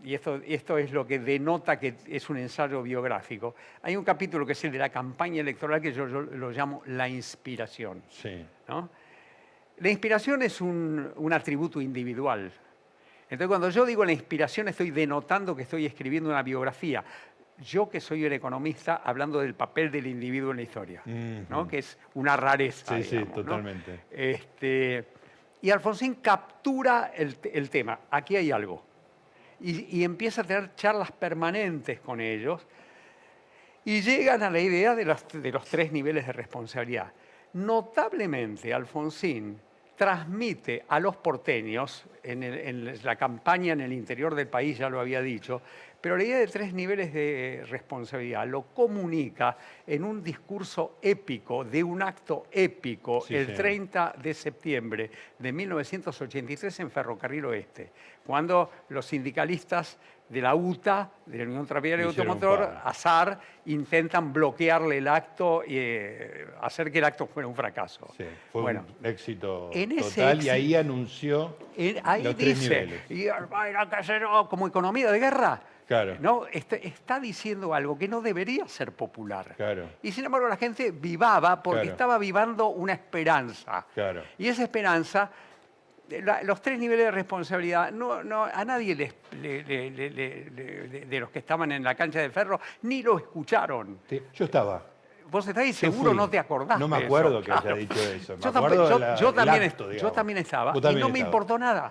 y 0.04 0.14
esto, 0.14 0.36
esto 0.46 0.78
es 0.78 0.92
lo 0.92 1.08
que 1.08 1.20
denota 1.20 1.80
que 1.80 1.96
es 2.08 2.30
un 2.30 2.38
ensayo 2.38 2.84
biográfico, 2.84 3.56
hay 3.82 3.96
un 3.96 4.04
capítulo 4.04 4.46
que 4.46 4.52
es 4.52 4.64
el 4.66 4.74
de 4.74 4.80
la 4.80 4.90
campaña 4.90 5.40
electoral 5.40 5.80
que 5.80 5.94
yo, 5.94 6.10
yo 6.10 6.22
lo 6.22 6.52
llamo 6.52 6.82
la 6.88 7.08
inspiración. 7.08 8.04
Sí. 8.10 8.46
¿no? 8.68 8.90
La 9.78 9.90
inspiración 9.90 10.42
es 10.42 10.60
un, 10.60 11.10
un 11.16 11.32
atributo 11.32 11.80
individual. 11.80 12.52
Entonces, 13.30 13.48
cuando 13.48 13.70
yo 13.70 13.86
digo 13.86 14.04
la 14.04 14.12
inspiración, 14.12 14.68
estoy 14.68 14.92
denotando 14.92 15.56
que 15.56 15.62
estoy 15.62 15.86
escribiendo 15.86 16.30
una 16.32 16.42
biografía. 16.42 17.04
Yo 17.62 17.90
que 17.90 18.00
soy 18.00 18.26
un 18.26 18.32
economista, 18.34 19.02
hablando 19.04 19.40
del 19.40 19.54
papel 19.54 19.92
del 19.92 20.08
individuo 20.08 20.52
en 20.52 20.58
la 20.58 20.64
historia, 20.64 21.02
¿no? 21.50 21.62
Ujú. 21.62 21.68
que 21.70 21.80
es 21.80 21.98
una 22.14 22.38
rareza. 22.38 22.96
Sí, 22.98 23.04
sí, 23.04 23.26
totalmente. 23.26 24.00
Este, 24.12 25.06
y 25.62 25.70
Alfonsín 25.70 26.16
captura 26.16 27.12
el, 27.16 27.36
te- 27.38 27.58
el 27.58 27.70
tema. 27.70 28.00
Aquí 28.12 28.36
hay 28.38 28.52
algo. 28.52 28.84
Y, 29.60 29.98
y 29.98 30.04
empieza 30.06 30.42
a 30.42 30.44
tener 30.46 30.74
charlas 30.76 31.12
permanentes 31.12 32.00
con 32.00 32.22
ellos 32.22 32.66
y 33.84 34.02
llegan 34.02 34.42
a 34.44 34.50
la 34.50 34.60
idea 34.60 34.96
de 34.96 35.04
los, 35.04 35.26
de 35.34 35.52
los 35.52 35.66
tres 35.66 35.92
niveles 35.92 36.26
de 36.28 36.32
responsabilidad. 36.34 37.12
Notablemente, 37.54 38.74
Alfonsín 38.74 39.60
transmite 39.98 40.86
a 40.88 40.98
los 41.00 41.18
porteños, 41.18 42.06
en, 42.24 42.42
el- 42.44 42.58
en 42.58 43.04
la 43.04 43.16
campaña 43.18 43.74
en 43.74 43.82
el 43.82 43.92
interior 43.92 44.34
del 44.34 44.48
país 44.48 44.78
ya 44.78 44.90
lo 44.90 45.00
había 45.02 45.22
dicho, 45.22 45.62
pero 46.02 46.16
la 46.18 46.24
idea 46.24 46.40
de 46.40 46.48
tres 46.48 46.74
niveles 46.74 47.14
de 47.14 47.64
responsabilidad 47.70 48.48
lo 48.48 48.62
comunica 48.74 49.58
en 49.86 50.04
un 50.04 50.24
discurso 50.24 50.98
épico, 51.02 51.64
de 51.66 51.84
un 51.84 52.02
acto 52.02 52.46
épico, 52.52 53.22
Sí, 53.22 53.36
el 53.36 53.48
sí. 53.48 53.54
30 53.54 54.16
de 54.22 54.34
septiembre 54.34 55.12
de 55.38 55.52
1983 55.52 56.80
en 56.80 56.92
Ferrocarril 56.92 57.46
Oeste, 57.46 57.92
cuando 58.26 58.72
los 58.90 59.06
sindicalistas 59.06 59.98
de 60.30 60.42
la 60.42 60.54
UTA, 60.54 61.10
de 61.26 61.40
la 61.40 61.44
Unión 61.46 61.66
Tranviaria 61.66 62.06
y 62.06 62.08
Automotor, 62.08 62.62
azar, 62.84 63.40
intentan 63.66 64.32
bloquearle 64.32 65.00
el 65.00 65.08
acto 65.08 65.64
y 65.66 65.74
eh, 65.76 66.46
hacer 66.62 66.92
que 66.92 67.00
el 67.00 67.06
acto 67.06 67.26
fuera 67.26 67.48
un 67.48 67.56
fracaso. 67.56 68.08
Sí, 68.16 68.26
fue 68.52 68.62
bueno, 68.62 68.86
un 69.00 69.06
éxito 69.08 69.72
en 69.74 69.92
ese 69.94 70.22
total 70.22 70.44
y 70.44 70.50
ahí 70.50 70.76
anunció 70.76 71.58
en- 71.76 71.98
ahí 72.04 72.22
los 72.22 72.36
tres 72.36 72.60
dice, 72.60 72.70
niveles. 72.86 73.02
y 73.12 73.28
hacer 73.28 74.24
oh, 74.26 74.48
como 74.48 74.68
economía 74.68 75.12
de 75.12 75.20
guerra. 75.20 75.62
Claro. 75.90 76.18
No, 76.20 76.46
está, 76.46 76.76
está 76.76 77.20
diciendo 77.20 77.74
algo 77.74 77.98
que 77.98 78.08
no 78.08 78.22
debería 78.22 78.68
ser 78.68 78.92
popular. 78.92 79.56
Claro. 79.58 79.90
Y 80.04 80.12
sin 80.12 80.24
embargo 80.24 80.48
la 80.48 80.56
gente 80.56 80.92
vivaba 80.92 81.64
porque 81.64 81.80
Claro. 81.82 81.92
estaba 81.94 82.18
vivando 82.20 82.68
una 82.68 82.94
esperanza. 82.94 83.88
Claro. 83.96 84.22
Y 84.38 84.48
esa 84.50 84.62
esperanza, 84.62 85.32
la- 86.10 86.44
los 86.44 86.62
tres 86.62 86.78
niveles 86.78 87.06
de 87.06 87.12
responsabilidad, 87.12 87.92
no, 87.92 88.24
no, 88.24 88.44
a 88.44 88.64
nadie 88.66 88.94
les- 88.96 89.16
le- 89.42 89.64
le- 89.64 89.90
le- 89.90 90.10
le- 90.12 90.46
le- 90.52 91.06
de, 91.08 91.20
los 91.20 91.32
que 91.32 91.40
estaban 91.40 91.72
en 91.72 91.84
la 91.84 91.96
cancha 91.96 92.20
de 92.20 92.30
ferro 92.30 92.60
ni 92.84 93.02
lo 93.02 93.18
escucharon. 93.18 93.98
Sí, 94.08 94.22
Yo 94.36 94.46
estaba. 94.46 94.84
Vos 95.32 95.48
estás 95.48 95.64
ahí, 95.64 95.74
seguro 95.74 96.10
fui. 96.12 96.18
no 96.18 96.30
te 96.30 96.38
acordás. 96.38 96.80
No 96.80 96.88
me 96.88 96.98
de 96.98 97.04
eso, 97.06 97.16
acuerdo 97.16 97.42
que 97.42 97.52
haya 97.52 97.74
dicho 97.74 97.94
eso. 98.00 98.36
Me 98.38 98.42
Yo, 98.44 98.50
acuerdo 98.50 98.52
tampoco- 98.52 98.84
de 98.84 98.90
yo- 98.90 99.00
la- 99.00 99.16
yo 99.16 99.26
del 99.32 99.36
también, 99.46 99.64
acto, 99.70 99.92
yo 99.92 100.12
también 100.12 100.38
estaba. 100.38 100.74
Y 100.76 100.82
no 100.96 101.10
me 101.10 101.18
importó 101.20 101.58
nada. 101.58 101.90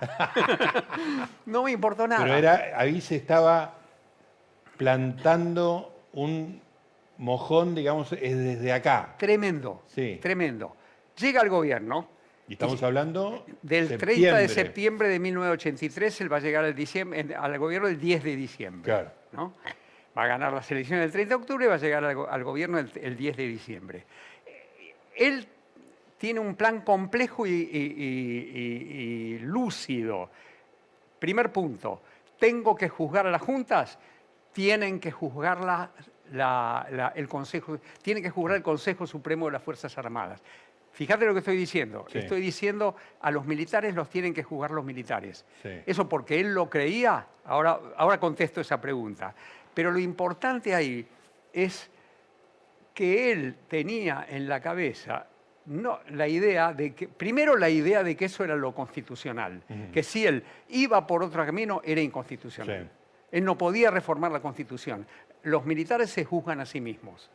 no 1.46 1.62
me 1.64 1.72
importó 1.72 2.06
nada. 2.06 2.22
Pero 2.22 2.36
era, 2.36 2.62
ahí 2.76 3.00
se 3.00 3.16
estaba 3.16 3.74
plantando 4.78 5.94
un 6.14 6.60
mojón, 7.18 7.74
digamos, 7.74 8.12
es 8.12 8.36
desde 8.38 8.72
acá. 8.72 9.16
Tremendo. 9.18 9.82
Sí. 9.88 10.18
Tremendo. 10.22 10.74
Llega 11.18 11.42
el 11.42 11.50
gobierno. 11.50 12.08
Y 12.48 12.54
estamos 12.54 12.82
hablando 12.82 13.44
Del 13.60 13.98
30 13.98 14.36
de 14.38 14.48
septiembre 14.48 15.08
de 15.08 15.18
1983, 15.18 16.20
él 16.22 16.32
va 16.32 16.38
a 16.38 16.40
llegar 16.40 16.64
al, 16.64 16.74
diciembre- 16.74 17.34
al 17.34 17.58
gobierno 17.58 17.88
el 17.88 18.00
10 18.00 18.24
de 18.24 18.36
diciembre. 18.36 18.84
Claro. 18.90 19.10
¿no? 19.32 19.52
Va 20.16 20.24
a 20.24 20.26
ganar 20.28 20.52
las 20.54 20.70
elecciones 20.70 21.04
el 21.04 21.12
30 21.12 21.28
de 21.28 21.34
octubre 21.42 21.64
y 21.66 21.68
va 21.68 21.74
a 21.74 21.78
llegar 21.78 22.02
al, 22.04 22.14
go- 22.14 22.26
al 22.28 22.42
gobierno 22.44 22.78
el, 22.78 22.90
el 23.02 23.16
10 23.16 23.36
de 23.36 23.46
diciembre. 23.46 24.04
Él 25.14 25.46
tiene 26.16 26.40
un 26.40 26.54
plan 26.54 26.80
complejo 26.80 27.46
y- 27.46 27.50
y 27.52 29.38
lúcido. 29.40 30.30
Primer 31.18 31.52
punto, 31.52 32.00
tengo 32.38 32.74
que 32.74 32.88
juzgar 32.88 33.26
a 33.26 33.30
las 33.30 33.42
juntas, 33.42 33.98
tienen 34.52 35.00
que 35.00 35.10
juzgarla 35.10 35.90
la- 36.32 36.86
la- 36.90 37.12
el 37.14 37.28
Consejo, 37.28 37.78
tiene 38.02 38.20
que 38.22 38.30
juzgar 38.30 38.56
el 38.56 38.62
Consejo 38.62 39.06
Supremo 39.06 39.46
de 39.46 39.52
las 39.52 39.62
Fuerzas 39.62 39.96
Armadas. 39.98 40.42
Fíjate 40.92 41.26
lo 41.26 41.32
que 41.32 41.38
estoy 41.40 41.56
diciendo. 41.56 42.06
Sí. 42.10 42.18
Estoy 42.18 42.40
diciendo 42.40 42.96
a 43.20 43.30
los 43.30 43.46
militares 43.46 43.94
los 43.94 44.08
tienen 44.10 44.34
que 44.34 44.42
juzgar 44.42 44.72
los 44.72 44.84
militares. 44.84 45.44
Sí. 45.62 45.70
Eso 45.86 46.08
porque 46.08 46.40
él 46.40 46.52
lo 46.54 46.68
creía, 46.68 47.24
ahora, 47.44 47.78
ahora 47.96 48.18
contesto 48.18 48.60
esa 48.60 48.80
pregunta. 48.80 49.34
Pero 49.74 49.92
lo 49.92 49.98
importante 50.00 50.74
ahí 50.74 51.06
es 51.52 51.88
que 52.94 53.30
él 53.30 53.54
tenía 53.68 54.26
en 54.28 54.48
la 54.48 54.60
cabeza 54.60 55.26
no, 55.66 56.00
la 56.10 56.26
idea 56.26 56.72
de 56.72 56.94
que, 56.94 57.08
primero 57.08 57.54
la 57.56 57.68
idea 57.68 58.02
de 58.02 58.16
que 58.16 58.24
eso 58.24 58.42
era 58.42 58.56
lo 58.56 58.74
constitucional, 58.74 59.62
que 59.92 60.02
si 60.02 60.26
él 60.26 60.42
iba 60.70 61.06
por 61.06 61.22
otro 61.22 61.44
camino 61.44 61.82
era 61.84 62.00
inconstitucional. 62.00 62.84
Sí. 62.90 62.97
Él 63.32 63.44
no 63.44 63.58
podía 63.58 63.90
reformar 63.90 64.32
la 64.32 64.40
constitución. 64.40 65.06
Los 65.42 65.64
militares 65.64 66.10
se 66.10 66.24
juzgan 66.24 66.60
a 66.60 66.66
sí 66.66 66.80
mismos. 66.80 67.28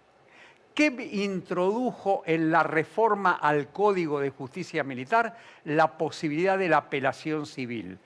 ¿Qué 0.73 0.87
introdujo 1.13 2.23
en 2.25 2.49
la 2.49 2.63
reforma 2.63 3.33
al 3.33 3.67
Código 3.67 4.19
de 4.19 4.31
Justicia 4.31 4.83
Militar 4.83 5.37
la 5.65 5.97
posibilidad 5.99 6.57
de 6.57 6.67
la 6.67 6.77
apelación 6.77 7.45
civil? 7.45 7.99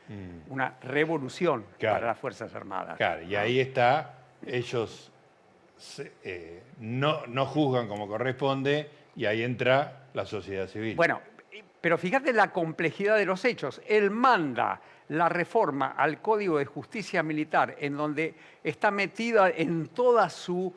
Una 0.50 0.76
revolución 0.82 1.66
Claro. 1.80 1.96
para 1.96 2.08
las 2.08 2.18
Fuerzas 2.20 2.54
Armadas. 2.54 2.98
Claro, 2.98 3.22
y 3.24 3.36
ahí 3.36 3.62
está, 3.62 4.16
ellos 4.46 5.12
se- 5.78 6.12
eh, 6.26 6.62
no, 6.80 7.26
no 7.28 7.46
juzgan 7.46 7.88
como 7.88 8.06
corresponde 8.08 8.90
y 9.16 9.26
ahí 9.26 9.44
entra 9.44 10.08
la 10.14 10.26
sociedad 10.26 10.68
civil. 10.68 10.96
Bueno, 10.98 11.22
pero 11.88 11.98
fíjate 11.98 12.34
la 12.34 12.52
complejidad 12.52 13.16
de 13.16 13.26
los 13.26 13.46
hechos. 13.46 13.82
Él 13.88 14.12
manda 14.12 14.82
la 15.08 15.30
reforma 15.30 15.92
al 15.92 16.22
Código 16.22 16.58
de 16.58 16.66
Justicia 16.66 17.24
Militar, 17.24 17.78
en 17.80 17.96
donde 17.96 18.36
está 18.62 18.92
metida 18.92 19.50
en 19.50 19.88
toda 19.88 20.30
su 20.30 20.74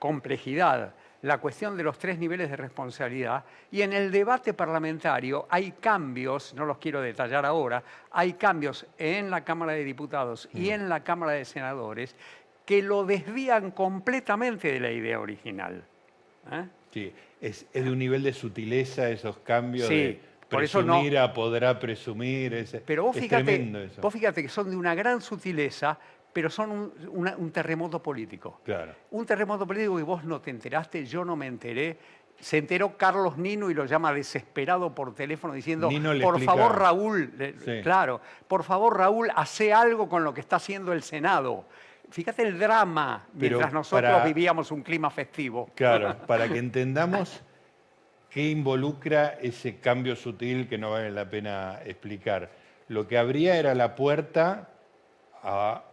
complejidad 0.00 0.92
la 1.22 1.38
cuestión 1.38 1.76
de 1.76 1.84
los 1.84 2.00
tres 2.00 2.18
niveles 2.18 2.50
de 2.50 2.56
responsabilidad, 2.56 3.44
y 3.70 3.82
en 3.82 3.92
el 3.92 4.10
debate 4.10 4.52
parlamentario 4.52 5.46
hay 5.48 5.70
cambios, 5.70 6.52
no 6.54 6.66
los 6.66 6.78
quiero 6.78 7.00
detallar 7.00 7.46
ahora, 7.46 7.84
hay 8.10 8.32
cambios 8.32 8.84
en 8.98 9.30
la 9.30 9.44
Cámara 9.44 9.74
de 9.74 9.84
Diputados 9.84 10.48
y 10.52 10.70
en 10.70 10.88
la 10.88 11.04
Cámara 11.04 11.30
de 11.30 11.44
Senadores 11.44 12.16
que 12.66 12.82
lo 12.82 13.04
desvían 13.04 13.70
completamente 13.70 14.72
de 14.72 14.80
la 14.80 14.90
idea 14.90 15.20
original. 15.20 15.84
¿eh? 16.50 16.64
Sí, 16.92 17.12
es, 17.40 17.66
es 17.72 17.84
de 17.84 17.92
un 17.92 18.00
nivel 18.00 18.24
de 18.24 18.32
sutileza 18.32 19.08
esos 19.10 19.38
cambios 19.38 19.86
Sí, 19.86 19.94
de 19.94 20.29
por 20.50 20.64
eso 20.64 20.82
no- 20.82 20.94
presumir 21.00 21.18
podrá 21.34 21.78
presumir. 21.78 22.54
Es, 22.54 22.76
Pero 22.84 23.04
vos 23.04 23.16
es 23.16 23.22
fíjate, 23.22 23.44
tremendo 23.44 23.80
eso. 23.80 24.00
vos 24.02 24.12
fíjate 24.12 24.42
que 24.42 24.48
son 24.48 24.68
de 24.70 24.76
una 24.76 24.94
gran 24.94 25.20
sutileza, 25.20 25.98
pero 26.32 26.50
son 26.50 26.70
un, 26.70 26.92
una- 27.12 27.36
un 27.36 27.50
terremoto 27.50 28.02
político. 28.02 28.60
Claro. 28.64 28.94
Un 29.12 29.24
terremoto 29.26 29.66
político 29.66 29.96
que 29.96 30.02
vos 30.02 30.24
no 30.24 30.40
te 30.40 30.50
enteraste, 30.50 31.04
yo 31.06 31.24
no 31.24 31.36
me 31.36 31.46
enteré. 31.46 31.96
Se 32.38 32.56
enteró 32.56 32.96
Carlos 32.96 33.36
Nino 33.36 33.70
y 33.70 33.74
lo 33.74 33.84
llama 33.84 34.12
desesperado 34.14 34.94
por 34.94 35.14
teléfono 35.14 35.52
diciendo, 35.52 35.88
por 35.88 36.16
explica- 36.16 36.52
favor 36.52 36.78
Raúl, 36.78 37.32
Sí. 37.64 37.80
claro, 37.82 38.20
por 38.48 38.64
favor 38.64 38.96
Raúl, 38.96 39.28
hace 39.36 39.72
algo 39.74 40.08
con 40.08 40.24
lo 40.24 40.32
que 40.32 40.40
está 40.40 40.56
haciendo 40.56 40.92
el 40.92 41.02
Senado. 41.02 41.66
Fíjate 42.10 42.42
el 42.42 42.58
drama 42.58 43.26
Pero 43.38 43.58
mientras 43.58 43.72
nosotros 43.72 44.10
para- 44.10 44.24
vivíamos 44.24 44.70
un 44.72 44.82
clima 44.82 45.10
festivo. 45.10 45.68
Claro, 45.74 46.16
para 46.26 46.48
que 46.48 46.58
entendamos 46.58 47.42
qué 48.30 48.48
involucra 48.48 49.38
ese 49.42 49.78
cambio 49.80 50.16
sutil 50.16 50.68
que 50.68 50.78
no 50.78 50.90
vale 50.92 51.10
la 51.10 51.28
pena 51.28 51.80
explicar. 51.84 52.50
Lo 52.88 53.06
que 53.06 53.18
habría 53.18 53.56
era 53.56 53.74
la 53.74 53.94
puerta 53.94 54.68
a 55.42 55.84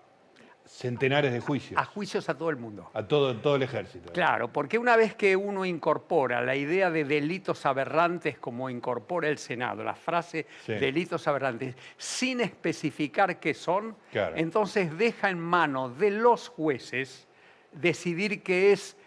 centenares 0.65 1.31
de 1.31 1.39
juicios, 1.39 1.79
A 1.79 1.85
juicios 1.85 2.27
a 2.27 2.37
todo 2.37 2.49
el 2.49 2.57
mundo. 2.57 2.89
a 2.93 3.07
todo, 3.07 3.37
todo 3.37 3.55
el 3.55 3.63
ejército. 3.63 4.11
Claro, 4.11 4.51
porque 4.51 4.77
una 4.77 4.97
vez 4.97 5.15
que 5.15 5.35
uno 5.37 5.63
incorpora 5.65 6.41
la 6.41 6.55
idea 6.57 6.91
de 6.91 7.05
delitos 7.05 7.65
aberrantes 7.65 8.37
como 8.37 8.69
incorpora 8.69 9.29
el 9.29 9.37
Senado, 9.37 9.83
la 9.85 9.95
frase 9.95 10.45
Sí. 10.65 10.73
delitos 10.73 11.25
aberrantes, 11.27 11.75
sin 11.95 12.41
especificar 12.41 13.39
qué 13.39 13.53
son, 13.53 13.95
Claro. 14.11 14.35
entonces 14.35 14.95
deja 14.97 15.29
en 15.29 15.39
manos 15.39 15.97
de 15.97 16.11
los 16.11 16.49
jueces 16.49 17.27
decidir 17.71 18.43
qué 18.43 18.73
es 18.73 18.97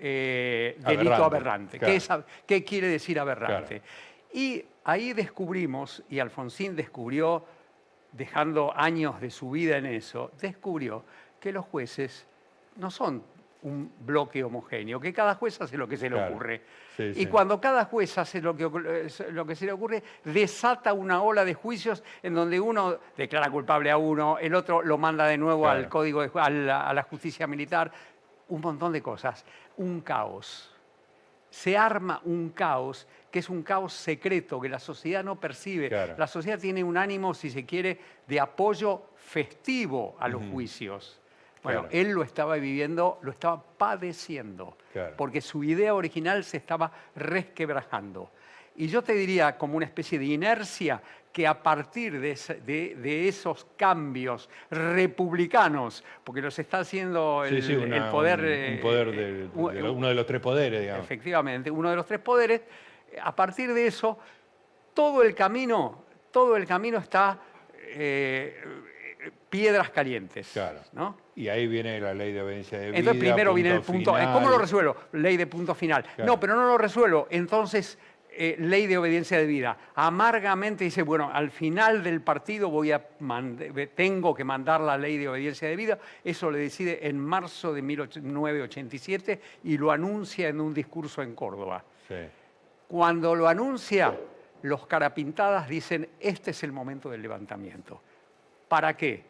eh, 0.00 0.76
delito 0.78 1.12
Aberrante, 1.14 1.24
aberrante, 1.24 1.78
claro. 1.78 1.90
qué, 1.92 1.96
es 1.96 2.10
ab- 2.10 2.24
qué 2.46 2.64
quiere 2.64 2.88
decir 2.88 3.18
aberrante. 3.18 3.82
Y 4.32 4.64
ahí 4.84 5.12
descubrimos, 5.12 6.02
y 6.08 6.18
Alfonsín 6.18 6.76
descubrió, 6.76 7.44
dejando 8.12 8.72
años 8.76 9.20
de 9.20 9.30
su 9.30 9.50
vida 9.50 9.76
en 9.76 9.86
eso, 9.86 10.30
descubrió 10.40 11.04
que 11.40 11.52
los 11.52 11.64
jueces 11.66 12.26
no 12.76 12.90
son 12.90 13.22
un 13.62 13.90
bloque 14.00 14.44
homogéneo, 14.44 15.00
que 15.00 15.12
cada 15.12 15.34
juez 15.34 15.60
hace 15.60 15.76
lo 15.76 15.88
que 15.88 15.96
se 15.96 16.08
le 16.08 16.14
Claro. 16.16 16.32
ocurre. 16.34 16.62
Sí, 16.96 17.02
y 17.02 17.14
sí. 17.14 17.26
cuando 17.26 17.60
cada 17.60 17.84
juez 17.86 18.16
hace 18.16 18.40
lo 18.40 18.56
que, 18.56 18.66
ocu- 18.66 19.30
lo 19.30 19.44
que 19.46 19.56
se 19.56 19.66
le 19.66 19.72
ocurre, 19.72 20.02
desata 20.24 20.92
una 20.92 21.22
ola 21.22 21.44
de 21.44 21.54
juicios 21.54 22.02
en 22.22 22.34
donde 22.34 22.60
uno 22.60 22.98
declara 23.16 23.50
culpable 23.50 23.90
a 23.90 23.96
uno, 23.96 24.38
el 24.38 24.54
otro 24.54 24.82
lo 24.82 24.96
manda 24.96 25.26
de 25.26 25.36
nuevo 25.38 25.62
Claro. 25.62 25.78
al 25.80 25.88
código 25.88 26.22
de, 26.22 26.30
ju- 26.30 26.40
a 26.44 26.48
la, 26.50 26.88
a 26.88 26.94
la 26.94 27.02
justicia 27.02 27.46
militar, 27.48 27.90
un 28.48 28.60
montón 28.60 28.92
de 28.92 29.02
cosas, 29.02 29.44
un 29.76 30.00
caos. 30.00 30.70
Se 31.50 31.78
arma 31.78 32.20
un 32.24 32.50
caos 32.50 33.06
que 33.30 33.38
es 33.38 33.48
un 33.48 33.62
caos 33.62 33.92
secreto 33.94 34.60
que 34.60 34.68
la 34.68 34.78
sociedad 34.78 35.24
no 35.24 35.40
percibe. 35.40 35.88
Claro. 35.88 36.14
La 36.18 36.26
sociedad 36.26 36.58
tiene 36.58 36.84
un 36.84 36.96
ánimo, 36.96 37.32
si 37.34 37.50
se 37.50 37.64
quiere, 37.64 37.98
de 38.26 38.38
apoyo 38.40 39.02
festivo 39.16 40.16
a 40.20 40.28
los 40.28 40.42
juicios. 40.50 41.20
Bueno, 41.62 41.80
Claro. 41.82 41.94
él 41.94 42.10
lo 42.12 42.22
estaba 42.22 42.54
viviendo, 42.56 43.18
lo 43.22 43.30
estaba 43.32 43.62
padeciendo, 43.62 44.76
Claro. 44.92 45.14
porque 45.16 45.40
su 45.40 45.64
idea 45.64 45.94
original 45.94 46.44
se 46.44 46.56
estaba 46.58 46.92
resquebrajando. 47.16 48.30
Y 48.78 48.86
yo 48.86 49.02
te 49.02 49.12
diría, 49.12 49.58
como 49.58 49.76
una 49.76 49.86
especie 49.86 50.18
de 50.18 50.24
inercia, 50.26 51.02
que 51.32 51.46
a 51.46 51.62
partir 51.62 52.18
de, 52.20 52.30
ese- 52.30 52.60
de- 52.60 52.94
de 52.96 53.28
esos 53.28 53.66
cambios 53.76 54.48
republicanos, 54.70 56.04
porque 56.24 56.40
los 56.40 56.58
está 56.58 56.78
haciendo 56.80 57.44
el, 57.44 57.60
Sí, 57.62 57.68
sí, 57.68 57.74
una- 57.76 57.96
el 57.96 58.04
poder... 58.10 58.38
un, 58.40 58.46
un 58.46 58.52
eh, 58.52 58.78
poder 58.80 59.08
eh, 59.08 59.48
de 59.82 59.90
uno 59.90 60.08
de 60.08 60.14
los 60.14 60.26
tres 60.26 60.40
poderes, 60.40 60.80
digamos. 60.80 61.04
Efectivamente, 61.04 61.70
uno 61.70 61.90
de 61.90 61.96
los 61.96 62.06
tres 62.06 62.20
poderes. 62.20 62.62
A 63.22 63.34
partir 63.34 63.72
de 63.74 63.86
eso, 63.86 64.18
todo 64.94 65.22
el 65.22 65.34
camino, 65.34 66.04
todo 66.30 66.56
el 66.56 66.66
camino 66.66 66.98
está 66.98 67.38
eh, 67.80 68.62
piedras 69.50 69.90
calientes. 69.90 70.50
Claro. 70.52 70.80
¿no? 70.92 71.16
Y 71.34 71.48
ahí 71.48 71.66
viene 71.66 72.00
la 72.00 72.14
ley 72.14 72.32
de 72.32 72.42
obediencia 72.42 72.78
de 72.78 72.86
vida. 72.90 72.98
Entonces 72.98 73.20
primero 73.20 73.54
viene 73.54 73.70
el 73.74 73.80
punto. 73.82 74.14
final. 74.14 74.32
¿Cómo 74.32 74.48
lo 74.50 74.58
resuelvo? 74.58 74.96
Ley 75.12 75.36
de 75.36 75.46
punto 75.46 75.74
final. 75.74 76.02
Claro. 76.04 76.24
No, 76.32 76.38
pero 76.40 76.54
no 76.54 76.66
lo 76.66 76.78
resuelvo. 76.78 77.26
Entonces, 77.30 77.98
eh, 78.40 78.54
ley 78.58 78.86
de 78.86 78.96
obediencia 78.96 79.36
de 79.36 79.46
vida. 79.46 79.76
Amargamente 79.96 80.84
dice, 80.84 81.02
bueno, 81.02 81.28
al 81.32 81.50
final 81.50 82.04
del 82.04 82.20
partido 82.20 82.70
voy 82.70 82.92
a 82.92 83.04
tengo 83.96 84.32
que 84.32 84.44
mandar 84.44 84.80
la 84.80 84.96
ley 84.96 85.18
de 85.18 85.28
obediencia 85.28 85.66
de 85.66 85.74
vida. 85.74 85.98
Eso 86.22 86.48
le 86.48 86.60
decide 86.60 87.08
en 87.08 87.18
marzo 87.18 87.72
de 87.72 87.82
1987 87.82 89.40
y 89.64 89.76
lo 89.76 89.90
anuncia 89.90 90.48
en 90.48 90.60
un 90.60 90.72
discurso 90.72 91.20
en 91.20 91.34
Córdoba. 91.34 91.82
Sí. 92.06 92.14
Cuando 92.86 93.34
lo 93.34 93.48
anuncia, 93.48 94.16
los 94.62 94.86
carapintadas 94.86 95.68
dicen, 95.68 96.08
este 96.20 96.52
es 96.52 96.62
el 96.62 96.70
momento 96.70 97.10
del 97.10 97.22
levantamiento. 97.22 98.00
¿Para 98.68 98.96
qué? 98.96 99.24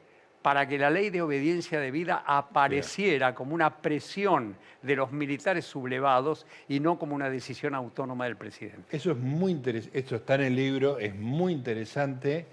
Para 0.49 0.67
que 0.67 0.79
la 0.79 0.89
ley 0.89 1.11
de 1.11 1.21
obediencia 1.21 1.79
de 1.79 1.91
vida 1.91 2.23
apareciera 2.27 3.35
como 3.35 3.55
una 3.55 3.83
presión 3.83 4.57
de 4.81 4.97
los 4.97 5.13
militares 5.13 5.67
sublevados 5.67 6.47
y 6.71 6.81
no 6.81 6.99
como 6.99 7.15
una 7.15 7.29
decisión 7.29 7.75
autónoma 7.75 8.25
del 8.25 8.37
presidente. 8.39 8.97
Eso 8.97 9.11
es 9.11 9.19
muy 9.19 9.53
interesante, 9.53 9.99
esto 9.99 10.17
está 10.17 10.37
en 10.37 10.41
el 10.45 10.57
libro, 10.57 10.99
es 10.99 11.15
muy 11.15 11.53
interesante 11.53 12.47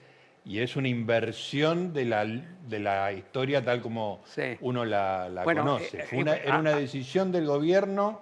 y 0.43 0.59
es 0.59 0.75
una 0.75 0.89
inversión 0.89 1.93
de 1.93 2.03
la, 2.03 2.25
de 2.25 2.79
la 2.79 3.13
historia 3.13 3.63
tal 3.63 3.81
como 3.81 4.19
Sí. 4.25 4.57
uno 4.59 4.83
la, 4.83 5.29
la 5.29 5.45
Bueno, 5.45 5.61
conoce. 5.63 5.99
eh, 5.99 6.05
una- 6.17 6.35
eh, 6.35 6.41
era 6.43 6.55
ah, 6.55 6.59
una 6.59 6.71
ah. 6.71 6.79
decisión 6.79 7.31
del 7.31 7.45
gobierno 7.45 8.19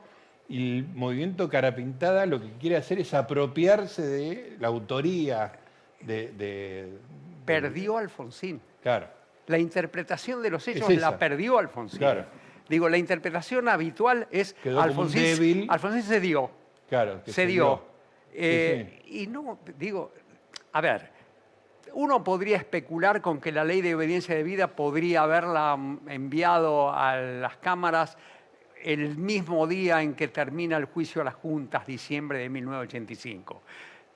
y 0.50 0.78
el 0.78 0.86
movimiento 0.94 1.50
Carapintada 1.50 2.28
lo 2.28 2.40
que 2.40 2.52
quiere 2.60 2.76
hacer 2.78 3.00
es 3.00 3.12
apropiarse 3.16 4.04
de 4.06 4.56
la 4.60 4.68
autoría 4.68 5.52
de... 6.02 6.32
de- 6.34 6.90
Perdió 7.44 7.98
Alfonsín. 7.98 8.62
Claro, 8.84 9.08
La 9.48 9.58
interpretación 9.58 10.42
de 10.42 10.50
los 10.50 10.68
hechos 10.68 10.90
Es 10.90 11.02
la 11.02 11.18
perdió 11.18 11.58
Alfonsín. 11.58 12.00
Claro. 12.00 12.26
Digo, 12.70 12.88
la 12.88 12.98
interpretación 12.98 13.68
habitual 13.68 14.28
es 14.32 14.54
Quedó 14.54 14.82
Alfonsín, 14.82 15.22
débil. 15.22 15.68
Alfonsín 15.70 16.02
se 16.04 16.20
dio. 16.20 16.50
claro. 16.90 17.22
que 17.24 17.32
se 17.32 17.46
dio. 17.46 17.84
Eh, 18.34 19.02
Sí, 19.04 19.24
Y 19.24 19.28
no, 19.28 19.60
digo, 19.78 20.12
a 20.72 20.82
ver, 20.82 21.12
uno 21.94 22.24
podría 22.24 22.58
especular 22.58 23.22
con 23.22 23.40
que 23.40 23.52
la 23.52 23.64
ley 23.64 23.82
de 23.82 23.96
obediencia 23.96 24.34
de 24.34 24.44
vida 24.44 24.68
podría 24.68 25.24
haberla 25.24 25.76
mm, 25.76 26.10
enviado 26.10 26.92
a 26.92 27.18
las 27.18 27.58
cámaras 27.58 28.18
el 28.82 29.18
mismo 29.18 29.68
día 29.68 30.02
en 30.02 30.14
que 30.14 30.28
termina 30.28 30.78
el 30.78 30.86
juicio 30.86 31.22
a 31.22 31.26
las 31.26 31.36
juntas, 31.36 31.86
diciembre 31.86 32.40
de 32.40 32.50
1985. 32.50 33.62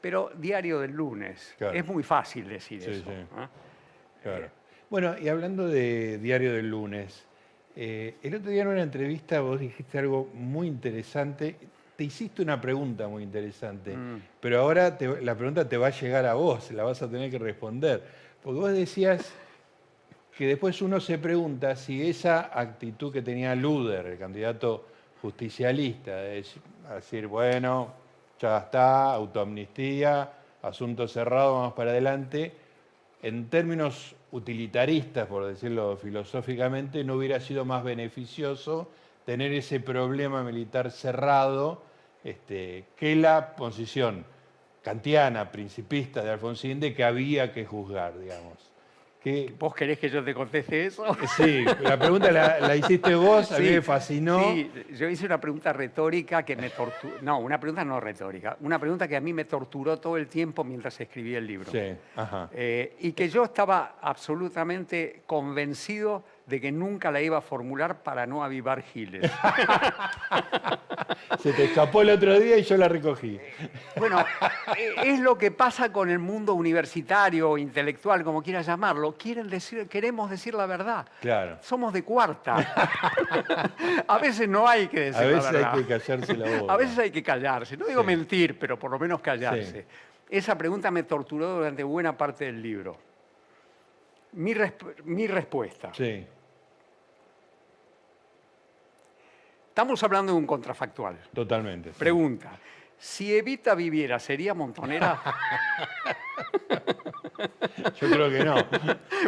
Pero 0.02 0.32
diario 0.36 0.80
del 0.80 0.92
lunes. 0.92 1.56
Claro. 1.58 1.78
Es 1.78 1.86
muy 1.86 2.04
fácil 2.04 2.48
decir 2.48 2.82
Sí, 2.82 2.92
eso. 2.92 3.12
¿ah? 3.36 3.50
Claro. 4.22 4.50
Bueno, 4.90 5.16
y 5.20 5.28
hablando 5.28 5.68
de 5.68 6.18
Diario 6.18 6.54
del 6.54 6.70
Lunes, 6.70 7.26
eh, 7.76 8.16
el 8.24 8.36
otro 8.36 8.52
día 8.52 8.62
en 8.62 8.70
una 8.70 8.84
entrevista 8.84 9.42
vos 9.42 9.60
dijiste 9.60 10.00
algo 10.00 10.30
muy 10.34 10.68
interesante. 10.68 11.56
Te 11.96 12.04
hiciste 12.06 12.42
una 12.42 12.62
pregunta 12.62 13.08
muy 13.08 13.24
interesante, 13.24 13.96
Mm. 13.98 14.22
pero 14.40 14.60
ahora 14.62 14.98
te- 14.98 15.22
la 15.22 15.36
pregunta 15.36 15.68
te 15.68 15.78
va 15.78 15.88
a 15.88 15.92
llegar 15.92 16.26
a 16.26 16.36
vos, 16.36 16.72
la 16.72 16.84
vas 16.84 17.02
a 17.02 17.10
tener 17.10 17.30
que 17.30 17.38
responder. 17.40 18.02
Porque 18.42 18.60
vos 18.60 18.72
decías 18.72 19.34
que 20.38 20.48
después 20.48 20.82
uno 20.82 21.00
se 21.00 21.18
pregunta 21.18 21.76
si 21.76 22.08
esa 22.08 22.52
actitud 22.58 23.12
que 23.12 23.22
tenía 23.24 23.56
Luder, 23.56 24.06
el 24.06 24.18
candidato 24.18 24.86
justicialista, 25.22 26.16
de 26.16 26.42
dec- 26.44 26.94
decir, 26.96 27.28
bueno, 27.28 27.92
ya 28.40 28.60
está, 28.60 29.14
autoamnistía, 29.16 30.32
asunto 30.62 31.08
cerrado, 31.08 31.56
vamos 31.56 31.74
para 31.74 31.90
adelante, 31.92 32.54
en 33.22 33.50
términos 33.50 34.16
utilitaristas, 34.32 35.28
por 35.28 35.46
decirlo 35.46 35.98
filosóficamente, 35.98 37.04
no 37.04 37.16
hubiera 37.16 37.40
sido 37.40 37.66
más 37.66 37.84
beneficioso 37.84 38.90
tener 39.26 39.52
ese 39.54 39.80
problema 39.80 40.44
militar 40.44 40.92
cerrado 40.92 41.82
este, 42.24 42.86
que 42.96 43.16
la 43.16 43.56
posición 43.56 44.26
kantiana, 44.84 45.52
principista 45.52 46.24
de 46.24 46.32
Alfonsín, 46.32 46.80
de 46.80 46.94
que 46.94 47.04
había 47.04 47.52
que 47.52 47.66
juzgar, 47.66 48.18
digamos. 48.20 48.72
Que, 49.28 49.54
¿Vos 49.60 49.76
querés 49.76 50.00
que 50.00 50.10
yo 50.10 50.24
te 50.24 50.34
conteste 50.34 50.86
eso? 50.86 51.04
sí, 51.36 51.66
la 51.82 51.98
pregunta 51.98 52.32
la, 52.32 52.60
la 52.60 52.76
hiciste 52.76 53.14
vos, 53.16 53.52
a 53.52 53.60
mí 53.60 53.68
Sí, 53.68 53.74
me 53.74 53.82
fascinó. 53.82 54.40
Sí, 54.54 54.72
yo 54.98 55.10
hice 55.10 55.26
una 55.26 55.40
pregunta 55.40 55.74
retórica 55.74 56.44
que 56.44 56.56
me 56.56 56.70
torturó. 56.70 57.16
No, 57.22 57.40
una 57.40 57.60
pregunta 57.60 57.84
no 57.84 58.00
retórica. 58.00 58.58
Una 58.62 58.80
pregunta 58.80 59.08
que 59.08 59.16
a 59.18 59.22
mí 59.22 59.34
me 59.34 59.46
torturó 59.46 60.00
todo 60.00 60.18
el 60.18 60.28
tiempo 60.28 60.64
mientras 60.64 61.00
escribía 61.02 61.40
el 61.40 61.48
libro. 61.48 61.72
Sí, 61.72 61.80
ajá. 62.16 62.50
Eh, 62.54 62.96
y 63.00 63.12
que 63.14 63.28
yo 63.30 63.44
estaba 63.44 63.98
absolutamente 64.02 65.24
convencido 65.26 66.24
de 66.48 66.62
que 66.62 66.72
nunca 66.72 67.12
la 67.12 67.22
iba 67.22 67.38
a 67.38 67.42
formular 67.42 68.02
para 68.04 68.26
no 68.26 68.44
avivar 68.44 68.82
giles. 68.82 69.30
Se 71.40 71.54
te 71.54 71.66
escapó 71.66 72.02
el 72.02 72.10
otro 72.12 72.40
día 72.40 72.58
y 72.58 72.64
yo 72.64 72.78
la 72.78 72.88
recogí. 72.88 73.40
Bueno, 73.98 74.24
eh, 74.78 74.94
es 75.04 75.20
lo 75.20 75.38
que 75.38 75.52
pasa 75.52 75.92
con 75.92 76.10
el 76.10 76.20
mundo 76.20 76.54
universitario 76.54 77.58
intelectual, 77.58 78.24
como 78.24 78.42
quieras 78.42 78.66
llamarlo. 78.66 79.16
Quieren 79.18 79.50
decir, 79.50 79.88
queremos 79.88 80.30
decir 80.30 80.54
la 80.54 80.66
verdad. 80.66 81.06
Claro. 81.22 81.58
Somos 81.62 81.94
de 81.94 82.04
cuarta. 82.04 82.56
a 84.08 84.18
veces 84.18 84.48
no 84.48 84.68
hay 84.68 84.88
que 84.88 85.00
decir 85.12 85.22
A 85.22 85.26
la 85.26 85.32
veces 85.36 85.52
verdad. 85.52 85.72
hay 85.76 85.84
que 85.84 85.88
callarse 86.00 86.38
la 86.38 86.60
boca. 86.60 86.74
A 86.74 86.78
veces 86.78 86.98
hay 86.98 87.12
que 87.12 87.24
callarse. 87.24 87.78
No 87.78 87.86
digo 87.86 88.02
Sí. 88.02 88.08
mentir, 88.08 88.58
pero 88.58 88.80
por 88.80 88.90
lo 88.92 88.98
menos 88.98 89.20
callarse. 89.20 89.82
Sí. 89.82 89.88
Esa 90.30 90.58
pregunta 90.58 90.90
me 90.92 91.04
torturó 91.04 91.56
durante 91.58 91.84
buena 91.84 92.18
parte 92.18 92.46
del 92.46 92.62
libro. 92.62 92.98
Mi, 94.34 94.54
resp- 94.54 95.04
mi 95.04 95.28
respuesta. 95.28 95.92
Sí, 95.94 96.26
Estamos 99.78 100.02
hablando 100.02 100.32
de 100.32 100.40
un 100.40 100.48
contrafactual. 100.48 101.20
totalmente. 101.36 101.92
sí. 101.92 101.96
Pregunta. 102.00 102.52
Si 102.98 103.32
Evita 103.38 103.76
viviera, 103.76 104.18
¿sería 104.18 104.56
montonera? 104.56 105.22
Yo 108.02 108.10
creo 108.10 108.28
que 108.32 108.44
no. 108.44 108.56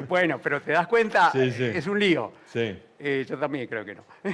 bueno, 0.08 0.40
pero 0.42 0.60
te 0.60 0.72
das 0.72 0.88
cuenta, 0.88 1.30
Sí, 1.32 1.52
sí. 1.52 1.66
es 1.66 1.86
un 1.86 2.00
lío. 2.00 2.34
Sí. 2.48 2.76
Eh, 2.98 3.26
yo 3.30 3.38
también 3.38 3.68
creo 3.68 3.86
que 3.86 3.94
no. 3.96 4.04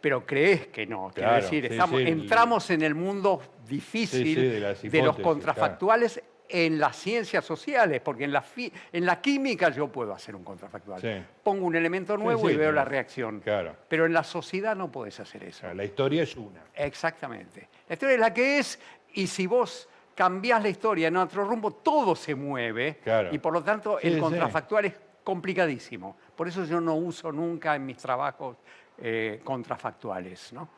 Pero 0.00 0.24
crees 0.24 0.68
que 0.68 0.86
no. 0.86 1.10
Quiero 1.12 1.30
Claro, 1.30 1.42
decir, 1.42 1.66
sí, 1.66 1.72
estamos- 1.72 2.00
sí, 2.00 2.06
el- 2.06 2.12
entramos 2.20 2.70
en 2.70 2.82
el 2.82 2.94
mundo 2.94 3.42
difícil 3.68 4.24
Sí, 4.24 4.34
sí, 4.36 4.40
de 4.40 4.60
las 4.60 4.84
los 4.84 4.94
hipótesis, 4.94 5.24
contrafactuales 5.24 6.22
en 6.52 6.78
las 6.78 6.96
ciencias 6.96 7.44
sociales, 7.44 8.00
porque 8.00 8.24
en 8.24 8.32
la, 8.32 8.44
en 8.92 9.06
la 9.06 9.20
química 9.20 9.68
yo 9.70 9.88
puedo 9.88 10.12
hacer 10.12 10.34
un 10.34 10.42
contrafactual. 10.44 11.00
Sí. 11.00 11.22
Pongo 11.42 11.66
un 11.66 11.76
elemento 11.76 12.16
Sí, 12.16 12.22
nuevo 12.22 12.48
sí, 12.48 12.54
y 12.54 12.56
veo 12.56 12.70
claro. 12.70 12.74
la 12.74 12.84
reacción. 12.84 13.40
Claro. 13.40 13.76
Pero 13.88 14.06
en 14.06 14.12
la 14.12 14.24
sociedad 14.24 14.74
no 14.76 14.90
podés 14.90 15.20
hacer 15.20 15.44
eso. 15.44 15.60
sea, 15.60 15.74
la 15.74 15.84
historia 15.84 16.22
es 16.24 16.36
una. 16.36 16.62
Exactamente. 16.74 17.68
La 17.88 17.94
historia 17.94 18.14
es 18.14 18.20
la 18.20 18.34
que 18.34 18.58
es 18.58 18.78
y 19.14 19.26
si 19.26 19.46
vos 19.46 19.88
cambiás 20.14 20.62
la 20.62 20.68
historia 20.68 21.08
en 21.08 21.16
otro 21.16 21.44
rumbo, 21.44 21.70
todo 21.72 22.14
se 22.14 22.34
mueve 22.34 22.98
Claro. 23.02 23.28
y 23.32 23.38
por 23.38 23.52
lo 23.52 23.62
tanto 23.62 23.98
Sí, 24.00 24.08
el 24.08 24.14
sí. 24.14 24.20
contrafactual 24.20 24.84
es 24.86 24.94
complicadísimo. 25.24 26.16
Por 26.36 26.48
eso 26.48 26.64
yo 26.64 26.80
no 26.80 26.94
uso 26.96 27.30
nunca 27.32 27.74
en 27.76 27.86
mis 27.86 27.96
trabajos 27.98 28.56
eh, 28.98 29.40
contrafactuales. 29.44 30.52
¿no? 30.52 30.68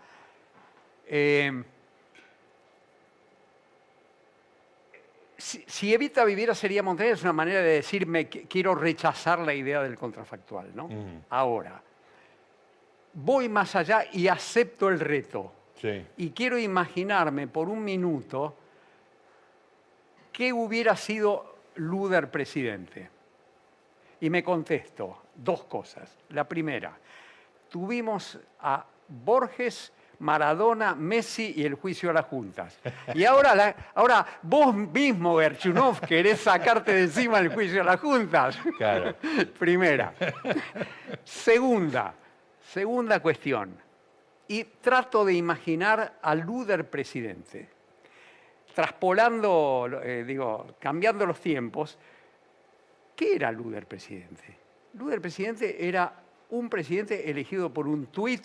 Eh, 1.06 1.62
si, 5.42 5.64
si 5.66 5.92
Evita 5.92 6.24
viviera 6.24 6.54
sería 6.54 6.84
Montaner 6.84 7.14
es 7.14 7.22
una 7.22 7.32
manera 7.32 7.62
de 7.62 7.72
decirme 7.72 8.28
que 8.28 8.44
quiero 8.44 8.76
rechazar 8.76 9.40
la 9.40 9.52
idea 9.52 9.82
del 9.82 9.96
contrafactual. 9.96 10.70
¿no? 10.72 10.86
Mm. 10.86 11.24
Ahora, 11.30 11.82
voy 13.12 13.48
más 13.48 13.74
allá 13.74 14.04
y 14.12 14.28
acepto 14.28 14.88
el 14.88 15.00
reto. 15.00 15.52
Sí. 15.80 16.06
Y 16.18 16.30
quiero 16.30 16.56
imaginarme 16.56 17.48
por 17.48 17.68
un 17.68 17.82
minuto 17.82 18.56
qué 20.32 20.52
hubiera 20.52 20.94
sido 20.94 21.56
Luder 21.74 22.30
presidente. 22.30 23.10
Y 24.20 24.30
me 24.30 24.44
contesto 24.44 25.22
dos 25.34 25.64
cosas. 25.64 26.16
La 26.28 26.46
primera, 26.46 26.96
tuvimos 27.68 28.38
a 28.60 28.86
Borges, 29.08 29.92
Maradona, 30.22 30.94
Messi 30.94 31.52
y 31.56 31.64
el 31.64 31.74
juicio 31.74 32.10
a 32.10 32.12
las 32.12 32.26
juntas. 32.26 32.78
Y 33.14 33.24
ahora, 33.24 33.54
la- 33.56 33.74
ahora 33.94 34.24
vos 34.42 34.72
mismo, 34.74 35.38
Gerchunov, 35.38 36.00
querés 36.00 36.40
sacarte 36.40 36.92
de 36.94 37.00
encima 37.02 37.40
el 37.40 37.48
juicio 37.52 37.80
a 37.82 37.84
las 37.84 38.00
juntas. 38.00 38.56
Claro. 38.78 39.16
Primera. 39.58 40.14
Segunda, 41.24 42.14
segunda 42.72 43.20
cuestión. 43.20 43.76
Y 44.48 44.64
trato 44.64 45.24
de 45.24 45.34
imaginar 45.34 46.18
al 46.22 46.40
Luder 46.40 46.88
presidente. 46.88 47.68
Traspolando, 48.74 50.00
eh, 50.02 50.24
digo, 50.24 50.76
cambiando 50.78 51.26
los 51.26 51.40
tiempos, 51.40 51.98
¿qué 53.16 53.34
era 53.36 53.50
Luder 53.52 53.86
presidente? 53.86 54.56
Luder 54.94 55.20
presidente 55.20 55.86
era 55.86 56.12
un 56.50 56.68
presidente 56.68 57.28
elegido 57.30 57.72
por 57.72 57.86
un 57.88 58.06
tuit 58.06 58.44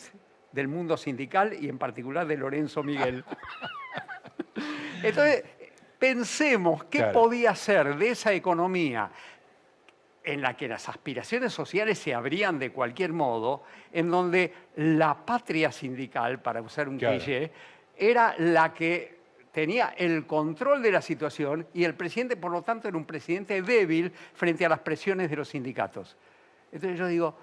del 0.57 0.67
mundo 0.67 0.97
sindical 0.97 1.53
y 1.53 1.69
en 1.69 1.77
particular 1.77 2.25
de 2.25 2.35
Lorenzo 2.35 2.81
Miguel. 2.83 3.23
Entonces, 5.03 5.43
pensemos 5.99 6.83
qué 6.85 6.97
Claro. 6.99 7.13
podía 7.13 7.53
ser 7.55 7.95
de 7.95 8.09
esa 8.09 8.33
economía 8.33 9.11
en 10.23 10.41
la 10.41 10.57
que 10.57 10.67
las 10.67 10.89
aspiraciones 10.89 11.53
sociales 11.53 11.99
se 11.99 12.13
abrían 12.15 12.57
de 12.57 12.71
cualquier 12.71 13.13
modo, 13.13 13.63
en 13.93 14.09
donde 14.09 14.51
la 14.77 15.15
patria 15.15 15.71
sindical, 15.71 16.41
para 16.41 16.61
usar 16.61 16.89
un 16.89 16.97
Claro. 16.97 17.15
cliché, 17.17 17.51
era 17.95 18.33
la 18.39 18.73
que 18.73 19.15
tenía 19.51 19.93
el 19.95 20.25
control 20.25 20.81
de 20.81 20.91
la 20.91 21.01
situación 21.03 21.67
y 21.73 21.83
el 21.83 21.93
presidente, 21.93 22.35
por 22.35 22.51
lo 22.51 22.63
tanto, 22.63 22.87
era 22.87 22.97
un 22.97 23.05
presidente 23.05 23.61
débil 23.61 24.11
frente 24.33 24.65
a 24.65 24.69
las 24.69 24.79
presiones 24.79 25.29
de 25.29 25.35
los 25.35 25.49
sindicatos. 25.49 26.17
Entonces 26.71 26.97
yo 26.99 27.05
digo, 27.07 27.37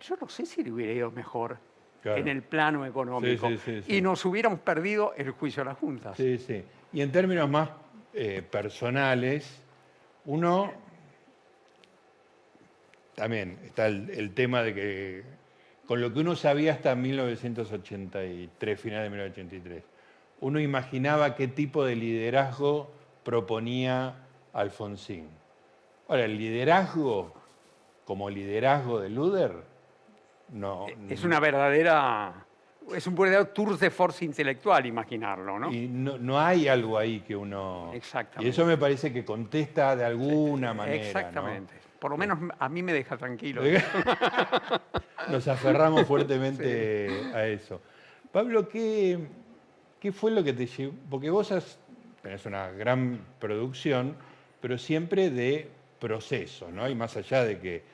yo 0.00 0.16
no 0.20 0.28
sé 0.28 0.44
si 0.46 0.62
le 0.64 0.72
hubiera 0.72 0.92
ido 0.92 1.10
mejor 1.12 1.58
Claro. 2.02 2.18
en 2.20 2.28
el 2.28 2.42
plano 2.42 2.84
económico 2.84 3.48
Sí, 3.48 3.56
sí, 3.58 3.62
sí, 3.64 3.82
sí. 3.82 3.96
y 3.96 4.00
nos 4.00 4.24
hubiéramos 4.24 4.58
perdido 4.60 5.14
el 5.16 5.30
juicio 5.30 5.62
a 5.62 5.66
las 5.66 5.78
juntas. 5.78 6.16
Sí, 6.16 6.36
sí. 6.36 6.64
Y 6.92 7.00
en 7.00 7.12
términos 7.12 7.48
más 7.48 7.70
eh, 8.12 8.42
personales, 8.42 9.62
uno 10.24 10.72
también 13.14 13.58
está 13.64 13.86
el, 13.86 14.10
el 14.10 14.34
tema 14.34 14.62
de 14.62 14.74
que 14.74 15.22
con 15.86 16.00
lo 16.00 16.12
que 16.12 16.20
uno 16.20 16.34
sabía 16.36 16.72
hasta 16.72 16.94
1983, 16.94 18.80
final 18.80 19.02
de 19.02 19.10
1983, 19.10 19.84
uno 20.40 20.58
imaginaba 20.58 21.34
qué 21.36 21.48
tipo 21.48 21.84
de 21.84 21.96
liderazgo 21.96 22.90
proponía 23.22 24.14
Alfonsín. 24.52 25.28
Ahora, 26.08 26.24
el 26.24 26.36
liderazgo 26.36 27.32
como 28.04 28.28
liderazgo 28.28 29.00
de 29.00 29.08
Luder, 29.10 29.52
no. 30.50 30.86
Es 31.08 31.24
una 31.24 31.40
verdadera, 31.40 32.44
es 32.94 33.06
un 33.06 33.14
verdadero 33.14 33.48
tour 33.48 33.78
de 33.78 33.90
force 33.90 34.24
intelectual 34.24 34.86
imaginarlo, 34.86 35.58
¿no? 35.58 35.72
Y 35.72 35.88
no, 35.88 36.18
no 36.18 36.38
hay 36.38 36.68
algo 36.68 36.98
ahí 36.98 37.20
que 37.20 37.34
uno... 37.34 37.90
Exactamente. 37.94 38.46
Y 38.46 38.50
eso 38.50 38.66
me 38.66 38.76
parece 38.76 39.12
que 39.12 39.24
contesta 39.24 39.96
de 39.96 40.04
alguna 40.04 40.74
manera. 40.74 40.98
¿no? 40.98 41.02
Exactamente. 41.04 41.74
Por 41.98 42.10
lo 42.10 42.16
menos 42.16 42.38
a 42.58 42.68
mí 42.68 42.82
me 42.82 42.92
deja 42.92 43.16
tranquilo. 43.16 43.62
Nos 45.30 45.46
aferramos 45.46 46.04
fuertemente 46.04 47.30
a 47.32 47.46
eso. 47.46 47.80
Pablo, 48.32 48.68
¿qué, 48.68 49.18
¿qué 50.00 50.10
fue 50.10 50.32
lo 50.32 50.42
que 50.42 50.52
te 50.52 50.66
llevó? 50.66 50.94
Porque 51.08 51.30
vos 51.30 51.52
has, 51.52 51.78
tenés 52.22 52.44
una 52.44 52.70
gran 52.72 53.20
producción, 53.38 54.16
pero 54.60 54.78
siempre 54.78 55.30
de 55.30 55.68
proceso, 56.00 56.72
¿no? 56.72 56.88
Y 56.88 56.94
más 56.96 57.16
allá 57.16 57.44
de 57.44 57.60
que 57.60 57.84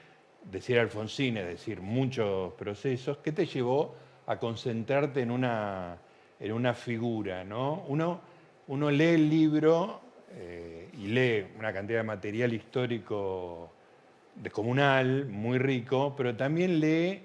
decir 0.50 0.78
Alfonsín 0.78 1.36
es 1.36 1.46
decir 1.46 1.80
muchos 1.80 2.52
procesos, 2.54 3.18
¿qué 3.18 3.32
te 3.32 3.46
llevó 3.46 3.94
a 4.26 4.38
concentrarte 4.38 5.22
en 5.22 5.30
una, 5.30 5.98
en 6.40 6.52
una 6.52 6.74
figura, 6.74 7.44
¿no? 7.44 7.84
Uno, 7.88 8.20
uno 8.66 8.90
lee 8.90 9.14
el 9.14 9.30
libro 9.30 10.00
eh, 10.32 10.88
y 10.98 11.06
lee 11.08 11.46
una 11.58 11.72
cantidad 11.72 12.00
de 12.00 12.04
material 12.04 12.52
histórico 12.52 13.70
descomunal, 14.34 15.26
muy 15.26 15.58
rico, 15.58 16.14
pero 16.16 16.36
también 16.36 16.80
lee 16.80 17.22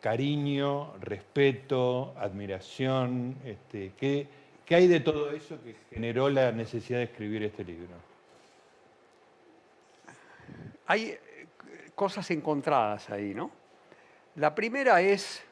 cariño, 0.00 0.94
respeto, 1.00 2.14
admiración. 2.18 3.36
Este, 3.44 3.92
¿qué, 3.96 4.26
¿Qué 4.64 4.74
hay 4.74 4.86
de 4.86 5.00
todo 5.00 5.30
eso 5.30 5.58
que 5.62 5.74
generó 5.90 6.28
la 6.30 6.52
necesidad 6.52 6.98
de 6.98 7.04
escribir 7.04 7.42
este 7.42 7.64
libro? 7.64 7.94
Hay 10.86 11.16
cosas 11.94 12.30
encontradas 12.30 13.10
ahí, 13.10 13.34
¿no? 13.34 13.50
La 14.36 14.54
primera 14.54 15.00
es 15.00 15.44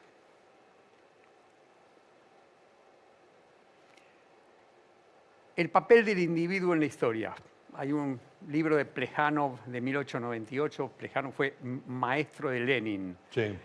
el 5.55 5.69
papel 5.69 6.03
del 6.05 6.19
individuo 6.19 6.73
en 6.73 6.79
la 6.79 6.85
historia. 6.85 7.35
Hay 7.75 7.91
un 7.91 8.19
libro 8.49 8.75
de 8.75 8.85
Plejanov 8.85 9.63
de 9.65 9.81
1898. 9.81 10.91
Plejanov 10.97 11.33
fue 11.33 11.55
maestro 11.87 12.49
de 12.49 12.59
Lenin. 12.59 13.17
Sí. 13.29 13.55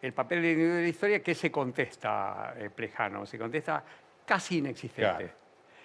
El 0.00 0.12
papel 0.12 0.42
del 0.42 0.50
individuo 0.52 0.76
en 0.76 0.82
la 0.82 0.88
historia, 0.88 1.22
¿qué 1.22 1.34
se 1.34 1.50
contesta 1.50 2.54
eh, 2.56 2.70
Plejanov? 2.70 3.26
Se 3.26 3.38
contesta 3.38 3.82
casi 4.24 4.58
inexistente. 4.58 5.02
Claro, 5.24 5.28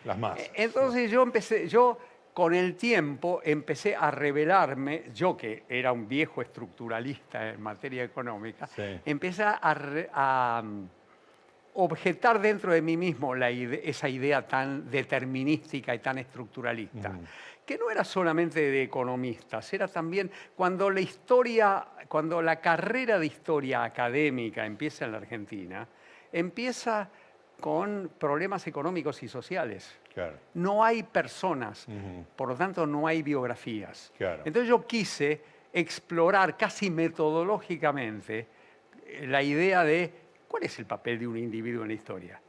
las 0.05 0.17
más. 0.19 0.39
E- 0.39 0.51
Entonces 0.55 1.09
yo 1.09 1.23
empecé, 1.23 1.67
yo 1.67 1.97
con 2.33 2.53
el 2.55 2.75
tiempo 2.75 3.41
empecé 3.43 3.95
a 3.95 4.09
revelarme, 4.09 5.03
yo 5.13 5.37
que 5.37 5.63
era 5.69 5.91
un 5.91 6.07
viejo 6.07 6.41
estructuralista 6.41 7.49
en 7.49 7.61
materia 7.61 8.03
económica, 8.03 8.65
Sí. 8.67 8.99
empecé 9.05 9.43
a, 9.43 9.73
re- 9.73 10.09
a, 10.13 10.61
mm, 10.65 10.85
objetar 11.75 12.39
dentro 12.39 12.71
de 12.71 12.81
mí 12.81 12.97
mismo 12.97 13.33
la 13.33 13.49
ide- 13.51 13.81
esa 13.89 14.07
idea 14.07 14.47
tan 14.47 14.89
determinística 14.91 15.93
y 15.95 15.99
tan 15.99 16.19
estructuralista, 16.19 17.09
Ujú. 17.09 17.23
que 17.65 17.77
no 17.77 17.89
era 17.89 18.03
solamente 18.03 18.59
de 18.59 18.83
economistas, 18.83 19.73
era 19.73 19.87
también 19.87 20.29
cuando 20.55 20.89
la 20.91 20.99
historia, 21.01 21.85
cuando 22.07 22.41
la 22.41 22.57
carrera 22.61 23.17
de 23.17 23.25
historia 23.25 23.83
académica 23.83 24.65
empieza 24.65 25.05
en 25.05 25.11
la 25.13 25.17
Argentina, 25.19 25.87
empieza 26.31 27.09
con 27.59 28.11
problemas 28.19 28.67
económicos 28.67 29.23
y 29.23 29.27
sociales. 29.27 29.97
Claro. 30.13 30.37
No 30.53 30.83
hay 30.83 31.01
personas, 31.03 31.87
por 32.35 32.49
lo 32.49 32.55
tanto 32.55 32.85
no 32.85 33.07
hay 33.07 33.23
biografías. 33.23 34.11
Claro. 34.17 34.43
Entonces 34.45 34.69
yo 34.69 34.85
quise 34.85 35.41
explorar 35.73 36.55
casi 36.55 36.89
metodológicamente 36.91 38.47
eh, 39.07 39.25
la 39.27 39.41
idea 39.41 39.83
de 39.83 40.11
cuál 40.47 40.63
es 40.63 40.77
el 40.79 40.85
papel 40.85 41.17
de 41.19 41.27
un 41.27 41.37
individuo 41.37 41.81
en 41.81 41.87
la 41.87 41.93
historia. 41.95 42.39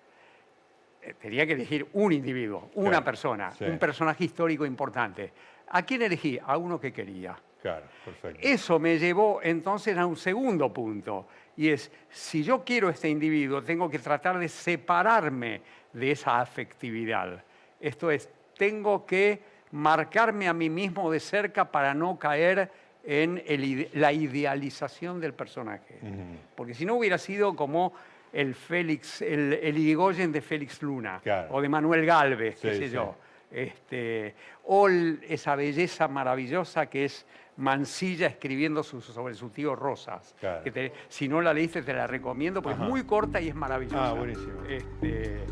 Eh, 1.01 1.15
Tenía 1.15 1.47
que 1.47 1.55
elegir 1.55 1.87
un 1.95 2.12
individuo, 2.12 2.71
una 2.75 2.91
Claro, 2.91 3.05
persona, 3.05 3.51
sí. 3.53 3.65
un 3.65 3.79
personaje 3.79 4.25
histórico 4.25 4.67
importante. 4.67 5.33
¿A 5.69 5.83
quién 5.83 6.03
elegí? 6.03 6.39
A 6.45 6.59
uno 6.59 6.79
que 6.79 6.93
quería. 6.93 7.35
Claro, 7.62 7.87
perfecto. 8.05 8.41
Eso 8.43 8.79
me 8.79 8.99
llevó 8.99 9.41
entonces 9.43 9.97
a 9.97 10.05
un 10.05 10.17
segundo 10.17 10.71
punto, 10.71 11.27
y 11.57 11.71
es, 11.71 11.91
si 12.11 12.43
yo 12.45 12.62
quiero 12.62 12.91
este 12.91 13.09
individuo, 13.09 13.62
tengo 13.62 13.89
que 13.89 13.99
tratar 13.99 14.39
de 14.39 14.49
separarme 14.51 15.62
de 15.95 16.11
esa 16.11 16.41
afectividad. 16.41 17.43
Esto 17.87 18.11
es, 18.11 18.28
tengo 18.57 19.05
que 19.05 19.41
marcarme 19.72 20.49
a 20.49 20.55
mí 20.55 20.70
mismo 20.70 21.11
de 21.11 21.20
cerca 21.20 21.70
para 21.70 21.93
no 21.95 22.18
caer 22.18 22.70
en 23.05 23.43
el 23.47 23.89
la 23.95 24.12
idealización 24.12 25.20
del 25.20 25.35
personaje. 25.35 25.99
Ujú. 26.01 26.39
Porque 26.55 26.72
si 26.74 26.87
no 26.87 26.95
hubiera 26.95 27.18
sido 27.18 27.55
como 27.55 27.93
el 28.32 28.55
Félix, 28.55 29.20
el, 29.20 29.53
el 29.62 29.76
Irigoyen 29.76 30.32
de 30.32 30.41
Félix 30.41 30.82
Luna, 30.82 31.20
Claro. 31.22 31.49
o 31.55 31.61
de 31.61 31.68
Manuel 31.68 32.07
Galvez, 32.07 32.59
qué 32.61 32.74
sé 32.74 32.89
sí. 32.89 32.95
yo. 32.95 33.14
Este, 33.51 34.35
o 34.64 34.89
el- 34.89 35.20
esa 35.28 35.55
belleza 35.55 36.09
maravillosa 36.09 36.87
que 36.87 37.05
es 37.05 37.26
Mansilla 37.59 38.26
escribiendo 38.26 38.82
su- 38.82 39.01
sobre 39.01 39.35
su 39.35 39.51
tío 39.51 39.76
Rosas. 39.76 40.35
Claro. 40.41 40.64
que 40.64 40.70
te- 40.72 40.93
si 41.09 41.28
no 41.28 41.41
la 41.43 41.53
leíste, 41.53 41.82
te 41.82 41.93
la 41.93 42.07
recomiendo 42.07 42.62
porque 42.62 42.74
Ajá. 42.76 42.85
es 42.85 42.91
muy 42.91 43.05
corta 43.05 43.41
y 43.41 43.49
es 43.51 43.55
maravillosa. 43.55 44.09
Ah, 44.09 44.12
buenísimo. 44.14 44.64
Este, 44.68 45.45